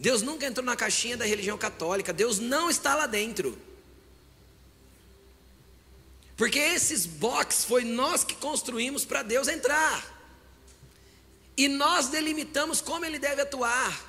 Deus 0.00 0.22
nunca 0.22 0.46
entrou 0.46 0.64
na 0.64 0.74
caixinha 0.74 1.14
da 1.14 1.26
religião 1.26 1.58
católica. 1.58 2.10
Deus 2.10 2.38
não 2.38 2.70
está 2.70 2.94
lá 2.94 3.06
dentro. 3.06 3.56
Porque 6.38 6.58
esses 6.58 7.04
boxes 7.04 7.66
foi 7.66 7.84
nós 7.84 8.24
que 8.24 8.34
construímos 8.34 9.04
para 9.04 9.22
Deus 9.22 9.46
entrar. 9.46 10.18
E 11.54 11.68
nós 11.68 12.08
delimitamos 12.08 12.80
como 12.80 13.04
ele 13.04 13.18
deve 13.18 13.42
atuar. 13.42 14.08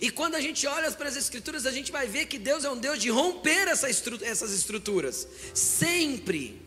E 0.00 0.10
quando 0.10 0.36
a 0.36 0.40
gente 0.40 0.66
olha 0.66 0.90
para 0.92 1.10
as 1.10 1.16
Escrituras, 1.16 1.66
a 1.66 1.70
gente 1.70 1.92
vai 1.92 2.06
ver 2.06 2.24
que 2.24 2.38
Deus 2.38 2.64
é 2.64 2.70
um 2.70 2.78
Deus 2.78 2.98
de 2.98 3.10
romper 3.10 3.68
essa 3.68 3.90
estru 3.90 4.18
essas 4.22 4.52
estruturas. 4.52 5.28
Sempre. 5.52 6.65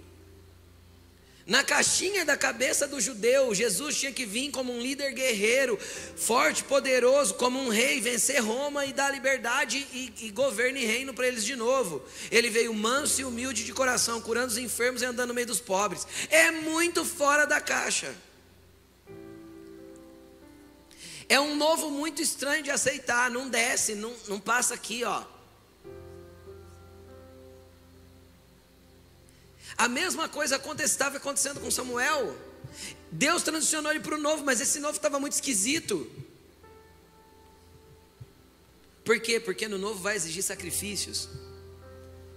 Na 1.49 1.63
caixinha 1.63 2.23
da 2.23 2.37
cabeça 2.37 2.87
do 2.87 3.01
judeu, 3.01 3.55
Jesus 3.55 3.97
tinha 3.97 4.11
que 4.11 4.23
vir 4.23 4.51
como 4.51 4.71
um 4.71 4.79
líder 4.79 5.11
guerreiro, 5.13 5.79
forte, 6.15 6.63
poderoso, 6.63 7.33
como 7.33 7.59
um 7.59 7.69
rei, 7.69 7.99
vencer 7.99 8.39
Roma 8.39 8.85
e 8.85 8.93
dar 8.93 9.11
liberdade 9.11 9.79
e, 9.91 10.13
e 10.21 10.29
governo 10.29 10.77
e 10.77 10.85
reino 10.85 11.11
para 11.11 11.27
eles 11.27 11.43
de 11.43 11.55
novo. 11.55 12.05
Ele 12.29 12.51
veio 12.51 12.71
manso 12.71 13.19
e 13.21 13.25
humilde 13.25 13.65
de 13.65 13.73
coração, 13.73 14.21
curando 14.21 14.51
os 14.51 14.59
enfermos 14.59 15.01
e 15.01 15.05
andando 15.05 15.29
no 15.29 15.33
meio 15.33 15.47
dos 15.47 15.59
pobres. 15.59 16.05
É 16.29 16.51
muito 16.51 17.03
fora 17.03 17.47
da 17.47 17.59
caixa. 17.59 18.13
É 21.27 21.39
um 21.39 21.55
novo 21.55 21.89
muito 21.89 22.21
estranho 22.21 22.61
de 22.61 22.69
aceitar, 22.69 23.31
não 23.31 23.49
desce, 23.49 23.95
não, 23.95 24.13
não 24.27 24.39
passa 24.39 24.75
aqui, 24.75 25.03
ó. 25.03 25.23
A 29.79 29.87
mesma 29.87 30.27
coisa 30.27 30.61
estava 30.83 31.15
acontecendo 31.15 31.61
com 31.61 31.71
Samuel. 31.71 32.35
Deus 33.09 33.43
transicionou 33.43 33.89
ele 33.89 34.01
para 34.01 34.15
o 34.15 34.17
novo, 34.17 34.43
mas 34.43 34.59
esse 34.59 34.77
novo 34.77 34.97
estava 34.97 35.21
muito 35.21 35.33
esquisito. 35.33 36.05
Por 39.05 39.21
quê? 39.21 39.39
Porque 39.39 39.69
no 39.69 39.77
novo 39.77 40.01
vai 40.01 40.17
exigir 40.17 40.43
sacrifícios. 40.43 41.29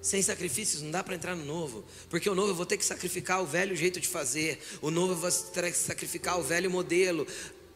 Sem 0.01 0.22
sacrifícios 0.22 0.82
não 0.82 0.93
dá 0.93 1.03
para 1.03 1.16
entrar 1.16 1.34
no 1.34 1.45
novo, 1.45 1.84
porque 2.09 2.30
o 2.30 2.34
novo 2.34 2.51
eu 2.51 2.55
vou 2.55 2.64
ter 2.64 2.76
que 2.76 2.84
sacrificar 2.84 3.43
o 3.43 3.47
velho 3.47 3.74
jeito 3.74 4.01
de 4.01 4.07
fazer, 4.07 4.62
o 4.80 4.90
novo 4.90 5.12
eu 5.12 5.16
vou 5.16 5.30
ter 5.30 5.70
que 5.70 5.76
sacrificar 5.76 6.38
o 6.38 6.43
velho 6.45 6.70
modelo, 6.70 7.26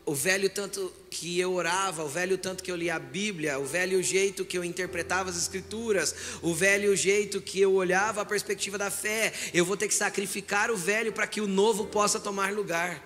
o 0.07 0.15
velho 0.15 0.49
tanto 0.49 0.93
que 1.11 1.39
eu 1.41 1.53
orava, 1.53 2.05
o 2.05 2.09
velho 2.09 2.39
tanto 2.39 2.63
que 2.63 2.71
eu 2.71 2.77
lia 2.77 2.95
a 2.95 2.99
Bíblia, 2.99 3.59
o 3.59 3.67
velho 3.67 4.01
jeito 4.01 4.45
que 4.45 4.57
eu 4.57 4.63
interpretava 4.63 5.29
as 5.29 5.37
Escrituras, 5.37 6.15
o 6.43 6.55
velho 6.55 6.95
jeito 6.95 7.43
que 7.43 7.61
eu 7.61 7.75
olhava 7.75 8.21
a 8.21 8.25
perspectiva 8.25 8.79
da 8.79 8.89
fé, 8.89 9.33
eu 9.53 9.65
vou 9.65 9.77
ter 9.77 9.89
que 9.89 9.95
sacrificar 9.95 10.71
o 10.71 10.77
velho 10.77 11.13
para 11.13 11.27
que 11.27 11.41
o 11.41 11.49
novo 11.49 11.87
possa 11.87 12.21
tomar 12.21 12.53
lugar. 12.53 13.03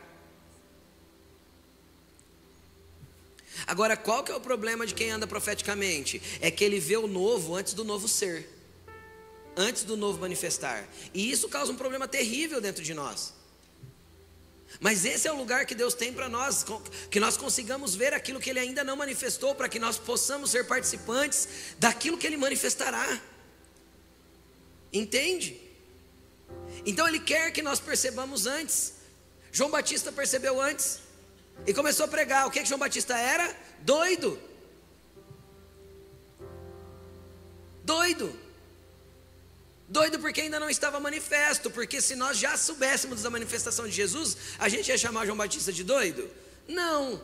Agora, 3.66 3.96
qual 3.96 4.22
que 4.22 4.30
é 4.30 4.36
o 4.36 4.40
problema 4.40 4.86
de 4.86 4.92
quem 4.92 5.10
anda 5.10 5.26
profeticamente? 5.26 6.20
É 6.38 6.50
que 6.50 6.62
ele 6.62 6.78
vê 6.78 6.98
o 6.98 7.06
novo 7.06 7.54
antes 7.54 7.72
do 7.72 7.82
novo 7.82 8.08
ser, 8.08 8.46
antes 9.56 9.84
do 9.84 9.96
novo 9.96 10.20
manifestar, 10.20 10.86
e 11.14 11.30
isso 11.30 11.48
causa 11.48 11.72
um 11.72 11.76
problema 11.76 12.06
terrível 12.06 12.60
dentro 12.60 12.82
de 12.84 12.92
nós. 12.92 13.39
Mas 14.78 15.04
esse 15.04 15.26
é 15.26 15.32
o 15.32 15.36
lugar 15.36 15.66
que 15.66 15.74
Deus 15.74 15.94
tem 15.94 16.12
para 16.12 16.28
nós, 16.28 16.64
que 17.10 17.18
nós 17.18 17.36
consigamos 17.36 17.94
ver 17.94 18.14
aquilo 18.14 18.38
que 18.38 18.50
Ele 18.50 18.60
ainda 18.60 18.84
não 18.84 18.96
manifestou, 18.96 19.54
para 19.54 19.68
que 19.68 19.78
nós 19.78 19.98
possamos 19.98 20.50
ser 20.50 20.66
participantes 20.66 21.48
daquilo 21.78 22.16
que 22.16 22.26
Ele 22.26 22.36
manifestará. 22.36 23.20
Entende? 24.92 25.60
Então 26.86 27.08
Ele 27.08 27.18
quer 27.18 27.50
que 27.50 27.62
nós 27.62 27.80
percebamos 27.80 28.46
antes. 28.46 28.94
João 29.50 29.70
Batista 29.70 30.12
percebeu 30.12 30.60
antes 30.60 31.00
e 31.66 31.74
começou 31.74 32.04
a 32.04 32.08
pregar. 32.08 32.46
O 32.46 32.50
que, 32.50 32.60
que 32.60 32.68
João 32.68 32.78
Batista 32.78 33.18
era? 33.18 33.54
Doido. 33.80 34.40
Doido. 37.84 38.49
Doido 39.90 40.20
porque 40.20 40.42
ainda 40.42 40.60
não 40.60 40.70
estava 40.70 41.00
manifesto, 41.00 41.68
porque 41.68 42.00
se 42.00 42.14
nós 42.14 42.38
já 42.38 42.56
soubéssemos 42.56 43.22
da 43.22 43.28
manifestação 43.28 43.88
de 43.88 43.92
Jesus, 43.92 44.36
a 44.56 44.68
gente 44.68 44.86
ia 44.86 44.96
chamar 44.96 45.26
João 45.26 45.36
Batista 45.36 45.72
de 45.72 45.82
doido? 45.82 46.30
Não. 46.68 47.20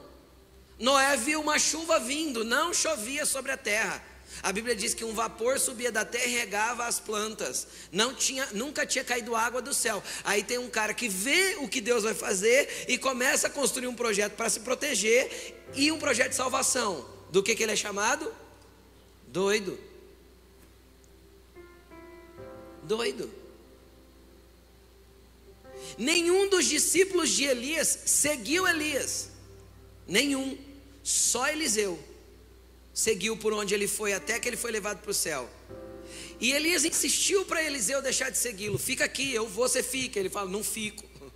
Noé 0.77 1.17
viu 1.17 1.41
uma 1.41 1.61
chuva 1.61 2.01
vindo, 2.01 2.45
não 2.45 2.75
chovia 2.75 3.25
sobre 3.25 3.53
a 3.53 3.57
terra. 3.57 4.03
A 4.43 4.51
Bíblia 4.51 4.75
diz 4.75 4.95
que 4.95 5.05
um 5.05 5.15
vapor 5.15 5.61
subia 5.61 5.93
da 5.93 6.05
terra 6.05 6.27
e 6.27 6.35
regava 6.39 6.87
as 6.87 6.99
plantas. 6.99 7.69
Não 7.93 8.13
tinha, 8.13 8.49
nunca 8.51 8.85
tinha 8.85 9.05
caído 9.05 9.37
água 9.37 9.63
do 9.63 9.73
céu. 9.73 10.03
Aí 10.25 10.43
tem 10.43 10.59
um 10.59 10.69
cara 10.69 10.93
que 10.93 11.09
vê 11.09 11.55
o 11.61 11.69
que 11.69 11.81
Deus 11.81 12.03
vai 12.03 12.15
fazer 12.15 12.87
e 12.89 12.99
começa 12.99 13.47
a 13.47 13.51
construir 13.51 13.87
um 13.87 13.95
projeto 13.95 14.33
para 14.33 14.51
se 14.51 14.59
proteger 14.59 15.55
e 15.73 15.93
um 15.93 16.01
projeto 16.01 16.31
de 16.31 16.37
salvação. 16.37 17.09
Do 17.31 17.45
que, 17.45 17.55
que 17.55 17.63
ele 17.63 17.73
é 17.73 17.77
chamado? 17.77 18.35
Doido 19.29 19.79
doido. 22.87 23.31
Nenhum 25.99 26.49
dos 26.49 26.67
discípulos 26.67 27.31
de 27.31 27.45
Elias 27.45 27.87
seguiu 28.07 28.67
Elias. 28.67 29.31
Nenhum. 30.07 30.59
Só 31.03 31.49
Eliseu 31.49 31.99
seguiu 32.93 33.37
por 33.37 33.53
onde 33.53 33.75
ele 33.75 33.87
foi 33.87 34.13
até 34.15 34.41
que 34.41 34.49
ele 34.49 34.57
foi 34.57 34.73
levado 34.73 35.01
para 35.01 35.11
o 35.11 35.15
céu. 35.15 35.49
E 36.41 36.53
Elias 36.53 36.85
insistiu 36.85 37.45
para 37.45 37.63
Eliseu 37.63 38.03
deixar 38.03 38.31
de 38.31 38.39
segui-lo. 38.39 38.79
Fica 38.79 39.05
aqui, 39.05 39.33
eu 39.33 39.47
vou, 39.47 39.69
você 39.69 39.83
fica. 39.83 40.19
Ele 40.19 40.29
fala: 40.29 40.51
Não 40.51 40.65
fico. 40.65 41.05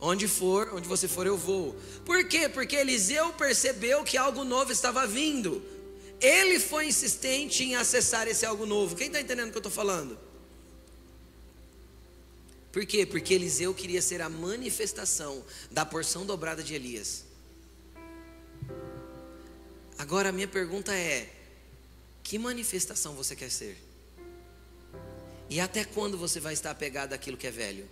Onde 0.00 0.28
for, 0.28 0.74
onde 0.74 0.86
você 0.86 1.08
for, 1.08 1.26
eu 1.26 1.36
vou. 1.36 1.74
Por 2.04 2.28
quê? 2.28 2.46
Porque 2.46 2.76
Eliseu 2.76 3.32
percebeu 3.34 4.04
que 4.04 4.18
algo 4.18 4.44
novo 4.44 4.70
estava 4.70 5.06
vindo. 5.06 5.62
Ele 6.20 6.60
foi 6.60 6.86
insistente 6.86 7.64
em 7.64 7.74
acessar 7.74 8.28
esse 8.28 8.44
algo 8.44 8.66
novo. 8.66 8.96
Quem 8.96 9.06
está 9.06 9.20
entendendo 9.20 9.48
o 9.48 9.50
que 9.50 9.56
eu 9.56 9.60
estou 9.60 9.72
falando? 9.72 10.18
Por 12.74 12.84
quê? 12.84 13.06
Porque 13.06 13.32
Eliseu 13.32 13.72
queria 13.72 14.02
ser 14.02 14.20
a 14.20 14.28
manifestação 14.28 15.44
da 15.70 15.86
porção 15.86 16.26
dobrada 16.26 16.60
de 16.60 16.74
Elias. 16.74 17.24
Agora 19.96 20.30
a 20.30 20.32
minha 20.32 20.48
pergunta 20.48 20.92
é: 20.92 21.32
que 22.20 22.36
manifestação 22.36 23.14
você 23.14 23.36
quer 23.36 23.48
ser? 23.48 23.78
E 25.48 25.60
até 25.60 25.84
quando 25.84 26.18
você 26.18 26.40
vai 26.40 26.52
estar 26.52 26.72
apegado 26.72 27.12
àquilo 27.12 27.36
que 27.36 27.46
é 27.46 27.50
velho? 27.52 27.88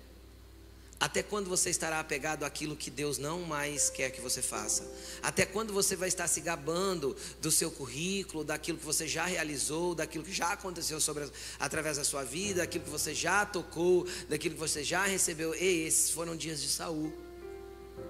Até 1.03 1.21
quando 1.21 1.49
você 1.49 1.69
estará 1.69 1.99
apegado 1.99 2.45
àquilo 2.45 2.77
que 2.77 2.89
Deus 2.89 3.19
não 3.19 3.41
mais 3.43 3.91
quer 3.91 4.13
que 4.13 4.21
você 4.21 4.41
faça? 4.41 4.89
Até 5.21 5.45
quando 5.45 5.73
você 5.73 5.97
vai 5.97 6.07
estar 6.07 6.29
se 6.29 6.41
gabando 6.41 7.17
do 7.41 7.51
seu 7.51 7.73
currículo, 7.73 8.45
daquilo 8.45 8.79
que 8.79 8.85
você 8.85 9.09
já 9.09 9.25
realizou, 9.25 9.97
daquilo 9.97 10.23
que 10.23 10.33
já 10.33 10.53
aconteceu 10.53 11.01
sobre, 11.01 11.29
através 11.59 11.97
da 11.97 12.05
sua 12.05 12.23
vida, 12.23 12.61
daquilo 12.61 12.85
que 12.85 12.91
você 12.91 13.13
já 13.13 13.45
tocou, 13.45 14.07
daquilo 14.29 14.55
que 14.55 14.61
você 14.61 14.85
já 14.85 15.05
recebeu? 15.05 15.53
Ei, 15.57 15.89
esses 15.89 16.11
foram 16.11 16.37
dias 16.37 16.63
de 16.63 16.69
Saul. 16.69 17.13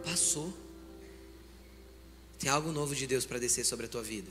Passou. 0.04 0.52
Tem 2.38 2.50
algo 2.50 2.72
novo 2.72 2.94
de 2.94 3.06
Deus 3.06 3.24
para 3.24 3.38
descer 3.38 3.64
sobre 3.64 3.86
a 3.86 3.88
tua 3.88 4.02
vida. 4.02 4.30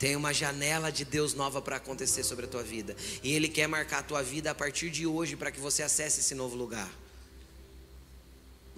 Tem 0.00 0.16
uma 0.16 0.34
janela 0.34 0.90
de 0.90 1.04
Deus 1.04 1.32
nova 1.32 1.62
para 1.62 1.76
acontecer 1.76 2.24
sobre 2.24 2.46
a 2.46 2.48
tua 2.48 2.64
vida. 2.64 2.96
E 3.22 3.32
Ele 3.32 3.48
quer 3.48 3.68
marcar 3.68 4.00
a 4.00 4.02
tua 4.02 4.20
vida 4.20 4.50
a 4.50 4.54
partir 4.54 4.90
de 4.90 5.06
hoje 5.06 5.36
para 5.36 5.52
que 5.52 5.60
você 5.60 5.84
acesse 5.84 6.18
esse 6.18 6.34
novo 6.34 6.56
lugar. 6.56 6.90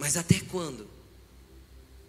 Mas 0.01 0.17
até 0.17 0.41
quando? 0.41 0.89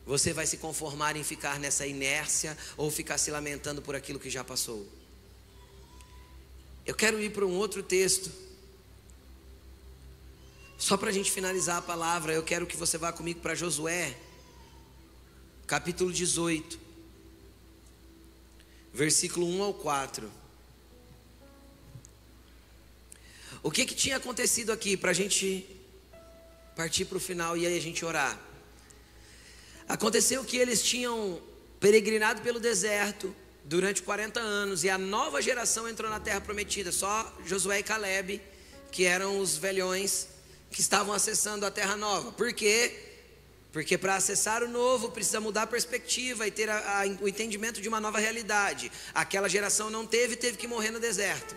Você 0.06 0.32
vai 0.32 0.48
se 0.48 0.56
conformar 0.56 1.18
em 1.18 1.26
ficar 1.26 1.60
nessa 1.60 1.86
inércia 1.86 2.58
ou 2.78 2.90
ficar 2.90 3.18
se 3.18 3.30
lamentando 3.30 3.82
por 3.82 3.96
aquilo 3.96 4.18
que 4.18 4.30
já 4.30 4.46
passou? 4.46 4.88
Eu 6.86 6.96
quero 6.96 7.22
ir 7.22 7.34
para 7.34 7.46
um 7.46 7.54
outro 7.58 7.84
texto. 7.84 8.32
Só 10.78 10.96
para 10.96 11.10
a 11.10 11.14
gente 11.14 11.30
finalizar 11.30 11.80
a 11.80 11.82
palavra, 11.82 12.32
eu 12.32 12.42
quero 12.42 12.66
que 12.66 12.78
você 12.78 12.98
vá 12.98 13.12
comigo 13.12 13.42
para 13.42 13.54
Josué, 13.54 14.18
capítulo 15.68 16.14
18 16.14 16.80
versículo 18.94 19.46
1 19.48 19.64
ao 19.64 19.74
4. 19.74 20.32
O 23.62 23.70
que, 23.70 23.86
que 23.86 23.96
tinha 23.96 24.16
acontecido 24.16 24.72
aqui 24.72 24.96
para 24.96 25.12
a 25.12 25.14
gente 25.14 25.81
partir 26.82 27.06
para 27.06 27.18
o 27.18 27.22
final 27.22 27.56
e 27.56 27.68
aí 27.68 27.78
a 27.78 27.82
gente 27.82 28.04
orar? 28.04 28.40
Aconteceu 29.88 30.44
que 30.44 30.58
eles 30.58 30.82
tinham 30.82 31.40
peregrinado 31.80 32.42
pelo 32.42 32.60
deserto 32.60 33.36
durante 33.64 34.02
40 34.02 34.40
anos 34.40 34.84
e 34.84 34.90
a 34.90 34.98
nova 34.98 35.44
geração 35.44 35.88
entrou 35.88 36.10
na 36.10 36.20
terra 36.20 36.42
prometida, 36.42 36.92
só 36.92 37.32
Josué 37.46 37.80
e 37.80 37.84
Caleb, 37.84 38.42
que 38.92 39.06
eram 39.06 39.40
os 39.40 39.58
velhões 39.58 40.28
que 40.72 40.82
estavam 40.82 41.14
acessando 41.14 41.68
a 41.68 41.70
terra 41.70 41.96
nova. 41.96 42.32
Por 42.32 42.52
quê? 42.52 42.98
Porque 43.72 43.96
para 43.96 44.16
acessar 44.16 44.64
o 44.64 44.68
novo 44.68 45.12
precisa 45.12 45.40
mudar 45.40 45.64
a 45.64 45.68
perspectiva 45.68 46.48
e 46.48 46.52
ter 46.52 46.68
a, 46.68 47.04
a, 47.04 47.06
o 47.22 47.28
entendimento 47.28 47.80
de 47.80 47.88
uma 47.88 48.00
nova 48.00 48.18
realidade. 48.18 48.92
Aquela 49.14 49.48
geração 49.48 49.92
não 49.92 50.04
teve, 50.08 50.36
teve 50.36 50.58
que 50.58 50.68
morrer 50.68 50.90
no 50.90 51.00
deserto. 51.00 51.56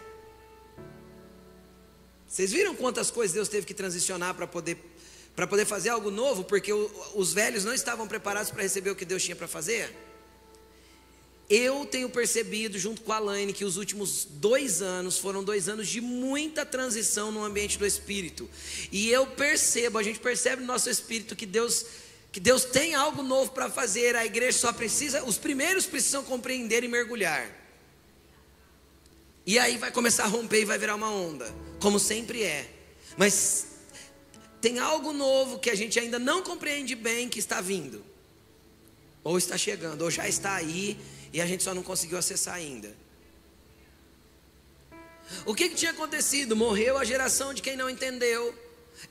Vocês 2.34 2.50
viram 2.50 2.74
quantas 2.74 3.12
coisas 3.12 3.32
Deus 3.32 3.48
teve 3.48 3.64
que 3.64 3.72
transicionar 3.72 4.34
para 4.34 4.44
poder, 4.44 4.76
para 5.34 5.46
poder 5.46 5.66
fazer 5.66 5.88
algo 5.88 6.10
novo? 6.10 6.44
Porque 6.44 6.72
os 6.72 7.32
velhos 7.32 7.64
não 7.64 7.74
estavam 7.74 8.06
preparados 8.06 8.50
para 8.50 8.62
receber 8.62 8.90
o 8.90 8.96
que 8.96 9.04
Deus 9.04 9.22
tinha 9.22 9.36
para 9.36 9.48
fazer? 9.48 9.94
Eu 11.48 11.84
tenho 11.84 12.08
percebido, 12.08 12.78
junto 12.78 13.02
com 13.02 13.12
a 13.12 13.18
Laine, 13.18 13.52
que 13.52 13.64
os 13.64 13.76
últimos 13.76 14.26
dois 14.30 14.80
anos 14.80 15.18
foram 15.18 15.44
dois 15.44 15.68
anos 15.68 15.88
de 15.88 16.00
muita 16.00 16.64
transição 16.64 17.30
no 17.30 17.44
ambiente 17.44 17.78
do 17.78 17.84
Espírito. 17.84 18.48
E 18.90 19.10
eu 19.10 19.26
percebo, 19.26 19.98
a 19.98 20.02
gente 20.02 20.18
percebe 20.20 20.62
no 20.62 20.66
nosso 20.66 20.88
Espírito 20.88 21.36
que 21.36 21.46
Deus 21.46 21.84
que 22.32 22.40
Deus 22.40 22.64
tem 22.64 22.96
algo 22.96 23.22
novo 23.22 23.52
para 23.52 23.70
fazer, 23.70 24.16
a 24.16 24.26
igreja 24.26 24.58
só 24.58 24.72
precisa, 24.72 25.22
os 25.22 25.38
primeiros 25.38 25.86
precisam 25.86 26.24
compreender 26.24 26.82
e 26.82 26.88
mergulhar. 26.88 27.48
E 29.46 29.56
aí 29.56 29.78
vai 29.78 29.92
começar 29.92 30.24
a 30.24 30.26
romper 30.26 30.62
e 30.62 30.64
vai 30.64 30.76
virar 30.76 30.96
uma 30.96 31.08
onda, 31.08 31.54
como 31.78 32.00
sempre 32.00 32.42
é. 32.42 32.68
Mas 33.16 33.73
tem 34.64 34.78
algo 34.78 35.12
novo 35.12 35.58
que 35.58 35.68
a 35.68 35.74
gente 35.74 36.00
ainda 36.00 36.18
não 36.18 36.42
compreende 36.42 36.94
bem 36.94 37.28
que 37.28 37.38
está 37.38 37.60
vindo, 37.60 38.02
ou 39.22 39.36
está 39.36 39.58
chegando, 39.58 40.00
ou 40.00 40.10
já 40.10 40.26
está 40.26 40.54
aí 40.54 40.98
e 41.34 41.38
a 41.42 41.46
gente 41.46 41.62
só 41.62 41.74
não 41.74 41.82
conseguiu 41.82 42.16
acessar 42.16 42.54
ainda. 42.54 42.96
O 45.44 45.54
que, 45.54 45.68
que 45.68 45.74
tinha 45.74 45.90
acontecido? 45.90 46.56
Morreu 46.56 46.96
a 46.96 47.04
geração 47.04 47.52
de 47.52 47.60
quem 47.60 47.76
não 47.76 47.90
entendeu, 47.90 48.58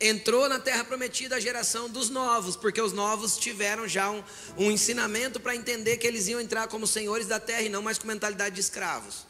entrou 0.02 0.50
na 0.50 0.58
terra 0.58 0.84
prometida 0.84 1.36
a 1.36 1.40
geração 1.40 1.88
dos 1.88 2.10
novos, 2.10 2.56
porque 2.56 2.82
os 2.82 2.92
novos 2.92 3.38
tiveram 3.38 3.88
já 3.88 4.10
um, 4.10 4.24
um 4.58 4.72
ensinamento 4.72 5.40
para 5.40 5.56
entender 5.56 5.98
que 5.98 6.08
eles 6.08 6.28
iam 6.28 6.42
entrar 6.42 6.68
como 6.68 6.88
senhores 6.88 7.28
da 7.28 7.40
terra 7.40 7.62
e 7.62 7.70
não 7.70 7.84
mais 7.84 8.00
com 8.00 8.08
mentalidade 8.08 8.56
de 8.56 8.62
escravos. 8.62 9.28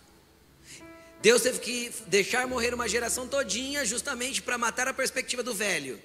Deus 1.21 1.41
teve 1.41 1.59
que 1.59 1.91
deixar 2.07 2.47
morrer 2.47 2.73
uma 2.73 2.87
geração 2.87 3.27
todinha 3.27 3.83
justamente 3.83 4.41
para 4.41 4.57
matar 4.57 4.87
a 4.87 4.93
perspectiva 4.93 5.43
do 5.43 5.53
velho, 5.53 5.99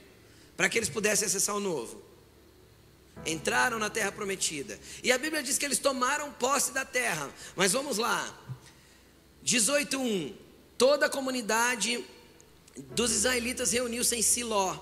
para 0.59 0.69
que 0.69 0.77
eles 0.77 0.89
pudessem 0.89 1.25
acessar 1.25 1.55
o 1.55 1.61
novo. 1.61 2.03
Entraram 3.25 3.79
na 3.79 3.89
terra 3.89 4.11
prometida. 4.11 4.77
E 5.05 5.13
a 5.13 5.17
Bíblia 5.17 5.41
diz 5.41 5.57
que 5.57 5.65
eles 5.65 5.79
tomaram 5.79 6.33
posse 6.33 6.73
da 6.73 6.85
terra. 6.85 7.31
Mas 7.55 7.71
vamos 7.71 7.97
lá. 7.97 8.37
18:1. 9.45 10.35
Toda 10.77 11.07
a 11.07 11.09
comunidade 11.09 12.05
dos 12.77 13.13
israelitas 13.13 13.71
reuniu-se 13.71 14.17
em 14.17 14.23
Siló. 14.23 14.77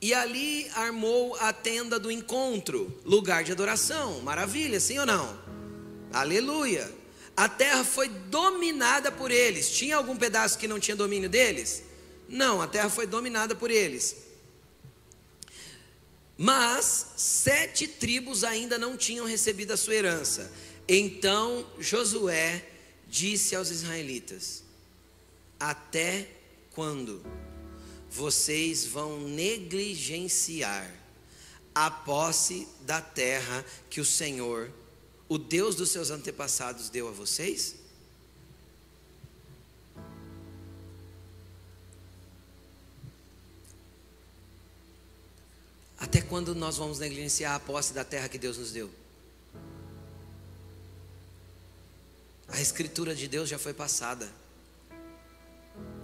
E 0.00 0.14
ali 0.14 0.70
armou 0.72 1.34
a 1.40 1.52
tenda 1.52 1.98
do 1.98 2.08
encontro, 2.08 2.96
lugar 3.04 3.42
de 3.42 3.50
adoração. 3.50 4.20
Maravilha, 4.20 4.78
sim 4.78 5.00
ou 5.00 5.06
não? 5.06 5.36
Aleluia. 6.12 6.88
A 7.36 7.48
terra 7.48 7.82
foi 7.82 8.08
dominada 8.08 9.10
por 9.10 9.32
eles. 9.32 9.68
Tinha 9.68 9.96
algum 9.96 10.16
pedaço 10.16 10.56
que 10.56 10.68
não 10.68 10.78
tinha 10.78 10.96
domínio 10.96 11.28
deles? 11.28 11.82
Não, 12.28 12.62
a 12.62 12.68
terra 12.68 12.88
foi 12.88 13.08
dominada 13.08 13.52
por 13.56 13.68
eles. 13.68 14.25
Mas 16.36 17.06
sete 17.16 17.88
tribos 17.88 18.44
ainda 18.44 18.76
não 18.78 18.96
tinham 18.96 19.26
recebido 19.26 19.72
a 19.72 19.76
sua 19.76 19.94
herança. 19.94 20.52
Então 20.86 21.66
Josué 21.78 22.64
disse 23.08 23.56
aos 23.56 23.70
israelitas: 23.70 24.62
Até 25.58 26.28
quando 26.72 27.24
vocês 28.10 28.84
vão 28.84 29.20
negligenciar 29.20 30.94
a 31.74 31.90
posse 31.90 32.68
da 32.82 33.00
terra 33.00 33.64
que 33.90 34.00
o 34.00 34.04
Senhor, 34.04 34.70
o 35.28 35.38
Deus 35.38 35.74
dos 35.74 35.90
seus 35.90 36.10
antepassados, 36.10 36.90
deu 36.90 37.08
a 37.08 37.12
vocês? 37.12 37.85
Até 45.98 46.20
quando 46.20 46.54
nós 46.54 46.76
vamos 46.76 46.98
negligenciar 46.98 47.54
a 47.54 47.60
posse 47.60 47.92
da 47.92 48.04
terra 48.04 48.28
que 48.28 48.38
Deus 48.38 48.58
nos 48.58 48.72
deu? 48.72 48.90
A 52.48 52.60
escritura 52.60 53.14
de 53.14 53.26
Deus 53.26 53.48
já 53.48 53.58
foi 53.58 53.72
passada. 53.72 54.30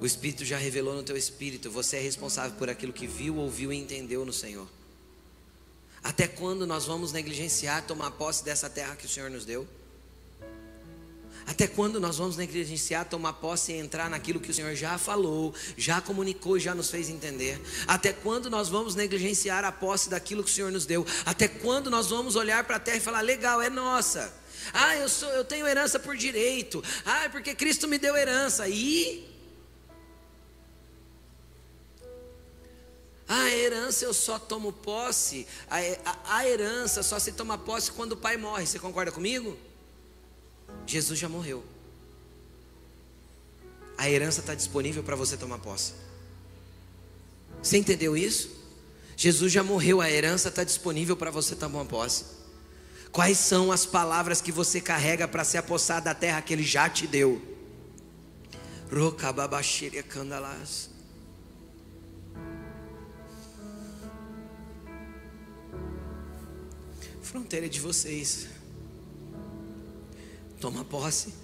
O 0.00 0.06
Espírito 0.06 0.44
já 0.44 0.56
revelou 0.56 0.94
no 0.94 1.02
teu 1.02 1.16
espírito. 1.16 1.70
Você 1.70 1.96
é 1.96 2.00
responsável 2.00 2.56
por 2.58 2.68
aquilo 2.68 2.92
que 2.92 3.06
viu, 3.06 3.36
ouviu 3.36 3.72
e 3.72 3.76
entendeu 3.76 4.24
no 4.24 4.32
Senhor. 4.32 4.68
Até 6.02 6.26
quando 6.26 6.66
nós 6.66 6.86
vamos 6.86 7.12
negligenciar 7.12 7.86
tomar 7.86 8.10
posse 8.12 8.44
dessa 8.44 8.68
terra 8.68 8.96
que 8.96 9.06
o 9.06 9.08
Senhor 9.08 9.30
nos 9.30 9.44
deu? 9.44 9.68
Até 11.46 11.66
quando 11.66 12.00
nós 12.00 12.18
vamos 12.18 12.36
negligenciar 12.36 13.04
tomar 13.04 13.34
posse 13.34 13.72
e 13.72 13.76
entrar 13.76 14.08
naquilo 14.08 14.40
que 14.40 14.50
o 14.50 14.54
Senhor 14.54 14.74
já 14.74 14.96
falou, 14.98 15.54
já 15.76 16.00
comunicou 16.00 16.56
e 16.56 16.60
já 16.60 16.74
nos 16.74 16.90
fez 16.90 17.08
entender? 17.08 17.60
Até 17.86 18.12
quando 18.12 18.48
nós 18.48 18.68
vamos 18.68 18.94
negligenciar 18.94 19.64
a 19.64 19.72
posse 19.72 20.08
daquilo 20.08 20.42
que 20.44 20.50
o 20.50 20.54
Senhor 20.54 20.70
nos 20.70 20.86
deu? 20.86 21.06
Até 21.26 21.48
quando 21.48 21.90
nós 21.90 22.08
vamos 22.10 22.36
olhar 22.36 22.64
para 22.64 22.76
a 22.76 22.80
terra 22.80 22.98
e 22.98 23.00
falar: 23.00 23.20
legal, 23.20 23.60
é 23.60 23.68
nossa. 23.68 24.32
Ah, 24.72 24.96
eu 24.96 25.08
sou, 25.08 25.28
eu 25.30 25.44
tenho 25.44 25.66
herança 25.66 25.98
por 25.98 26.16
direito. 26.16 26.82
Ah, 27.04 27.24
é 27.24 27.28
porque 27.28 27.54
Cristo 27.54 27.88
me 27.88 27.98
deu 27.98 28.16
herança. 28.16 28.68
E 28.68 29.32
A 33.32 33.48
herança 33.48 34.04
eu 34.04 34.12
só 34.12 34.38
tomo 34.38 34.74
posse, 34.74 35.46
a, 35.70 35.78
a, 35.78 36.36
a, 36.36 36.46
herança 36.46 37.02
só 37.02 37.18
se 37.18 37.32
toma 37.32 37.56
posse 37.56 37.90
quando 37.90 38.12
o 38.12 38.16
pai 38.16 38.36
morre. 38.36 38.66
Você 38.66 38.78
concorda 38.78 39.10
comigo? 39.10 39.56
Jesus 40.86 41.18
já 41.18 41.28
morreu. 41.28 41.64
A 43.96 44.08
herança 44.10 44.40
está 44.40 44.54
disponível 44.54 45.02
para 45.02 45.16
você 45.16 45.36
tomar 45.36 45.58
posse. 45.58 45.92
Você 47.62 47.78
entendeu 47.78 48.16
isso? 48.16 48.50
Jesus 49.16 49.52
já 49.52 49.62
morreu, 49.62 50.00
a 50.00 50.10
herança 50.10 50.48
está 50.48 50.64
disponível 50.64 51.16
para 51.16 51.30
você 51.30 51.54
tomar 51.54 51.84
posse. 51.84 52.24
Quais 53.12 53.38
são 53.38 53.70
as 53.70 53.84
palavras 53.84 54.40
que 54.40 54.50
você 54.50 54.80
carrega 54.80 55.28
para 55.28 55.44
se 55.44 55.56
apossar 55.56 56.02
da 56.02 56.14
terra 56.14 56.40
que 56.42 56.52
Ele 56.52 56.64
já 56.64 56.88
te 56.88 57.06
deu? 57.06 57.40
Candalas. 60.02 60.92
fronteira 67.32 67.66
de 67.66 67.80
vocês. 67.80 68.46
Toma 70.62 70.84
posse 70.84 71.34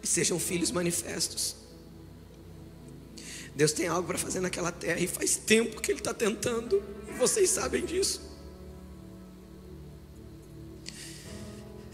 e 0.00 0.06
sejam 0.06 0.38
filhos 0.38 0.70
manifestos. 0.70 1.56
Deus 3.52 3.72
tem 3.72 3.88
algo 3.88 4.06
para 4.06 4.16
fazer 4.16 4.38
naquela 4.38 4.70
terra 4.70 5.00
e 5.00 5.08
faz 5.08 5.34
tempo 5.34 5.82
que 5.82 5.90
Ele 5.90 5.98
está 5.98 6.14
tentando, 6.14 6.80
e 7.08 7.12
vocês 7.18 7.50
sabem 7.50 7.84
disso. 7.84 8.22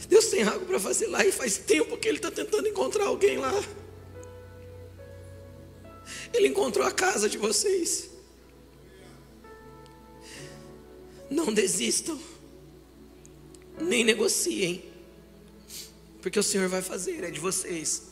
Deus 0.06 0.26
tem 0.26 0.42
algo 0.42 0.66
para 0.66 0.78
fazer 0.78 1.06
lá 1.06 1.24
e 1.24 1.32
faz 1.32 1.56
tempo 1.56 1.96
que 1.96 2.06
Ele 2.06 2.18
está 2.18 2.30
tentando 2.30 2.68
encontrar 2.68 3.06
alguém 3.06 3.38
lá. 3.38 3.64
Ele 6.34 6.48
encontrou 6.48 6.86
a 6.86 6.92
casa 6.92 7.26
de 7.26 7.38
vocês. 7.38 8.10
Não 11.30 11.54
desistam 11.54 12.20
nem 13.80 14.04
negociem, 14.04 14.91
porque 16.22 16.38
o 16.38 16.42
Senhor 16.42 16.68
vai 16.68 16.80
fazer, 16.80 17.24
é 17.24 17.30
de 17.30 17.40
vocês. 17.40 18.04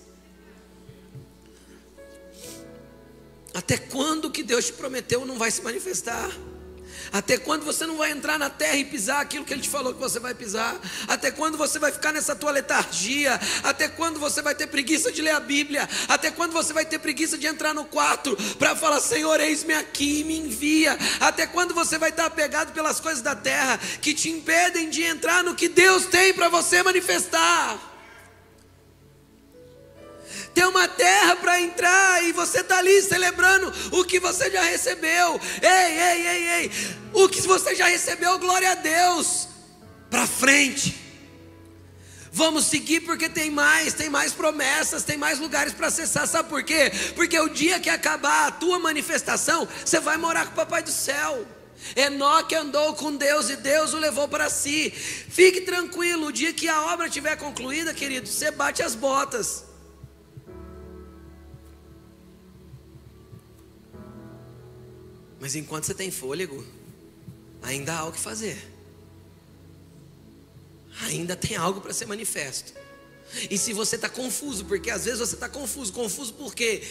Até 3.55 3.79
quando 3.79 4.31
que 4.31 4.43
Deus 4.43 4.67
te 4.67 4.73
prometeu 4.73 5.25
não 5.25 5.39
vai 5.39 5.51
se 5.51 5.63
manifestar? 5.63 6.31
Até 7.13 7.39
quando 7.39 7.65
você 7.65 7.87
não 7.87 7.97
vai 7.97 8.11
entrar 8.11 8.39
na 8.39 8.51
terra 8.51 8.77
e 8.77 8.85
pisar 8.85 9.21
aquilo 9.21 9.45
que 9.45 9.53
Ele 9.53 9.63
te 9.63 9.69
falou 9.69 9.95
que 9.95 10.01
você 10.01 10.19
vai 10.21 10.35
pisar? 10.35 10.81
Até 11.09 11.31
quando 11.31 11.57
você 11.57 11.79
vai 11.79 11.91
ficar 11.91 12.13
nessa 12.13 12.37
tua 12.37 12.51
letargia? 12.51 13.41
Até 13.63 13.89
quando 13.89 14.21
você 14.21 14.43
vai 14.43 14.55
ter 14.55 14.67
preguiça 14.67 15.11
de 15.11 15.23
ler 15.23 15.35
a 15.35 15.41
Bíblia? 15.41 15.89
Até 16.09 16.31
quando 16.31 16.53
você 16.53 16.73
vai 16.73 16.85
ter 16.85 16.99
preguiça 16.99 17.39
de 17.39 17.47
entrar 17.47 17.75
no 17.75 17.85
quarto 17.85 18.37
para 18.59 18.77
falar, 18.77 19.01
Senhor, 19.01 19.41
eis-me 19.41 19.75
aqui, 19.75 20.23
me 20.25 20.39
envia? 20.39 20.97
Até 21.21 21.47
quando 21.47 21.75
você 21.75 21.99
vai 21.99 22.11
estar 22.11 22.27
apegado 22.27 22.73
pelas 22.73 23.01
coisas 23.01 23.23
da 23.23 23.35
terra 23.35 23.79
que 24.01 24.15
te 24.15 24.31
impedem 24.31 24.89
de 24.89 25.03
entrar 25.03 25.43
no 25.43 25.55
que 25.55 25.69
Deus 25.69 26.07
tem 26.07 26.33
para 26.33 26.49
você 26.49 26.83
manifestar? 26.83 27.90
Tem 30.55 30.65
uma 30.65 30.89
terra 30.89 31.37
para 31.37 31.61
entrar 31.61 32.25
e 32.25 32.33
você 32.33 32.61
está 32.61 32.79
ali 32.79 33.03
celebrando 33.03 33.73
o 33.93 34.05
que 34.05 34.19
você 34.19 34.51
já 34.51 34.63
recebeu. 34.63 35.41
Ei, 35.63 36.01
ei, 36.01 36.27
ei, 36.27 36.51
ei. 36.51 36.71
O 37.13 37.29
que 37.29 37.41
você 37.43 37.75
já 37.75 37.87
recebeu, 37.87 38.39
glória 38.39 38.71
a 38.71 38.75
Deus. 38.75 39.49
Para 40.11 40.27
frente. 40.27 41.01
Vamos 42.33 42.67
seguir 42.67 43.01
porque 43.01 43.29
tem 43.29 43.51
mais, 43.51 43.93
tem 43.93 44.09
mais 44.09 44.33
promessas, 44.33 45.03
tem 45.03 45.17
mais 45.17 45.39
lugares 45.39 45.73
para 45.73 45.89
acessar. 45.89 46.27
Sabe 46.27 46.49
por 46.49 46.63
quê? 46.63 46.93
Porque 47.15 47.39
o 47.39 47.49
dia 47.49 47.81
que 47.81 47.91
acabar 47.91 48.49
a 48.49 48.51
tua 48.53 48.79
manifestação, 48.79 49.67
você 49.85 49.99
vai 49.99 50.17
morar 50.17 50.47
com 50.47 50.53
o 50.53 50.57
Papai 50.57 50.83
do 50.83 50.93
céu. 50.93 51.47
Enoque 51.97 52.55
andou 52.55 52.95
com 52.95 53.17
Deus 53.17 53.49
e 53.51 53.57
Deus 53.57 53.95
o 53.95 53.99
levou 53.99 54.29
para 54.29 54.49
si. 54.51 54.91
Fique 54.91 55.63
tranquilo, 55.63 56.27
o 56.27 56.33
dia 56.33 56.53
que 56.53 56.69
a 56.69 56.83
obra 56.93 57.07
estiver 57.07 57.37
concluída, 57.37 57.95
querido, 57.95 58.29
você 58.29 58.51
bate 58.51 58.83
as 58.83 58.95
botas. 58.95 59.70
Mas 65.41 65.57
enquanto 65.57 65.85
você 65.85 65.95
tem 65.95 66.11
fôlego, 66.11 66.65
ainda 67.63 67.95
há 67.95 68.05
o 68.05 68.13
que 68.13 68.21
fazer. 68.21 68.63
Ainda 71.03 71.35
tem 71.35 71.57
algo 71.57 71.81
para 71.81 71.95
ser 71.95 72.07
manifesto. 72.07 72.75
E 73.51 73.57
se 73.57 73.73
você 73.73 73.97
está 73.97 74.09
confuso, 74.09 74.65
porque 74.67 74.91
às 74.91 75.07
vezes 75.07 75.21
você 75.21 75.35
está 75.35 75.49
confuso, 75.49 75.93
confuso 75.93 76.35
por 76.35 76.55
quê? 76.55 76.83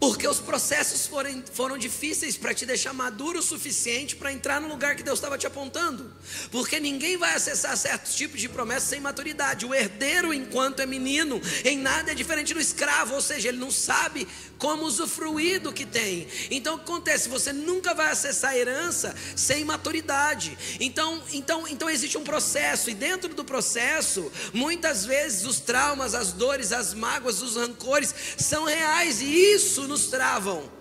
Porque 0.00 0.28
os 0.28 0.38
processos 0.38 1.06
foram, 1.06 1.42
foram 1.52 1.78
difíceis 1.78 2.36
para 2.36 2.52
te 2.52 2.66
deixar 2.66 2.92
maduro 2.92 3.38
o 3.38 3.42
suficiente 3.42 4.16
para 4.16 4.32
entrar 4.32 4.60
no 4.60 4.68
lugar 4.68 4.96
que 4.96 5.02
Deus 5.02 5.18
estava 5.18 5.38
te 5.38 5.46
apontando. 5.46 6.12
Porque 6.50 6.78
ninguém 6.78 7.16
vai 7.16 7.34
acessar 7.34 7.74
certos 7.76 8.14
tipos 8.14 8.38
de 8.38 8.48
promessas 8.48 8.88
sem 8.90 9.00
maturidade. 9.00 9.64
O 9.64 9.74
herdeiro, 9.74 10.34
enquanto 10.34 10.80
é 10.80 10.86
menino, 10.86 11.40
em 11.64 11.78
nada 11.78 12.12
é 12.12 12.14
diferente 12.14 12.52
do 12.52 12.60
escravo, 12.60 13.14
ou 13.14 13.22
seja, 13.22 13.48
ele 13.48 13.58
não 13.58 13.70
sabe 13.70 14.28
como 14.64 14.86
usufruir 14.86 15.60
do 15.60 15.74
que 15.74 15.84
tem. 15.84 16.26
Então 16.50 16.76
o 16.76 16.78
que 16.78 16.84
acontece? 16.84 17.28
Você 17.28 17.52
nunca 17.52 17.92
vai 17.92 18.10
acessar 18.10 18.52
a 18.52 18.56
herança 18.56 19.14
sem 19.36 19.62
maturidade. 19.62 20.56
Então, 20.80 21.22
então, 21.34 21.68
então 21.68 21.90
existe 21.90 22.16
um 22.16 22.24
processo, 22.24 22.88
e 22.88 22.94
dentro 22.94 23.34
do 23.34 23.44
processo, 23.44 24.32
muitas 24.54 25.04
vezes 25.04 25.44
os 25.44 25.60
traumas, 25.60 26.14
as 26.14 26.32
dores, 26.32 26.72
as 26.72 26.94
mágoas, 26.94 27.42
os 27.42 27.56
rancores 27.56 28.14
são 28.38 28.64
reais, 28.64 29.20
e 29.20 29.26
isso 29.26 29.82
nos 29.82 30.06
travam. 30.06 30.72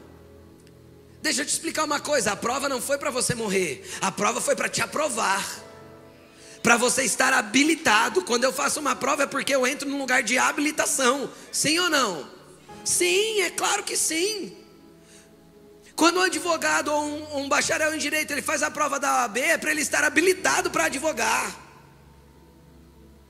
Deixa 1.22 1.42
eu 1.42 1.46
te 1.46 1.50
explicar 1.50 1.84
uma 1.84 2.00
coisa: 2.00 2.32
a 2.32 2.38
prova 2.38 2.70
não 2.70 2.80
foi 2.80 2.98
para 2.98 3.12
você 3.12 3.36
morrer, 3.36 3.86
a 4.00 4.10
prova 4.10 4.40
foi 4.40 4.56
para 4.56 4.70
te 4.70 4.82
aprovar. 4.82 5.46
Para 6.62 6.78
você 6.78 7.04
estar 7.04 7.34
habilitado, 7.34 8.22
quando 8.22 8.46
eu 8.46 8.54
faço 8.54 8.80
uma 8.80 8.96
prova 8.96 9.24
é 9.24 9.28
porque 9.28 9.54
eu 9.54 9.68
entro 9.68 9.90
num 9.90 9.98
lugar 9.98 10.24
de 10.24 10.38
habilitação, 10.38 11.30
sim 11.52 11.78
ou 11.80 11.90
não? 11.90 12.33
Sim, 12.84 13.42
é 13.42 13.50
claro 13.50 13.84
que 13.84 13.96
sim. 13.96 14.58
Quando 15.96 16.18
um 16.18 16.24
advogado 16.24 16.92
ou 16.92 17.04
um, 17.04 17.44
um 17.44 17.50
bacharel 17.50 17.94
em 17.94 17.98
direito 17.98 18.32
ele 18.32 18.42
faz 18.42 18.64
a 18.64 18.72
prova 18.72 19.00
da 19.00 19.22
OAB 19.22 19.38
é 19.38 19.58
para 19.58 19.72
ele 19.72 19.82
estar 19.82 20.04
habilitado 20.04 20.72
para 20.72 20.86
advogar. 20.86 21.60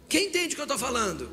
Quem 0.08 0.28
entende 0.28 0.54
o 0.54 0.56
que 0.56 0.62
eu 0.62 0.66
estou 0.66 0.78
falando? 0.78 1.30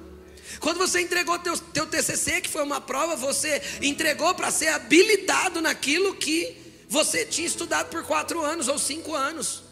Quando 0.59 0.79
você 0.79 1.01
entregou 1.01 1.39
teu, 1.39 1.57
teu 1.57 1.87
TCC, 1.87 2.41
que 2.41 2.51
foi 2.51 2.63
uma 2.63 2.81
prova, 2.81 3.15
você 3.15 3.63
entregou 3.81 4.35
para 4.35 4.51
ser 4.51 4.69
habilitado 4.69 5.61
naquilo 5.61 6.17
que 6.17 6.57
você 6.89 7.25
tinha 7.25 7.47
estudado 7.47 7.89
por 7.89 8.03
quatro 8.05 8.41
anos 8.43 8.67
ou 8.67 8.79
cinco 8.79 9.15
anos. 9.15 9.63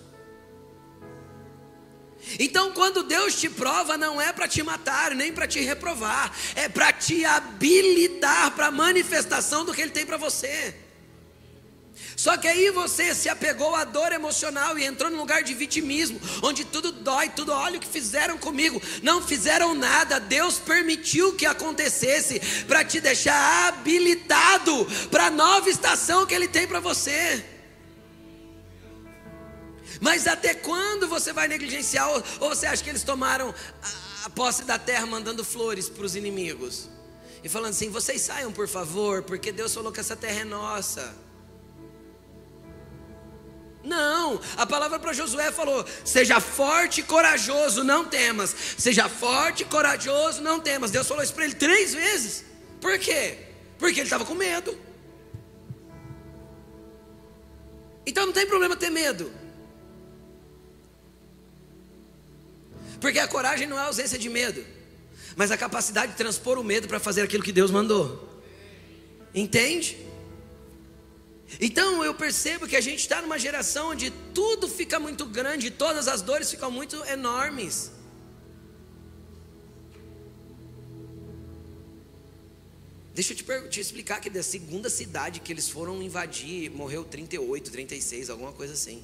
Então, 2.38 2.72
quando 2.72 3.02
Deus 3.02 3.34
te 3.34 3.48
prova, 3.48 3.96
não 3.96 4.20
é 4.20 4.32
para 4.32 4.48
te 4.48 4.62
matar, 4.62 5.14
nem 5.14 5.32
para 5.32 5.46
te 5.46 5.60
reprovar, 5.60 6.32
é 6.54 6.68
para 6.68 6.92
te 6.92 7.24
habilitar 7.24 8.50
para 8.52 8.66
a 8.66 8.70
manifestação 8.70 9.64
do 9.64 9.72
que 9.72 9.80
Ele 9.80 9.90
tem 9.90 10.04
para 10.04 10.16
você. 10.16 10.74
Só 12.18 12.36
que 12.36 12.48
aí 12.48 12.70
você 12.72 13.14
se 13.14 13.28
apegou 13.28 13.76
à 13.76 13.84
dor 13.84 14.10
emocional 14.10 14.76
e 14.76 14.84
entrou 14.84 15.08
num 15.08 15.18
lugar 15.18 15.44
de 15.44 15.54
vitimismo, 15.54 16.20
onde 16.42 16.64
tudo 16.64 16.90
dói, 16.90 17.28
tudo 17.28 17.52
olha 17.52 17.76
o 17.78 17.80
que 17.80 17.86
fizeram 17.86 18.36
comigo. 18.36 18.82
Não 19.04 19.22
fizeram 19.22 19.72
nada, 19.72 20.18
Deus 20.18 20.58
permitiu 20.58 21.36
que 21.36 21.46
acontecesse 21.46 22.40
para 22.66 22.84
te 22.84 23.00
deixar 23.00 23.68
habilitado 23.68 24.84
para 25.12 25.26
a 25.26 25.30
nova 25.30 25.70
estação 25.70 26.26
que 26.26 26.34
Ele 26.34 26.48
tem 26.48 26.66
para 26.66 26.80
você. 26.80 27.57
Mas 30.00 30.26
até 30.26 30.54
quando 30.54 31.08
você 31.08 31.32
vai 31.32 31.48
negligenciar? 31.48 32.08
Ou, 32.08 32.22
ou 32.40 32.48
você 32.50 32.66
acha 32.66 32.82
que 32.82 32.90
eles 32.90 33.02
tomaram 33.02 33.54
a, 33.82 34.26
a 34.26 34.30
posse 34.30 34.64
da 34.64 34.78
terra 34.78 35.06
mandando 35.06 35.44
flores 35.44 35.88
para 35.88 36.04
os 36.04 36.14
inimigos? 36.14 36.88
E 37.42 37.48
falando 37.48 37.70
assim: 37.70 37.90
vocês 37.90 38.20
saiam 38.20 38.52
por 38.52 38.68
favor, 38.68 39.22
porque 39.22 39.52
Deus 39.52 39.74
falou 39.74 39.92
que 39.92 40.00
essa 40.00 40.16
terra 40.16 40.40
é 40.40 40.44
nossa. 40.44 41.14
Não, 43.82 44.40
a 44.56 44.66
palavra 44.66 44.98
para 44.98 45.12
Josué 45.12 45.50
falou: 45.52 45.84
seja 46.04 46.40
forte 46.40 47.00
e 47.00 47.04
corajoso, 47.04 47.84
não 47.84 48.04
temas. 48.04 48.54
Seja 48.76 49.08
forte 49.08 49.62
e 49.62 49.66
corajoso, 49.66 50.42
não 50.42 50.60
temas. 50.60 50.90
Deus 50.90 51.06
falou 51.06 51.22
isso 51.22 51.34
para 51.34 51.44
ele 51.44 51.54
três 51.54 51.94
vezes. 51.94 52.44
Por 52.80 52.98
quê? 52.98 53.38
Porque 53.78 54.00
ele 54.00 54.06
estava 54.06 54.24
com 54.24 54.34
medo. 54.34 54.78
Então 58.04 58.26
não 58.26 58.32
tem 58.32 58.46
problema 58.46 58.76
ter 58.76 58.90
medo. 58.90 59.30
Porque 63.00 63.18
a 63.18 63.28
coragem 63.28 63.66
não 63.66 63.78
é 63.78 63.82
ausência 63.82 64.18
de 64.18 64.28
medo, 64.28 64.64
mas 65.36 65.50
a 65.50 65.56
capacidade 65.56 66.12
de 66.12 66.18
transpor 66.18 66.58
o 66.58 66.64
medo 66.64 66.88
para 66.88 66.98
fazer 66.98 67.22
aquilo 67.22 67.42
que 67.42 67.52
Deus 67.52 67.70
mandou. 67.70 68.42
Entende? 69.34 69.96
Então 71.60 72.04
eu 72.04 72.12
percebo 72.14 72.66
que 72.66 72.76
a 72.76 72.80
gente 72.80 73.00
está 73.00 73.22
numa 73.22 73.38
geração 73.38 73.90
onde 73.90 74.10
tudo 74.34 74.68
fica 74.68 74.98
muito 74.98 75.24
grande, 75.24 75.70
todas 75.70 76.08
as 76.08 76.20
dores 76.20 76.50
ficam 76.50 76.70
muito 76.70 76.96
enormes. 77.04 77.92
Deixa 83.14 83.32
eu 83.32 83.36
te, 83.36 83.68
te, 83.68 83.80
explicar 83.80 84.20
que 84.20 84.30
da 84.30 84.42
segunda 84.44 84.88
cidade 84.88 85.40
que 85.40 85.52
eles 85.52 85.68
foram 85.68 86.00
invadir, 86.00 86.70
morreu 86.70 87.04
38, 87.04 87.70
36, 87.70 88.30
alguma 88.30 88.52
coisa 88.52 88.74
assim. 88.74 89.02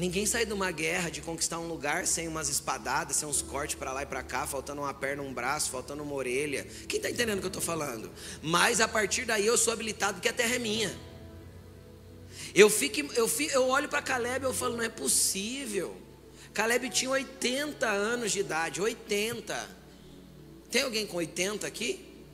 Ninguém 0.00 0.24
sai 0.24 0.46
de 0.46 0.52
uma 0.54 0.70
guerra 0.70 1.10
de 1.10 1.20
conquistar 1.20 1.58
um 1.58 1.68
lugar 1.68 2.06
sem 2.06 2.26
umas 2.26 2.48
espadadas, 2.48 3.16
sem 3.16 3.28
uns 3.28 3.42
cortes 3.42 3.74
para 3.74 3.92
lá 3.92 4.02
e 4.02 4.06
para 4.06 4.22
cá, 4.22 4.46
faltando 4.46 4.80
uma 4.80 4.94
perna, 4.94 5.22
um 5.22 5.30
braço, 5.30 5.70
faltando 5.70 6.02
uma 6.02 6.14
orelha. 6.14 6.66
Quem 6.88 6.96
está 6.96 7.10
entendendo 7.10 7.36
o 7.36 7.40
que 7.40 7.46
eu 7.48 7.50
estou 7.50 7.62
falando? 7.62 8.10
Mas 8.40 8.80
a 8.80 8.88
partir 8.88 9.26
daí 9.26 9.44
eu 9.44 9.58
sou 9.58 9.74
habilitado 9.74 10.14
porque 10.14 10.30
a 10.30 10.32
terra 10.32 10.54
é 10.54 10.58
minha. 10.58 10.90
Eu, 12.54 12.70
fico, 12.70 13.12
eu, 13.12 13.28
fico, 13.28 13.52
eu 13.52 13.68
olho 13.68 13.90
para 13.90 14.00
Caleb 14.00 14.46
e 14.46 14.48
eu 14.48 14.54
falo, 14.54 14.78
não 14.78 14.84
é 14.84 14.88
possível. 14.88 15.94
Caleb 16.54 16.88
tinha 16.88 17.10
80 17.10 17.86
anos 17.86 18.32
de 18.32 18.40
idade, 18.40 18.80
80. 18.80 19.68
Tem 20.70 20.80
alguém 20.80 21.06
com 21.06 21.18
80 21.18 21.66
aqui? 21.66 22.24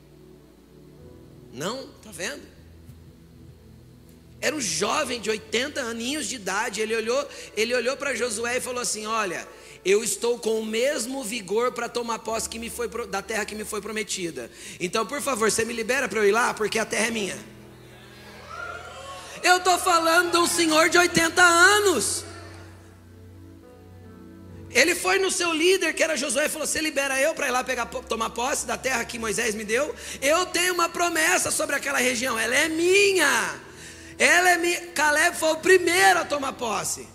Não? 1.51 1.85
Tá 2.01 2.11
vendo? 2.13 2.56
Era 4.39 4.55
um 4.55 4.61
jovem 4.61 5.19
de 5.19 5.29
80 5.29 5.81
aninhos 5.81 6.27
de 6.27 6.35
idade. 6.35 6.79
Ele 6.79 6.95
olhou, 6.95 7.27
ele 7.55 7.73
olhou 7.73 7.97
para 7.97 8.15
Josué 8.15 8.57
e 8.57 8.61
falou 8.61 8.81
assim: 8.81 9.07
Olha, 9.07 9.47
eu 9.83 10.03
estou 10.03 10.37
com 10.37 10.59
o 10.59 10.65
mesmo 10.65 11.23
vigor 11.23 11.71
para 11.71 11.89
tomar 11.89 12.19
posse 12.19 12.47
que 12.47 12.59
me 12.59 12.69
foi 12.69 12.87
da 13.07 13.21
terra 13.21 13.45
que 13.45 13.55
me 13.55 13.65
foi 13.65 13.81
prometida. 13.81 14.51
Então, 14.79 15.05
por 15.05 15.21
favor, 15.21 15.49
você 15.49 15.65
me 15.65 15.73
libera 15.73 16.07
para 16.07 16.19
eu 16.19 16.27
ir 16.27 16.31
lá, 16.31 16.53
porque 16.53 16.77
a 16.77 16.85
terra 16.85 17.07
é 17.07 17.11
minha. 17.11 17.37
Eu 19.43 19.57
estou 19.57 19.77
falando 19.77 20.31
de 20.31 20.37
um 20.37 20.47
senhor 20.47 20.89
de 20.89 20.97
80 20.97 21.41
anos. 21.41 22.23
Ele 24.69 24.93
foi 24.93 25.17
no 25.17 25.31
seu 25.31 25.53
líder, 25.53 25.93
que 25.93 26.03
era 26.03 26.15
Josué, 26.15 26.45
e 26.45 26.49
falou: 26.49 26.67
Você 26.67 26.79
libera 26.79 27.19
eu 27.19 27.33
para 27.33 27.47
ir 27.47 27.51
lá 27.51 27.63
pegar, 27.63 27.85
tomar 27.85 28.29
posse 28.29 28.67
da 28.67 28.77
terra 28.77 29.03
que 29.05 29.17
Moisés 29.17 29.55
me 29.55 29.63
deu? 29.63 29.95
Eu 30.21 30.45
tenho 30.45 30.73
uma 30.73 30.89
promessa 30.89 31.49
sobre 31.49 31.75
aquela 31.75 31.97
região, 31.97 32.37
ela 32.37 32.55
é 32.55 32.67
minha. 32.67 33.66
Ela 34.17 34.51
é 34.51 34.57
minha. 34.57 34.87
Caleb 34.87 35.37
foi 35.37 35.51
o 35.53 35.57
primeiro 35.57 36.19
a 36.19 36.25
tomar 36.25 36.53
posse. 36.53 37.07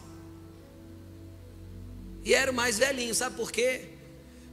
E 2.25 2.35
era 2.35 2.51
o 2.51 2.55
mais 2.55 2.79
velhinho, 2.79 3.15
sabe 3.15 3.37
por 3.37 3.51
quê? 3.51 3.89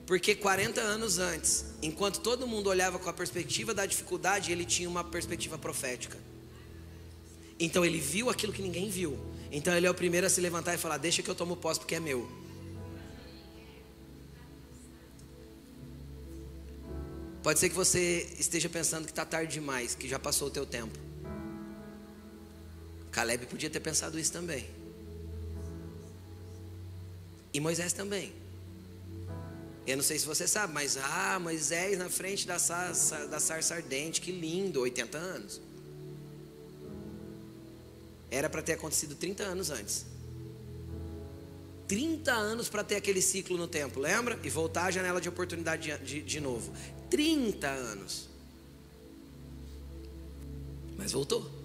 Porque 0.08 0.34
40 0.34 0.82
anos 0.82 1.20
antes, 1.20 1.66
enquanto 1.84 2.20
todo 2.20 2.48
mundo 2.48 2.68
olhava 2.68 2.98
com 2.98 3.08
a 3.08 3.14
perspectiva 3.14 3.76
da 3.76 3.86
dificuldade, 3.86 4.52
ele 4.52 4.66
tinha 4.66 4.90
uma 4.90 5.04
perspectiva 5.04 5.56
profética. 5.56 6.18
Então 7.60 7.86
ele 7.86 8.00
viu 8.00 8.30
aquilo 8.30 8.52
que 8.52 8.62
ninguém 8.62 8.90
viu. 8.90 9.20
Então 9.52 9.76
ele 9.76 9.86
é 9.86 9.90
o 9.90 9.94
primeiro 9.94 10.26
a 10.26 10.30
se 10.30 10.42
levantar 10.42 10.74
e 10.74 10.78
falar: 10.78 10.98
Deixa 10.98 11.22
que 11.22 11.30
eu 11.30 11.36
tomo 11.36 11.56
posse 11.56 11.80
porque 11.80 11.94
é 11.94 12.00
meu. 12.00 12.28
Pode 17.44 17.60
ser 17.60 17.70
que 17.70 17.76
você 17.76 18.36
esteja 18.40 18.68
pensando 18.68 19.06
que 19.06 19.12
está 19.12 19.26
tarde 19.26 19.54
demais, 19.54 19.94
que 19.94 20.08
já 20.08 20.18
passou 20.18 20.48
o 20.48 20.52
teu 20.52 20.66
tempo. 20.66 21.09
Caleb 23.12 23.46
podia 23.48 23.70
ter 23.70 23.80
pensado 23.80 24.20
isso 24.20 24.32
também. 24.32 24.68
E 27.54 27.60
Moisés 27.60 27.94
também. 27.94 28.34
Eu 29.88 29.98
não 29.98 30.04
sei 30.04 30.20
se 30.20 30.26
você 30.26 30.48
sabe, 30.48 30.72
mas 30.74 30.98
ah, 30.98 31.40
Moisés 31.40 31.98
na 31.98 32.10
frente 32.10 32.46
da 32.46 32.60
sarça, 32.60 33.28
da 33.28 33.40
sarça 33.40 33.74
ardente, 33.74 34.22
que 34.22 34.32
lindo, 34.32 34.82
80 34.82 35.18
anos. 35.18 35.62
Era 38.30 38.48
para 38.48 38.62
ter 38.62 38.74
acontecido 38.74 39.16
30 39.16 39.44
anos 39.44 39.72
antes. 39.72 40.06
30 41.88 42.32
anos 42.32 42.70
para 42.70 42.84
ter 42.84 42.98
aquele 42.98 43.20
ciclo 43.20 43.58
no 43.58 43.68
tempo, 43.68 44.00
lembra? 44.00 44.40
E 44.44 44.50
voltar 44.50 44.86
à 44.86 44.92
janela 44.92 45.20
de 45.20 45.28
oportunidade 45.28 45.98
de, 45.98 46.06
de, 46.06 46.22
de 46.22 46.40
novo. 46.40 46.72
30 47.10 47.68
anos. 47.68 48.30
Mas 50.96 51.12
voltou. 51.12 51.59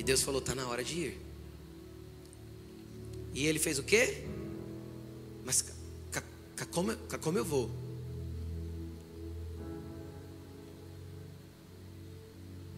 E 0.00 0.02
Deus 0.02 0.22
falou: 0.22 0.40
está 0.40 0.54
na 0.54 0.66
hora 0.66 0.82
de 0.82 0.94
ir. 0.98 1.20
E 3.34 3.46
ele 3.46 3.58
fez 3.58 3.78
o 3.78 3.82
quê? 3.82 4.24
Mas 5.44 5.62
como, 6.70 6.96
como 6.96 7.36
eu 7.36 7.44
vou? 7.44 7.70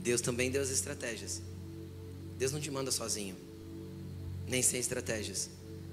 Deus 0.01 0.21
também 0.21 0.51
deu 0.51 0.61
as 0.61 0.71
estratégias. 0.71 1.41
Deus 2.39 2.51
não 2.51 2.61
te 2.61 2.73
manda 2.73 2.91
sozinho, 2.91 3.37
nem 4.49 4.61
sem 4.61 4.81
estratégias. 4.81 5.49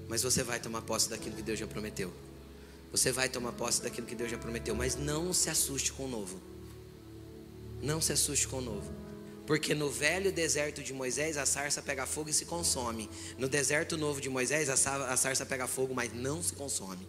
Mas 0.08 0.24
você 0.24 0.42
vai 0.42 0.58
tomar 0.58 0.82
posse 0.82 1.08
daquilo 1.08 1.36
que 1.36 1.42
Deus 1.42 1.60
já 1.60 1.66
prometeu. 1.68 2.12
Você 2.90 3.12
vai 3.12 3.28
tomar 3.28 3.52
posse 3.52 3.80
daquilo 3.80 4.04
que 4.04 4.16
Deus 4.16 4.32
já 4.32 4.36
prometeu. 4.36 4.74
Mas 4.74 4.96
não 4.96 5.32
se 5.32 5.48
assuste 5.48 5.92
com 5.92 6.06
o 6.06 6.08
novo. 6.08 6.40
Não 7.80 8.00
se 8.00 8.12
assuste 8.12 8.48
com 8.48 8.58
o 8.58 8.60
novo. 8.60 9.09
Porque 9.50 9.74
no 9.74 9.90
velho 9.90 10.30
deserto 10.30 10.80
de 10.80 10.92
Moisés 10.92 11.36
a 11.36 11.44
sarça 11.44 11.82
pega 11.82 12.06
fogo 12.06 12.30
e 12.30 12.32
se 12.32 12.44
consome. 12.44 13.10
No 13.36 13.48
deserto 13.48 13.96
novo 13.96 14.20
de 14.20 14.30
Moisés 14.30 14.68
a 14.68 14.76
sarça 15.16 15.44
pega 15.44 15.66
fogo, 15.66 15.92
mas 15.92 16.14
não 16.14 16.40
se 16.40 16.52
consome. 16.52 17.04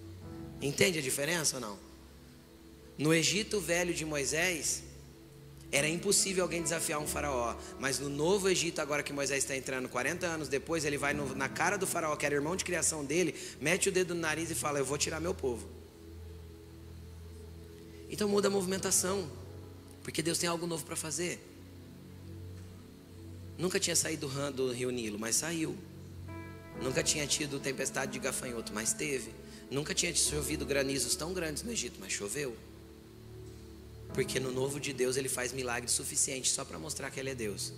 Entende 0.59 0.97
a 0.97 1.03
diferença 1.03 1.57
ou 1.57 1.61
não? 1.61 1.77
No 2.97 3.13
Egito 3.13 3.59
velho 3.59 3.93
de 3.93 4.03
Moisés, 4.03 4.81
era 5.71 5.87
impossível 5.87 6.43
alguém 6.43 6.63
desafiar 6.63 6.99
um 6.99 7.05
faraó. 7.05 7.55
Mas 7.79 7.99
no 7.99 8.09
novo 8.09 8.49
Egito, 8.49 8.81
agora 8.81 9.03
que 9.03 9.13
Moisés 9.13 9.43
está 9.43 9.55
entrando 9.55 9.87
40 9.87 10.25
anos 10.25 10.47
depois, 10.47 10.83
ele 10.83 10.97
vai 10.97 11.13
no, 11.13 11.35
na 11.35 11.47
cara 11.47 11.77
do 11.77 11.85
faraó, 11.85 12.15
que 12.15 12.25
era 12.25 12.33
irmão 12.33 12.55
de 12.55 12.65
criação 12.65 13.05
dele, 13.05 13.35
mete 13.61 13.87
o 13.87 13.91
dedo 13.91 14.15
no 14.15 14.21
nariz 14.21 14.49
e 14.49 14.55
fala: 14.55 14.79
Eu 14.79 14.85
vou 14.85 14.97
tirar 14.97 15.19
meu 15.19 15.35
povo. 15.35 15.69
Então 18.09 18.27
muda 18.27 18.47
a 18.47 18.51
movimentação, 18.51 19.29
porque 20.01 20.23
Deus 20.23 20.39
tem 20.39 20.49
algo 20.49 20.65
novo 20.65 20.83
para 20.83 20.95
fazer. 20.95 21.50
Nunca 23.61 23.79
tinha 23.79 23.95
saído 23.95 24.27
do 24.55 24.71
rio 24.71 24.89
Nilo, 24.89 25.19
mas 25.19 25.35
saiu. 25.35 25.77
Nunca 26.81 27.03
tinha 27.03 27.27
tido 27.27 27.59
tempestade 27.59 28.11
de 28.11 28.17
gafanhoto, 28.17 28.73
mas 28.73 28.91
teve. 28.91 29.31
Nunca 29.69 29.93
tinha 29.93 30.11
chovido 30.15 30.65
granizos 30.65 31.15
tão 31.15 31.31
grandes 31.31 31.61
no 31.61 31.71
Egito, 31.71 31.99
mas 31.99 32.11
choveu. 32.11 32.57
Porque 34.15 34.39
no 34.39 34.51
novo 34.51 34.79
de 34.79 34.91
Deus 34.93 35.15
ele 35.15 35.29
faz 35.29 35.53
milagres 35.53 35.91
suficientes 35.91 36.51
só 36.51 36.65
para 36.65 36.79
mostrar 36.79 37.11
que 37.11 37.19
ele 37.19 37.29
é 37.29 37.35
Deus, 37.35 37.71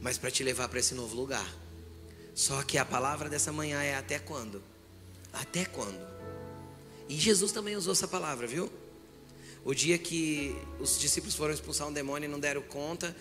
mas 0.00 0.18
para 0.18 0.28
te 0.28 0.42
levar 0.42 0.68
para 0.68 0.80
esse 0.80 0.92
novo 0.92 1.14
lugar. 1.14 1.54
Só 2.34 2.60
que 2.64 2.76
a 2.76 2.84
palavra 2.84 3.28
dessa 3.28 3.52
manhã 3.52 3.80
é 3.80 3.94
até 3.94 4.18
quando? 4.18 4.60
Até 5.32 5.64
quando? 5.66 6.04
E 7.08 7.14
Jesus 7.14 7.52
também 7.52 7.76
usou 7.76 7.92
essa 7.92 8.08
palavra, 8.08 8.44
viu? 8.44 8.68
O 9.64 9.72
dia 9.72 9.98
que 9.98 10.52
os 10.80 10.98
discípulos 10.98 11.36
foram 11.36 11.54
expulsar 11.54 11.86
um 11.86 11.92
demônio 11.92 12.28
e 12.28 12.30
não 12.30 12.40
deram 12.40 12.62
conta, 12.62 13.14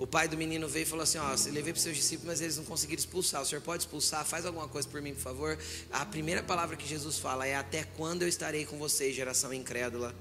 o 0.00 0.06
pai 0.06 0.26
do 0.26 0.34
menino 0.34 0.66
veio 0.66 0.84
e 0.84 0.86
falou 0.86 1.02
assim: 1.02 1.18
Ó, 1.18 1.30
você 1.36 1.50
levei 1.50 1.74
para 1.74 1.76
os 1.76 1.82
seus 1.82 1.94
discípulos, 1.94 2.26
mas 2.26 2.40
eles 2.40 2.56
não 2.56 2.64
conseguiram 2.64 2.98
expulsar. 2.98 3.42
O 3.42 3.44
senhor 3.44 3.60
pode 3.60 3.82
expulsar? 3.82 4.24
Faz 4.24 4.46
alguma 4.46 4.66
coisa 4.66 4.88
por 4.88 5.02
mim, 5.02 5.12
por 5.12 5.20
favor. 5.20 5.58
A 5.92 6.06
primeira 6.06 6.42
palavra 6.42 6.74
que 6.74 6.88
Jesus 6.88 7.18
fala 7.18 7.46
é: 7.46 7.54
Até 7.54 7.84
quando 7.84 8.22
eu 8.22 8.28
estarei 8.28 8.64
com 8.64 8.78
vocês, 8.78 9.14
geração 9.14 9.52
incrédula? 9.52 10.14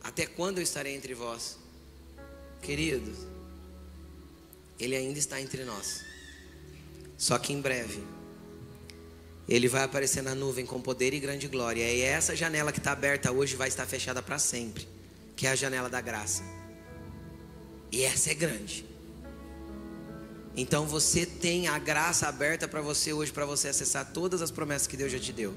Até 0.00 0.26
quando 0.26 0.58
eu 0.58 0.62
estarei 0.62 0.94
entre 0.94 1.12
vós? 1.12 1.58
Queridos, 2.62 3.18
Ele 4.78 4.94
ainda 4.94 5.18
está 5.18 5.40
entre 5.40 5.64
nós. 5.64 6.04
Só 7.16 7.36
que 7.36 7.52
em 7.52 7.60
breve, 7.60 8.00
Ele 9.48 9.66
vai 9.66 9.82
aparecer 9.82 10.22
na 10.22 10.36
nuvem 10.36 10.64
com 10.64 10.80
poder 10.80 11.12
e 11.12 11.18
grande 11.18 11.48
glória. 11.48 11.82
E 11.92 12.00
essa 12.00 12.36
janela 12.36 12.70
que 12.70 12.78
está 12.78 12.92
aberta 12.92 13.32
hoje 13.32 13.56
vai 13.56 13.66
estar 13.66 13.86
fechada 13.86 14.22
para 14.22 14.38
sempre 14.38 14.86
que 15.38 15.46
é 15.46 15.50
a 15.50 15.54
janela 15.54 15.88
da 15.88 16.00
graça. 16.00 16.57
E 17.90 18.02
essa 18.02 18.30
é 18.30 18.34
grande. 18.34 18.84
Então 20.56 20.86
você 20.86 21.24
tem 21.24 21.68
a 21.68 21.78
graça 21.78 22.26
aberta 22.26 22.66
para 22.66 22.80
você 22.80 23.12
hoje, 23.12 23.32
para 23.32 23.46
você 23.46 23.68
acessar 23.68 24.12
todas 24.12 24.42
as 24.42 24.50
promessas 24.50 24.88
que 24.88 24.96
Deus 24.96 25.12
já 25.12 25.18
te 25.18 25.32
deu. 25.32 25.54